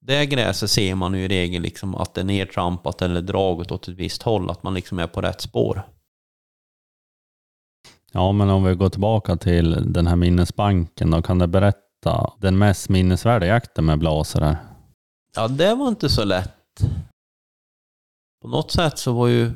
[0.00, 3.88] Det gräset ser man ju i regel liksom att det är nedtrampat eller draget åt
[3.88, 5.82] ett visst håll, att man liksom är på rätt spår.
[8.12, 12.32] Ja, men om vi går tillbaka till den här minnesbanken då, kan du berätta berätta
[12.38, 14.56] den mest minnesvärda jakten med blaser här?
[15.34, 16.52] Ja, det var inte så lätt.
[18.42, 19.52] på något sätt så var ju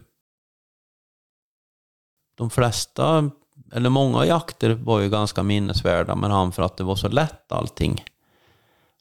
[2.37, 3.31] de flesta,
[3.73, 7.53] eller många jakter var ju ganska minnesvärda med han för att det var så lätt
[7.53, 8.05] allting.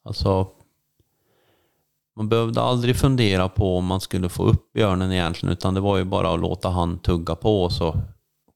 [0.04, 0.48] Alltså,
[2.16, 5.98] man behövde aldrig fundera på om man skulle få upp björnen egentligen, utan det var
[5.98, 7.96] ju bara att låta han tugga på och så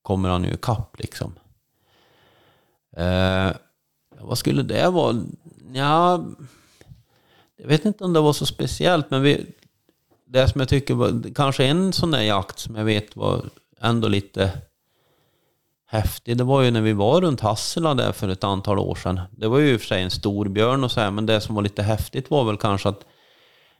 [0.02, 1.34] kommer han ju ikapp liksom.
[2.98, 3.52] Eh,
[4.19, 5.23] vad skulle det vara?
[5.73, 6.26] Ja,
[7.57, 9.45] jag vet inte om det var så speciellt, men vi,
[10.26, 13.45] det som jag tycker var kanske en sån där jakt som jag vet var
[13.81, 14.52] ändå lite
[15.85, 19.22] häftig, det var ju när vi var runt Hassela där för ett antal år sedan.
[19.31, 21.41] Det var ju i och för sig en stor björn och så här, men det
[21.41, 23.06] som var lite häftigt var väl kanske att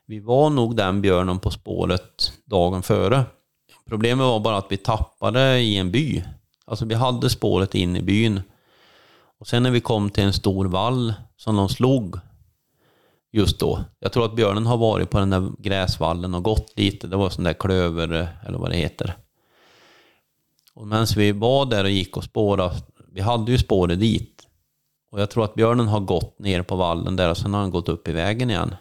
[0.06, 3.24] vi var nog den björnen på spåret dagen före.
[3.90, 6.24] Problemet var bara att vi tappade i en by.
[6.66, 8.42] Alltså vi hade spåret in i byn.
[9.44, 12.16] Och sen när vi kom till en stor vall som de slog
[13.32, 13.84] just då.
[14.00, 17.08] Jag tror att björnen har varit på den där gräsvallen och gått lite.
[17.08, 19.14] Det var sån där klöver, eller vad det heter.
[20.74, 22.76] Och medan vi var där och gick och spårade,
[23.12, 24.48] vi hade ju spåret dit.
[25.12, 27.72] Och jag tror att björnen har gått ner på vallen där och sen har han
[27.72, 28.76] gått upp i vägen igen.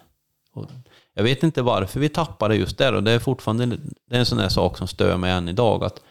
[0.53, 0.65] Och
[1.13, 3.65] jag vet inte varför vi tappade just där och det är fortfarande
[4.09, 5.83] det är en sån där sak som stör mig än idag.
[5.83, 6.01] Att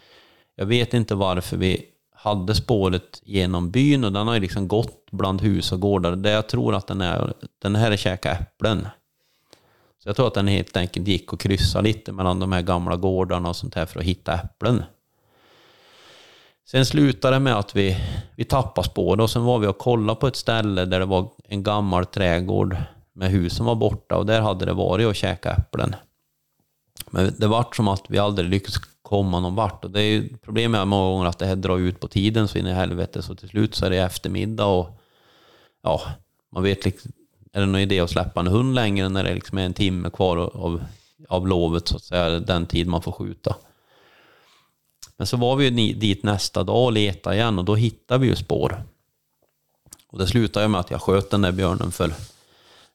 [0.57, 1.91] jag vet inte varför vi
[2.23, 6.16] hade spåret genom byn och den har ju liksom gått bland hus och gårdar.
[6.16, 7.32] Det jag tror att den är,
[7.62, 8.89] den här är käka äpplen.
[10.03, 12.97] Så jag tror att den helt enkelt gick och kryssade lite mellan de här gamla
[12.97, 14.85] gårdarna och sånt här för att hitta äpplen.
[16.66, 17.97] Sen slutade det med att vi,
[18.36, 21.28] vi tappade spåret och sen var vi och kollade på ett ställe där det var
[21.44, 22.77] en gammal trädgård
[23.12, 25.97] med hus som var borta och där hade det varit och käka äpplen.
[27.11, 29.84] Men det vart som att vi aldrig lyckades komma någon vart.
[29.84, 32.48] Och det är ju problemet är många gånger att det här drar ut på tiden
[32.48, 35.01] så in i helvete så till slut så är det eftermiddag och
[35.82, 36.02] ja,
[36.52, 37.12] man vet liksom,
[37.52, 40.10] är det någon idé att släppa en hund längre när det liksom är en timme
[40.10, 40.82] kvar av,
[41.28, 43.56] av lovet så att säga, den tid man får skjuta.
[45.16, 48.26] Men så var vi ju dit nästa dag och letade igen och då hittade vi
[48.26, 48.82] ju spår.
[50.09, 52.12] Och det slutade med att jag sköt den där björnen för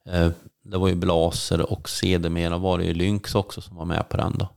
[0.06, 0.30] eh,
[0.64, 4.18] det var ju blaser och sedermera var det ju lynx också som var med på
[4.18, 4.48] den då.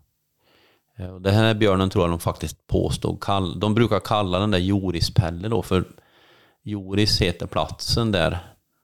[1.01, 3.25] Eh, den här björnen tror jag de faktiskt påstod,
[3.57, 5.85] de brukar kalla den där Jorispelle då, för
[6.63, 8.39] Joris heter platsen där,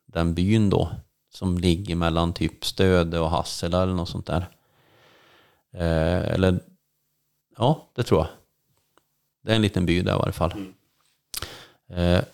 [0.06, 0.90] den byn då,
[1.34, 4.48] som ligger mellan typ Stöde och Hassela eller något sånt där.
[5.74, 6.60] Eh, eller,
[7.56, 8.28] ja, det tror jag.
[9.42, 10.52] Det är en liten by där i varje fall.
[10.52, 10.74] Mm.
[11.88, 12.24] Eh,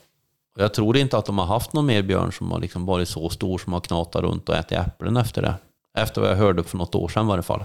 [0.54, 3.08] och jag tror inte att de har haft någon mer björn som har liksom varit
[3.08, 5.54] så stor som har knatat runt och ätit äpplen efter det.
[5.94, 7.64] Efter vad jag hörde för något år sedan i varje fall.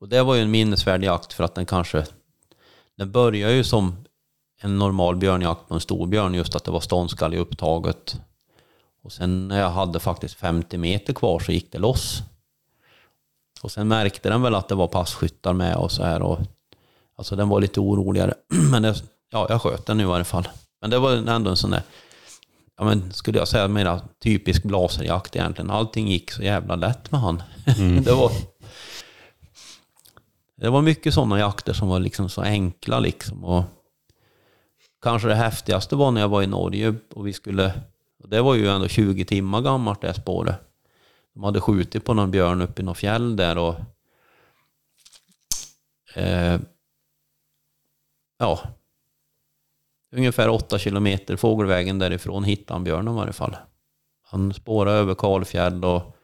[0.00, 2.06] Och det var ju en minnesvärd jakt för att den kanske...
[2.96, 4.04] Den började ju som
[4.60, 8.20] en normal björnjakt på en stor björn, just att det var ståndskall i upptaget.
[9.02, 12.22] Och sen när jag hade faktiskt 50 meter kvar så gick det loss.
[13.62, 16.22] Och sen märkte den väl att det var passkyttar med och så här.
[16.22, 16.38] Och,
[17.16, 18.34] alltså den var lite oroligare.
[18.70, 20.48] Men det, ja, jag sköt den nu i varje fall.
[20.80, 21.82] Men det var ändå en sån där,
[22.78, 25.70] ja men skulle jag säga mera typisk blaserjakt egentligen.
[25.70, 27.42] Allting gick så jävla lätt med han.
[27.78, 28.02] Mm.
[28.02, 28.32] det var
[30.60, 33.44] det var mycket sådana jakter som var liksom så enkla liksom.
[33.44, 33.64] Och
[35.02, 37.72] kanske det häftigaste var när jag var i Norge och vi skulle,
[38.22, 40.56] och det var ju ändå 20 timmar gammalt det spåret.
[41.34, 43.74] De hade skjutit på någon björn uppe i något fjäll där och
[46.14, 46.60] eh,
[48.38, 48.60] ja,
[50.16, 53.56] ungefär 8 kilometer fågelvägen därifrån hittade han björnen i varje fall.
[54.22, 56.16] Han spårade över Kalfjäll och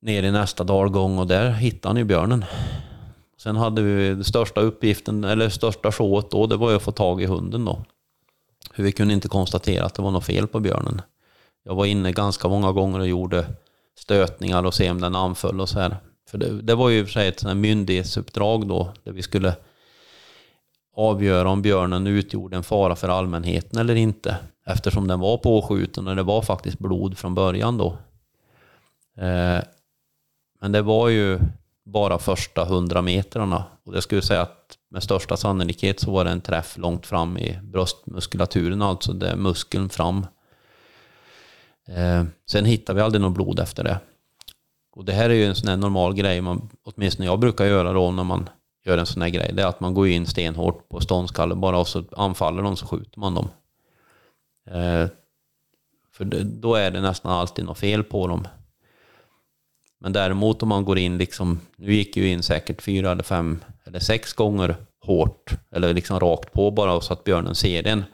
[0.00, 2.44] ner i nästa dalgång och där hittade han ju björnen.
[3.44, 6.92] Sen hade vi den största uppgiften, eller största showet då, det var ju att få
[6.92, 7.84] tag i hunden då.
[8.72, 11.02] Hur vi kunde inte konstatera att det var något fel på björnen.
[11.64, 13.46] Jag var inne ganska många gånger och gjorde
[13.98, 15.96] stötningar och se om den anföll och så här.
[16.30, 19.56] För det, det var ju i och för sig ett myndighetsuppdrag då, där vi skulle
[20.96, 24.36] avgöra om björnen utgjorde en fara för allmänheten eller inte.
[24.66, 27.98] Eftersom den var påskjuten och det var faktiskt blod från början då.
[29.16, 29.62] Eh,
[30.60, 31.40] men det var ju
[31.84, 33.64] bara första hundra metrarna.
[33.84, 37.38] Och jag skulle säga att med största sannolikhet så var det en träff långt fram
[37.38, 40.26] i bröstmuskulaturen, alltså det är muskeln fram.
[41.88, 43.98] Eh, sen hittar vi aldrig något blod efter det.
[44.92, 47.92] Och det här är ju en sån här normal grej, man, åtminstone jag brukar göra
[47.92, 48.48] då när man
[48.84, 49.50] gör en sån här grej.
[49.52, 52.86] Det är att man går in stenhårt på ståndskallen bara och så anfaller de så
[52.86, 53.48] skjuter man dem.
[54.70, 55.08] Eh,
[56.12, 58.46] för det, då är det nästan alltid något fel på dem.
[60.00, 63.64] Men däremot om man går in liksom, nu gick ju in säkert fyra eller fem
[63.84, 68.04] eller sex gånger hårt, eller liksom rakt på bara så att björnen ser den.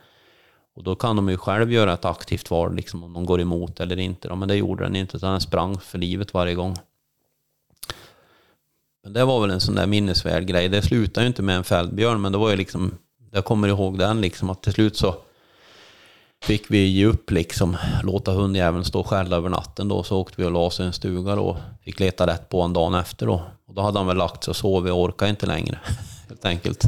[0.76, 3.80] Och då kan de ju själv göra ett aktivt val, liksom om de går emot
[3.80, 4.34] eller inte.
[4.34, 6.76] Men det gjorde den inte, utan den sprang för livet varje gång.
[9.02, 10.68] Men det var väl en sån där minnesvärd grej.
[10.68, 12.98] Det slutade ju inte med en fältbjörn, men det var ju liksom,
[13.30, 15.14] jag kommer ihåg den liksom, att till slut så
[16.42, 20.46] fick vi ge upp liksom, låta hundjäveln stå själv över natten då, så åkte vi
[20.46, 23.42] och la oss i en stuga då, fick leta rätt på en dagen efter då.
[23.66, 25.80] Och då hade han väl lagt sig och sovit och orkade inte längre,
[26.28, 26.84] helt enkelt.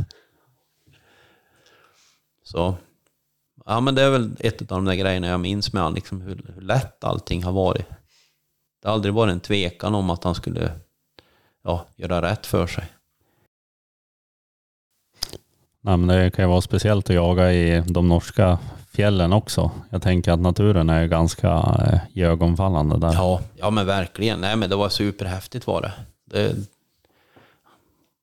[2.44, 2.74] Så,
[3.66, 6.20] ja men det är väl ett av de där grejerna jag minns med han, liksom
[6.20, 7.86] hur, hur lätt allting har varit.
[8.82, 10.72] Det har aldrig varit en tvekan om att han skulle
[11.64, 12.84] ja, göra rätt för sig.
[15.80, 18.58] Nej, men det kan ju vara speciellt att jaga i de norska
[18.94, 19.70] fjällen också.
[19.90, 23.12] Jag tänker att naturen är ganska eh, iögonfallande där.
[23.12, 24.40] Ja, ja men verkligen.
[24.40, 25.92] Nej men det var superhäftigt var det.
[26.24, 26.54] det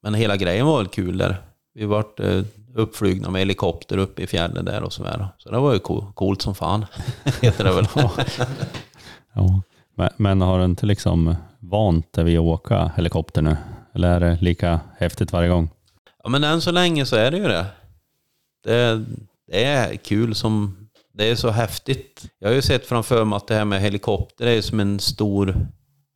[0.03, 1.37] men hela grejen var väl kul där.
[1.73, 2.41] Vi vart eh,
[2.75, 5.27] uppflugna med helikopter uppe i fjällen där och sådär.
[5.37, 6.85] Så det var ju co- coolt som fan,
[7.41, 7.87] heter det väl.
[9.33, 9.61] Ja.
[9.95, 13.57] Men, men har du inte liksom vant dig vid att åka helikopter nu?
[13.93, 15.69] Eller är det lika häftigt varje gång?
[16.23, 17.65] Ja men än så länge så är det ju det.
[18.63, 19.05] Det,
[19.51, 20.75] det är kul som...
[21.13, 22.25] Det är så häftigt.
[22.39, 25.67] Jag har ju sett framför mig att det här med helikopter är som en stor...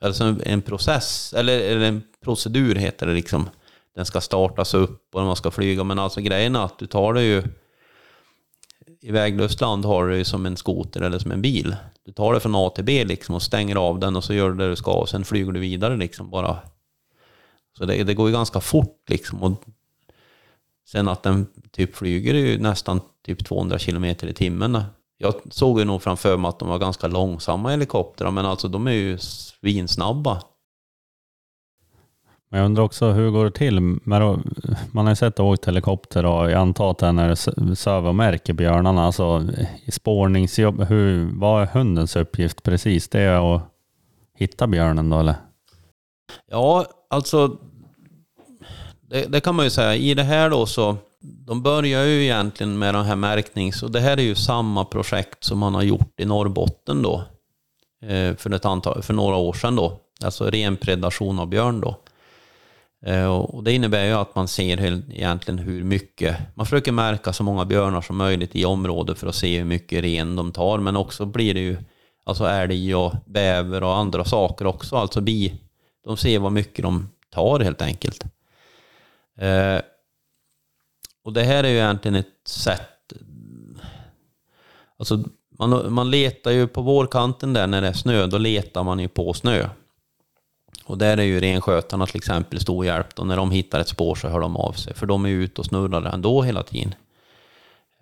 [0.03, 3.49] Alltså en, process, eller, eller en procedur heter det liksom.
[3.95, 5.83] Den ska startas upp och man ska flyga.
[5.83, 7.43] Men alltså grejen är att du tar det ju...
[9.01, 11.75] I väglöst land har du det ju som en skoter eller som en bil.
[12.05, 14.49] Du tar det från A till B liksom och stänger av den och så gör
[14.49, 16.57] du det du ska och sen flyger du vidare liksom bara.
[17.77, 19.43] Så det, det går ju ganska fort liksom.
[19.43, 19.63] Och
[20.87, 24.83] Sen att den typ flyger ju nästan typ 200 kilometer i timmen.
[25.17, 28.87] Jag såg ju nog framför mig att de var ganska långsamma helikoptrar, men alltså de
[28.87, 30.41] är ju svinsnabba.
[32.49, 33.79] Men jag undrar också hur går det till?
[33.79, 38.15] Man har ju sett åkt helikopter och jag antar att den är s- söv och
[38.15, 39.05] märker björnarna.
[39.05, 39.47] Alltså
[39.91, 43.09] spårningsjobb, hur, vad är hundens uppgift precis?
[43.09, 43.61] Det är att
[44.35, 45.35] hitta björnen då eller?
[46.51, 47.57] Ja, alltså
[49.13, 49.95] det, det kan man ju säga.
[49.95, 53.83] I det här då så, de börjar ju egentligen med den här märknings...
[53.83, 57.23] Och det här är ju samma projekt som man har gjort i Norrbotten då.
[58.03, 59.99] Eh, för, ett antal, för några år sedan då.
[60.23, 61.95] Alltså ren predation av björn då.
[63.05, 64.81] Eh, och det innebär ju att man ser
[65.11, 66.37] egentligen hur mycket...
[66.55, 70.03] Man försöker märka så många björnar som möjligt i området för att se hur mycket
[70.03, 70.79] ren de tar.
[70.79, 71.77] Men också blir det ju
[72.23, 74.95] alltså älg och bäver och andra saker också.
[74.95, 75.53] Alltså bi.
[76.05, 78.23] De ser vad mycket de tar helt enkelt.
[79.37, 79.81] Eh,
[81.23, 83.13] och det här är ju egentligen ett sätt...
[84.97, 85.23] Alltså
[85.59, 89.07] man, man letar ju på vårkanten där när det är snö, då letar man ju
[89.07, 89.69] på snö.
[90.85, 93.15] Och där är ju renskötarna till exempel stor hjälp.
[93.15, 93.23] Då.
[93.23, 94.93] när de hittar ett spår så hör de av sig.
[94.93, 96.95] För de är ju ute och snurrar ändå hela tiden.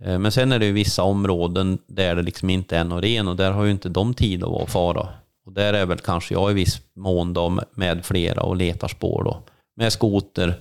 [0.01, 3.27] Eh, men sen är det ju vissa områden där det liksom inte är någon ren
[3.27, 5.07] och där har ju inte de tid att vara och fara.
[5.45, 9.23] Och där är väl kanske jag i viss mån då med flera och letar spår
[9.23, 9.43] då.
[9.75, 10.59] Med skoter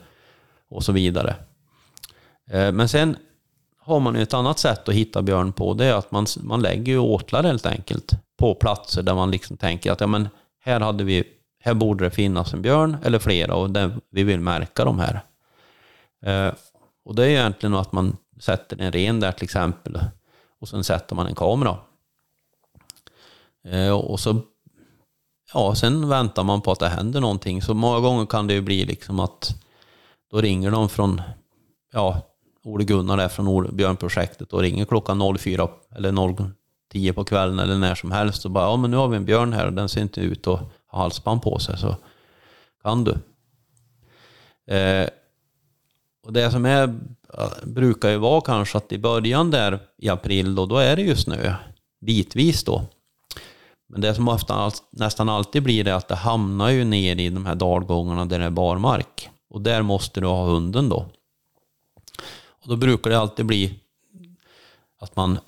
[0.71, 1.37] och så vidare.
[2.51, 3.17] Eh, men sen
[3.79, 5.75] har man ju ett annat sätt att hitta björn på.
[5.75, 9.57] Det är att man, man lägger ju åtlar helt enkelt på platser där man liksom
[9.57, 10.29] tänker att ja, men
[10.65, 11.25] här, hade vi,
[11.63, 15.21] här borde det finnas en björn eller flera och den, vi vill märka de här.
[16.23, 16.53] Eh,
[17.05, 19.99] och det är ju egentligen att man sätter en ren där till exempel
[20.61, 21.77] och sen sätter man en kamera.
[23.65, 24.41] Eh, och så
[25.55, 27.63] ja, sen väntar man på att det händer någonting.
[27.63, 29.55] Så många gånger kan det ju bli liksom att
[30.31, 31.23] då ringer de från,
[31.93, 32.21] ja,
[32.65, 36.13] Ole Gunnar där från Ole- Björnprojektet och ringer klockan 04 eller
[36.93, 39.25] 010 på kvällen eller när som helst och bara ja men nu har vi en
[39.25, 41.97] björn här och den ser inte ut att ha halsband på sig så
[42.83, 43.11] kan du.
[44.75, 45.09] Eh,
[46.27, 46.95] och det som är,
[47.65, 51.17] brukar ju vara kanske att i början där i april då, då är det ju
[51.17, 51.55] snö
[52.01, 52.83] bitvis då.
[53.89, 57.47] Men det som ofta, nästan alltid blir det att det hamnar ju ner i de
[57.47, 59.30] här dalgångarna där det är barmark.
[59.51, 61.07] Och där måste du ha hunden då.
[62.49, 63.81] Och då brukar det alltid bli
[64.99, 65.39] att man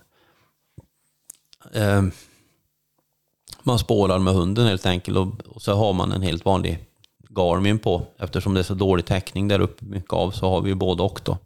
[1.74, 2.02] eh,
[3.62, 6.84] man spårar med hunden helt enkelt och, och så har man en helt vanlig
[7.28, 8.06] Garmin på.
[8.18, 11.02] Eftersom det är så dålig täckning där uppe mycket av så har vi ju både
[11.02, 11.38] och då.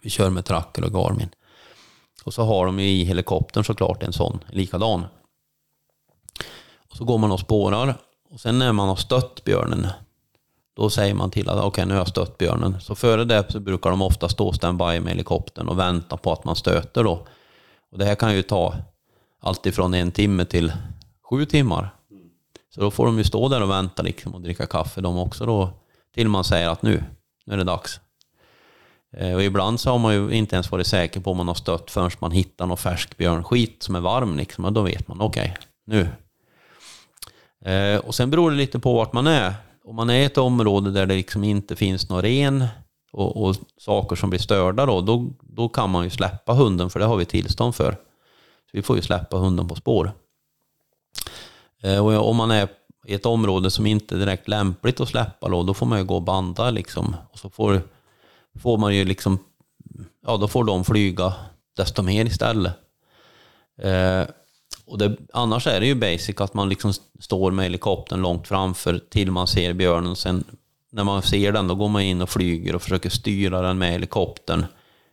[0.00, 1.28] Vi kör med tracker och Garmin.
[2.24, 5.04] Och så har de ju i helikoptern såklart en sån likadan.
[6.90, 7.94] Och så går man och spårar.
[8.30, 9.86] Och sen när man har stött björnen,
[10.80, 12.80] då säger man till att okej, nu har jag stött björnen.
[12.80, 16.44] Så före det så brukar de ofta stå standby med helikoptern och vänta på att
[16.44, 17.26] man stöter då.
[17.92, 18.74] Och det här kan ju ta
[19.40, 20.72] allt ifrån en timme till
[21.30, 21.94] sju timmar.
[22.74, 25.46] Så då får de ju stå där och vänta liksom och dricka kaffe de också
[25.46, 25.70] då.
[26.14, 27.04] Till man säger att nu,
[27.46, 28.00] nu är det dags.
[29.16, 31.54] Eh, och ibland så har man ju inte ens varit säker på om man har
[31.54, 34.64] stött förrän man hittar någon färsk björnskit som är varm liksom.
[34.64, 36.08] Och då vet man, okej, nu.
[37.64, 39.54] Eh, och sen beror det lite på vart man är
[39.84, 42.66] om man är i ett område där det liksom inte finns någon ren
[43.12, 47.00] och, och saker som blir störda då, då, då kan man ju släppa hunden för
[47.00, 47.92] det har vi tillstånd för.
[48.70, 50.12] Så vi får ju släppa hunden på spår.
[51.82, 52.68] Eh, och om man är
[53.06, 56.04] i ett område som inte är direkt lämpligt att släppa då, då får man ju
[56.04, 57.16] gå och banda liksom.
[57.32, 57.82] Och så får,
[58.60, 59.38] får man ju liksom,
[60.26, 61.34] ja då får de flyga
[61.76, 62.72] desto mer istället.
[63.82, 64.24] Eh,
[64.90, 68.98] och det, annars är det ju basic att man liksom står med helikoptern långt framför
[69.10, 70.16] till man ser björnen.
[70.16, 70.44] Sen
[70.92, 73.90] när man ser den då går man in och flyger och försöker styra den med
[73.92, 74.64] helikoptern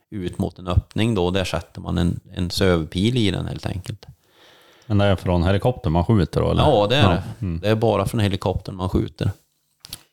[0.09, 1.31] ut mot en öppning då.
[1.31, 4.05] Där sätter man en, en sövpil i den helt enkelt.
[4.85, 6.63] Men det är från helikopter man skjuter då eller?
[6.63, 7.21] Ja, det är Ja.
[7.39, 7.57] det.
[7.61, 9.31] Det är bara från helikoptern man skjuter.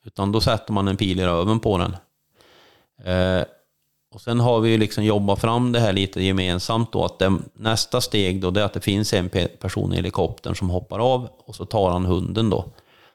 [0.05, 1.97] Utan då sätter man en pil i röven på den.
[3.05, 3.45] Eh,
[4.15, 7.39] och sen har vi ju liksom jobbat fram det här lite gemensamt då, att det,
[7.55, 9.31] nästa steg då det är att det finns en
[9.61, 12.65] person i helikoptern som hoppar av och så tar han hunden då.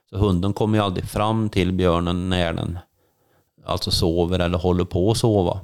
[0.10, 2.80] Så hunden kommer ju aldrig fram till björnen när den
[3.66, 5.60] alltså sover eller håller på att sova.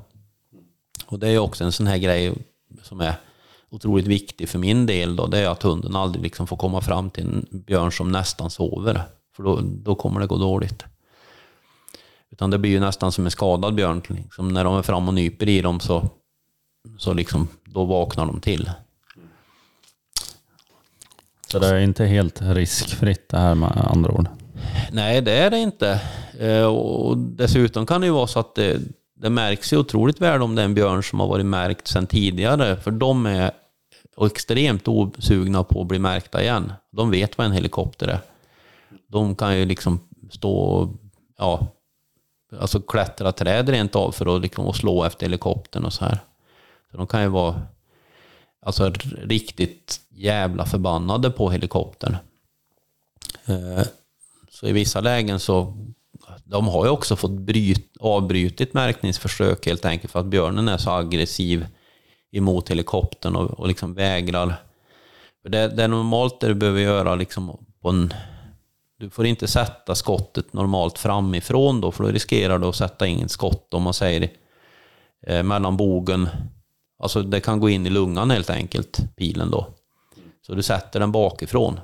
[1.06, 2.34] Och det är ju också en sån här grej
[2.84, 3.14] som är
[3.70, 7.10] otroligt viktig för min del då, det är att hunden aldrig liksom får komma fram
[7.10, 9.02] till en björn som nästan sover.
[9.36, 10.84] För då, då kommer det gå dåligt.
[12.36, 14.02] Utan det blir ju nästan som en skadad björn.
[14.08, 16.10] Liksom när de är fram och nyper i dem så,
[16.98, 18.70] så liksom, då vaknar de till.
[21.48, 24.28] Så det är inte helt riskfritt det här med andra ord.
[24.92, 26.02] Nej, det är det inte.
[26.40, 28.80] Eh, Och dessutom kan det ju vara så att det,
[29.16, 32.08] det märks ju otroligt väl om det är en björn som har varit märkt sedan
[32.08, 32.76] tidigare.
[32.78, 33.52] För de är
[34.22, 36.74] extremt osugna på att bli märkta igen.
[36.92, 38.20] De vet vad en helikopter är.
[39.08, 40.00] De kan ju liksom
[40.32, 40.90] stå och
[41.38, 41.68] ja,
[42.60, 46.20] alltså klättra träd rent av för att liksom slå efter helikoptern och så här.
[46.92, 47.62] Så de kan ju vara
[48.66, 52.18] alltså riktigt jävla förbannade på helikoptern.
[53.46, 53.86] Eh,
[54.50, 55.78] så i vissa lägen så
[56.44, 60.92] de har ju också fått bryt, avbrutit märkningsförsök helt enkelt för att björnen är så
[60.92, 61.68] aggressiv
[62.32, 64.56] emot helikoptern och, och liksom vägrar.
[65.42, 68.14] För det, det är normalt det du behöver göra liksom på en...
[69.00, 73.30] Du får inte sätta skottet normalt framifrån då, för då riskerar du att sätta in
[73.30, 74.30] skott om man säger
[75.28, 76.30] eh, mellan bogen.
[77.00, 79.68] Alltså det kan gå in i lungan helt enkelt, pilen då.
[80.48, 81.80] Så du sätter den bakifrån.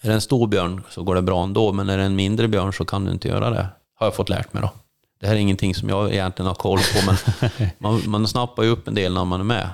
[0.00, 2.48] Är det en stor björn så går det bra ändå, men är det en mindre
[2.48, 3.66] björn så kan du inte göra det.
[3.94, 4.70] Har jag fått lärt mig då.
[5.20, 7.16] Det här är ingenting som jag egentligen har koll på, men
[7.78, 9.68] man, man snappar ju upp en del när man är med.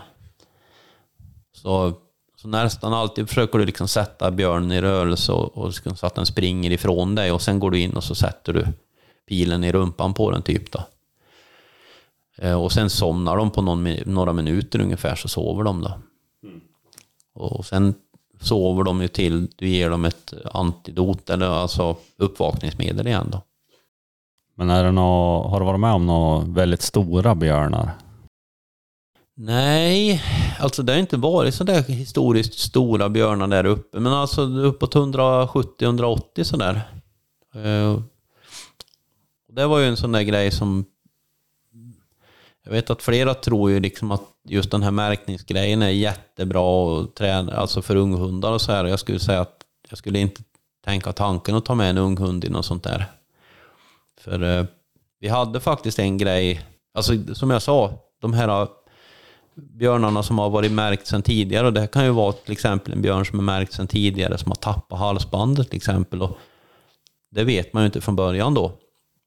[1.52, 1.92] Så,
[2.40, 6.14] så nästan alltid försöker du liksom sätta björnen i rörelse och, och liksom så att
[6.14, 8.66] den springer ifrån dig och sen går du in och så sätter du
[9.28, 10.80] pilen i rumpan på den typ då.
[12.38, 15.92] Eh, Och sen somnar de på någon, några minuter ungefär så sover de då.
[17.34, 17.94] Och sen
[18.40, 23.42] sover de ju till du ger dem ett antidot eller alltså uppvakningsmedel igen då.
[24.54, 27.90] Men är det nå, har du varit med om några väldigt stora björnar?
[29.40, 30.22] Nej,
[30.58, 34.94] alltså det har inte varit så där historiskt stora björnar där uppe, men alltså uppåt
[34.94, 36.82] 170-180 sådär.
[37.54, 37.92] Eh,
[39.48, 40.84] och Det var ju en sån där grej som
[42.64, 47.14] jag vet att flera tror ju liksom att just den här märkningsgrejen är jättebra och
[47.14, 48.84] träna, alltså för unghundar och så här.
[48.84, 50.42] Jag skulle säga att jag skulle inte
[50.84, 53.06] tänka tanken att ta med en ung hund i något sånt där.
[54.20, 54.64] För eh,
[55.20, 58.68] vi hade faktiskt en grej, alltså som jag sa, de här
[59.58, 61.66] björnarna som har varit märkt sedan tidigare.
[61.66, 64.50] Och det kan ju vara till exempel en björn som är märkt sedan tidigare som
[64.50, 66.22] har tappat halsbandet till exempel.
[66.22, 66.38] Och
[67.30, 68.72] det vet man ju inte från början då.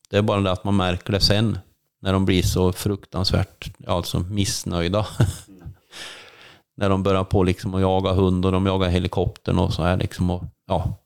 [0.09, 1.57] Det är bara det att man märker det sen.
[2.01, 5.07] När de blir så fruktansvärt alltså missnöjda.
[6.77, 9.97] när de börjar på liksom att jaga hund och de jagar helikoptern och så här
[9.97, 10.29] liksom.
[10.29, 10.97] Och, ja.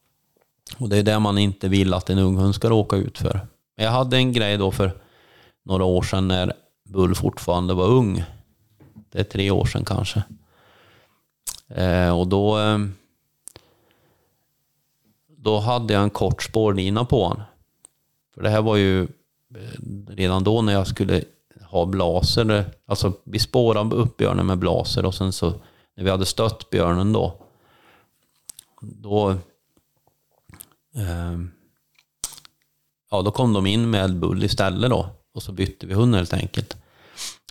[0.78, 3.40] och det är det man inte vill att en ung hund ska råka ut för.
[3.78, 4.92] Men jag hade en grej då för
[5.66, 6.54] några år sedan när
[6.90, 8.24] Bull fortfarande var ung.
[9.16, 10.24] Det är tre år sedan kanske.
[11.68, 12.80] Eh, och då, eh,
[15.28, 17.44] då hade jag en kort spårlina på honom.
[18.34, 19.08] För det här var ju eh,
[20.08, 21.24] redan då när jag skulle
[21.62, 22.66] ha blaser.
[22.86, 25.54] Alltså vi spårade upp björnen med blaser och sen så
[25.96, 27.34] när vi hade stött björnen då.
[28.82, 29.30] Då,
[30.96, 31.38] eh,
[33.12, 35.10] ja, då kom de in med bull istället då.
[35.34, 36.78] Och så bytte vi hund helt enkelt.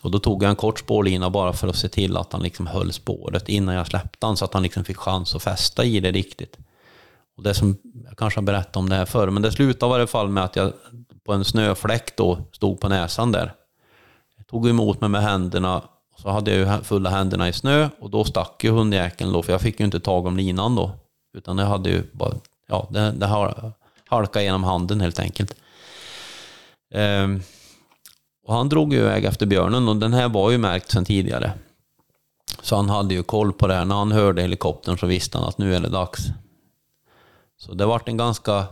[0.04, 2.66] Och då tog jag en kort spårlina bara för att se till att han liksom
[2.66, 6.00] höll spåret innan jag släppte han så att han liksom fick chans att fästa i
[6.00, 6.58] det riktigt.
[7.36, 9.92] Och det som, jag kanske har berättat om det här förr, men det slutade i
[9.92, 10.72] varje fall med att jag
[11.24, 13.54] på en snöfläck då stod på näsan där.
[14.36, 15.82] Jag tog emot mig med händerna
[16.14, 19.42] och så hade jag ju fulla händerna i snö och då stack ju hundjäkeln då,
[19.42, 20.90] för jag fick ju inte tag om linan då.
[21.36, 22.34] Utan det hade ju bara,
[22.68, 23.26] ja, det, det
[24.08, 25.56] halkade genom handen helt enkelt.
[26.94, 27.42] Ehm,
[28.44, 31.52] och han drog ju iväg efter björnen och den här var ju märkt sedan tidigare.
[32.62, 33.84] Så han hade ju koll på det här.
[33.84, 36.20] När han hörde helikoptern så visste han att nu är det dags.
[37.56, 38.66] Så det vart en ganska...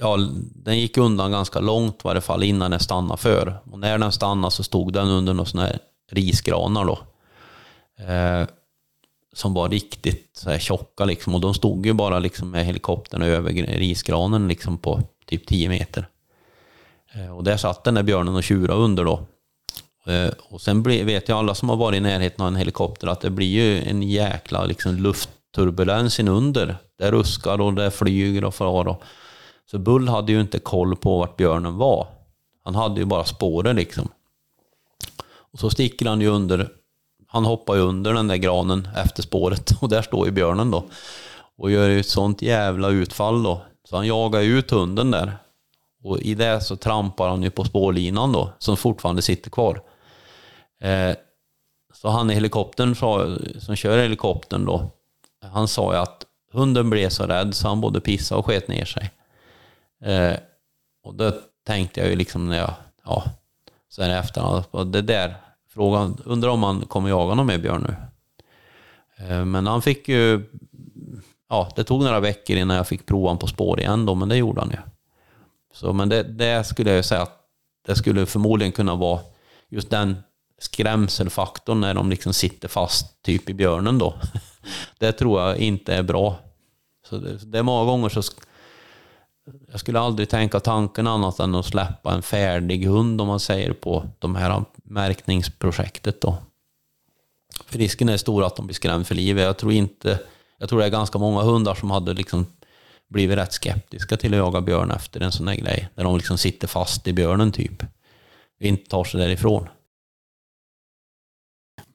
[0.00, 0.16] Ja,
[0.54, 3.58] den gick undan ganska långt i varje fall innan den stannade för.
[3.70, 5.78] Och när den stannade så stod den under några sådana här
[6.10, 6.98] risgranar då.
[8.04, 8.46] Eh,
[9.32, 11.34] som var riktigt så här tjocka liksom.
[11.34, 16.08] Och de stod ju bara liksom med helikoptern över risgranen liksom på typ 10 meter.
[17.14, 19.26] Eh, och där satt den där björnen och tjurade under då.
[20.06, 23.20] Eh, och sen vet ju alla som har varit i närheten av en helikopter att
[23.20, 26.76] det blir ju en jäkla liksom, luftturbulens inunder.
[26.98, 28.88] Det ruskar och det flyger och far.
[28.88, 29.02] Och.
[29.70, 32.06] Så Bull hade ju inte koll på vart björnen var.
[32.64, 34.08] Han hade ju bara spåret liksom.
[35.52, 36.68] Och så sticker han ju under,
[37.26, 40.84] han hoppar ju under den där granen efter spåret och där står ju björnen då.
[41.58, 43.62] Och gör ju ett sånt jävla utfall då.
[43.88, 45.41] Så han jagar ut hunden där.
[46.02, 49.82] Och i det så trampar han ju på spårlinan då, som fortfarande sitter kvar.
[50.80, 51.16] Eh,
[51.94, 52.94] så han i helikoptern
[53.60, 54.90] som kör helikoptern då,
[55.40, 58.84] han sa ju att hunden blev så rädd så han både pissade och sket ner
[58.84, 59.10] sig.
[60.04, 60.36] Eh,
[61.04, 61.32] och då
[61.66, 62.74] tänkte jag ju liksom när jag,
[63.04, 63.24] ja,
[63.90, 65.34] sen efterhand, det där,
[65.68, 67.96] frågan, undrar om han kommer jaga någon mer björn nu.
[69.26, 70.50] Eh, men han fick ju,
[71.48, 74.28] ja, det tog några veckor innan jag fick prova honom på spår igen då, men
[74.28, 74.91] det gjorde han ju.
[75.72, 77.38] Så, men det, det skulle jag säga att
[77.86, 79.20] det skulle förmodligen kunna vara
[79.68, 80.16] just den
[80.58, 84.14] skrämselfaktorn när de liksom sitter fast typ i björnen då.
[84.98, 86.36] Det tror jag inte är bra.
[87.08, 88.22] Så det, det är många gånger så
[89.70, 93.72] jag skulle aldrig tänka tanken annat än att släppa en färdig hund om man säger
[93.72, 96.36] på de här märkningsprojektet då.
[97.66, 99.44] För risken är stor att de blir skrämda för livet.
[99.44, 100.18] Jag tror inte,
[100.58, 102.46] jag tror det är ganska många hundar som hade liksom
[103.12, 105.88] blivit rätt skeptiska till att jaga björn efter en sån här grej.
[105.94, 107.82] Där de liksom sitter fast i björnen typ.
[108.60, 109.68] Och inte tar sig därifrån.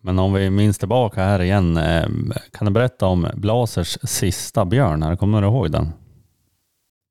[0.01, 2.07] Men om vi minns tillbaka här igen, eh,
[2.51, 5.17] kan du berätta om Blasers sista björn?
[5.17, 5.91] Kommer du ihåg den?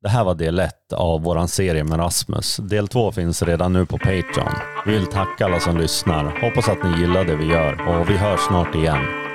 [0.03, 2.57] Det här var del ett av vår serie med Rasmus.
[2.57, 4.53] Del två finns redan nu på Patreon.
[4.87, 6.41] Vi vill tacka alla som lyssnar.
[6.41, 9.27] Hoppas att ni gillar det vi gör och vi hörs snart igen.